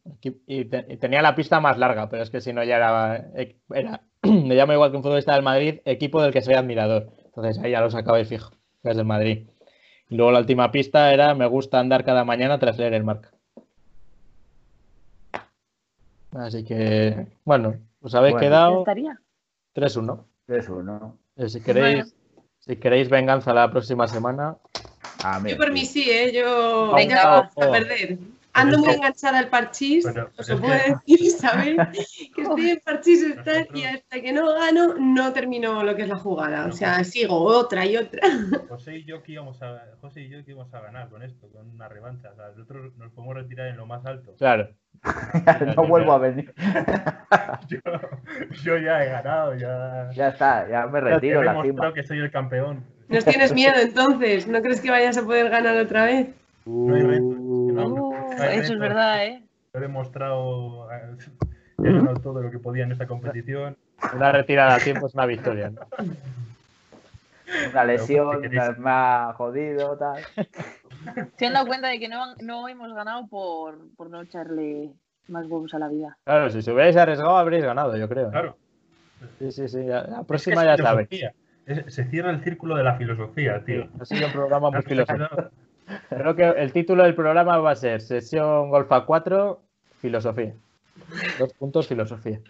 [0.49, 3.17] y, te- y tenía la pista más larga, pero es que si no ya era,
[3.37, 7.11] e- era me llama igual que un futbolista del Madrid, equipo del que soy admirador.
[7.27, 8.51] Entonces ahí ya lo sacabais fijo,
[8.83, 9.47] que es del Madrid.
[10.09, 13.31] Y luego la última pista era me gusta andar cada mañana tras leer el marca.
[16.35, 18.47] Así que, bueno, os habéis Bueno.
[18.47, 19.21] Quedado estaría.
[19.75, 20.25] 3-1.
[20.49, 21.19] Es uno.
[21.37, 22.15] Eh, Si queréis,
[22.59, 24.57] si queréis venganza la próxima semana,
[25.27, 26.11] Ah, mira, Yo por mí sí.
[26.11, 26.33] ¿eh?
[26.35, 27.39] Yo Venga, ya va.
[27.39, 28.19] a perder.
[28.55, 31.77] Ando muy enganchada al parchís, Pero- os pero lo puedo que- decir, ¿sabes?
[32.35, 33.27] Que estoy en parchís
[33.75, 36.67] y hasta que no gano, no termino lo que es la jugada.
[36.67, 38.21] O sea, sigo otra y otra.
[38.69, 41.49] José y yo que íbamos a, José y yo que íbamos a ganar con esto,
[41.51, 42.31] con una revancha.
[42.33, 44.35] O sea, nosotros nos podemos retirar en lo más alto.
[44.39, 44.69] claro.
[45.77, 46.55] no vuelvo a venir.
[47.69, 47.79] Yo,
[48.63, 50.09] yo ya he ganado, ya.
[50.15, 51.95] Ya está, ya me He retiro la demostrado cima.
[51.95, 52.85] que soy el campeón.
[53.09, 54.47] ¿Nos tienes miedo entonces?
[54.47, 56.29] ¿No crees que vayas a poder ganar otra vez?
[56.65, 57.25] No hay reto,
[58.43, 59.43] eso es verdad, ¿eh?
[59.73, 60.89] He demostrado.
[60.93, 61.17] eh,
[61.83, 63.77] He todo lo que podía en esta competición.
[64.15, 65.71] Una retirada a tiempo es una victoria.
[65.71, 65.81] ¿no?
[67.71, 68.79] Una lesión, ¿qué queréis?
[68.79, 70.23] me ha jodido, tal.
[71.37, 74.91] Se han dado cuenta de que no, no hemos ganado por, por no echarle
[75.29, 76.17] más huevos a la vida.
[76.25, 78.31] Claro, si se hubierais arriesgado habréis ganado, yo creo.
[78.31, 78.57] Claro.
[79.39, 79.83] Sí, sí, sí.
[79.85, 81.09] La Es próxima que ya sabéis.
[81.89, 83.89] se cierra el círculo de la filosofía, tío.
[84.01, 85.51] Ha sido un programa muy filosófico.
[86.09, 89.61] Creo que el título del programa va a ser Sesión Golfa 4,
[89.99, 90.55] Filosofía.
[91.39, 92.41] Dos puntos, filosofía.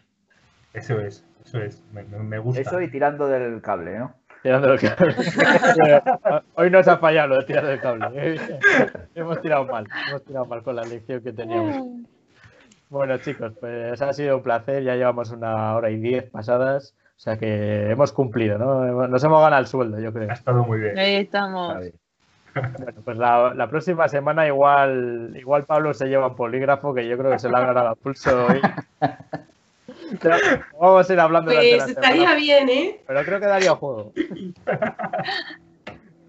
[0.73, 1.83] Eso es, eso es.
[1.93, 2.61] Me, me- gusta.
[2.61, 4.15] Eso y tirando del cable, ¿no?
[4.43, 5.15] Tirando el cable.
[6.55, 8.39] Hoy nos ha fallado lo de tirar el cable.
[9.15, 9.87] hemos tirado mal.
[10.09, 11.77] Hemos tirado mal con la lección que teníamos.
[12.91, 14.83] Bueno, chicos, pues ha sido un placer.
[14.83, 16.95] Ya llevamos una hora y diez pasadas.
[17.17, 19.07] O sea que hemos cumplido, ¿no?
[19.09, 20.29] Nos hemos ganado el sueldo, yo creo.
[20.31, 20.99] Ha estado muy bien.
[20.99, 21.69] Ahí estamos.
[21.71, 21.95] Está bien.
[22.55, 27.19] Bueno, pues la, la próxima semana igual, igual Pablo se lleva un polígrafo que yo
[27.19, 28.61] creo que se lo ha ganado a pulso hoy.
[30.21, 30.37] Pero
[30.81, 33.01] Vamos a ir hablando Pues la estaría semana, bien, ¿eh?
[33.07, 34.13] pero creo que daría juego.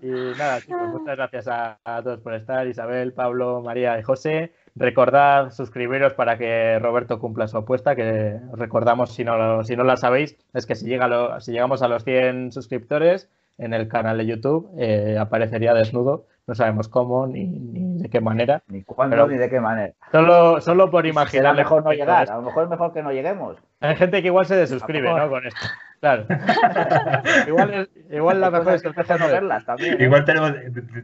[0.02, 0.08] Y
[0.38, 4.52] nada, chicos, muchas gracias a, a todos por estar, Isabel, Pablo, María y José.
[4.76, 9.76] Recordad suscribiros para que Roberto cumpla su apuesta, que os recordamos si no, lo- si
[9.76, 13.74] no la sabéis, es que si, llega lo- si llegamos a los 100 suscriptores en
[13.74, 16.26] el canal de YouTube, eh, aparecería desnudo.
[16.48, 18.62] No sabemos cómo ni, ni de qué manera.
[18.68, 19.94] Ni cuándo ni de qué manera.
[20.12, 21.56] Solo, solo por imaginar.
[21.56, 23.58] mejor no llegar, a lo mejor es mejor que no lleguemos.
[23.80, 25.30] Hay gente que igual se desuscribe, A lo ¿no?
[25.32, 25.60] Con esto.
[26.02, 26.26] Claro.
[27.48, 30.00] igual, es- igual la mejor cosas es que que es mejor no verlas también.
[30.00, 30.04] ¿eh?
[30.04, 30.54] Igual tenemos,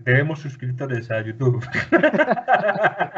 [0.03, 1.65] tenemos suscriptores a YouTube.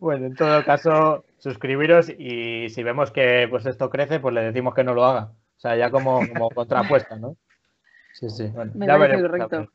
[0.00, 4.74] Bueno, en todo caso, suscribiros y si vemos que pues esto crece, pues le decimos
[4.74, 5.32] que no lo haga.
[5.56, 7.36] O sea, ya como, como contrapuesta, ¿no?
[8.14, 8.46] Sí, sí.
[8.48, 9.28] Bueno, Me ya veremos.
[9.30, 9.68] correcto.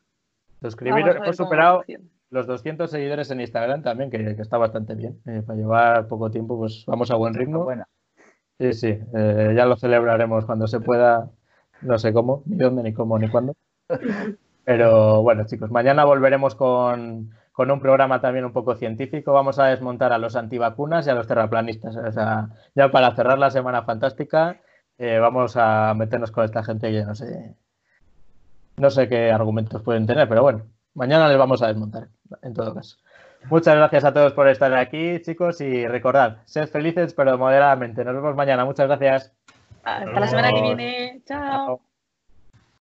[0.62, 1.84] Suscribiros, hemos superado
[2.30, 5.20] los 200 seguidores en Instagram también, que, que está bastante bien.
[5.26, 7.64] Eh, para llevar poco tiempo, pues vamos a buen ritmo.
[7.64, 7.86] Buena.
[8.58, 8.98] Sí, sí.
[9.14, 11.30] eh, ya lo celebraremos cuando se pueda.
[11.82, 13.54] No sé cómo, ni dónde, ni cómo, ni cuándo.
[14.64, 19.32] Pero bueno, chicos, mañana volveremos con, con un programa también un poco científico.
[19.32, 21.96] Vamos a desmontar a los antivacunas y a los terraplanistas.
[21.96, 24.60] O sea, ya para cerrar la semana fantástica,
[24.98, 27.54] eh, vamos a meternos con esta gente que no sé,
[28.80, 32.08] no sé qué argumentos pueden tener, pero bueno, mañana les vamos a desmontar,
[32.42, 32.96] en todo caso.
[33.48, 38.04] Muchas gracias a todos por estar aquí, chicos, y recordad, sed felices pero moderadamente.
[38.04, 38.64] Nos vemos mañana.
[38.64, 39.32] Muchas gracias.
[39.82, 41.22] Hasta la semana que viene.
[41.24, 41.66] Chao.
[41.66, 41.89] Chao.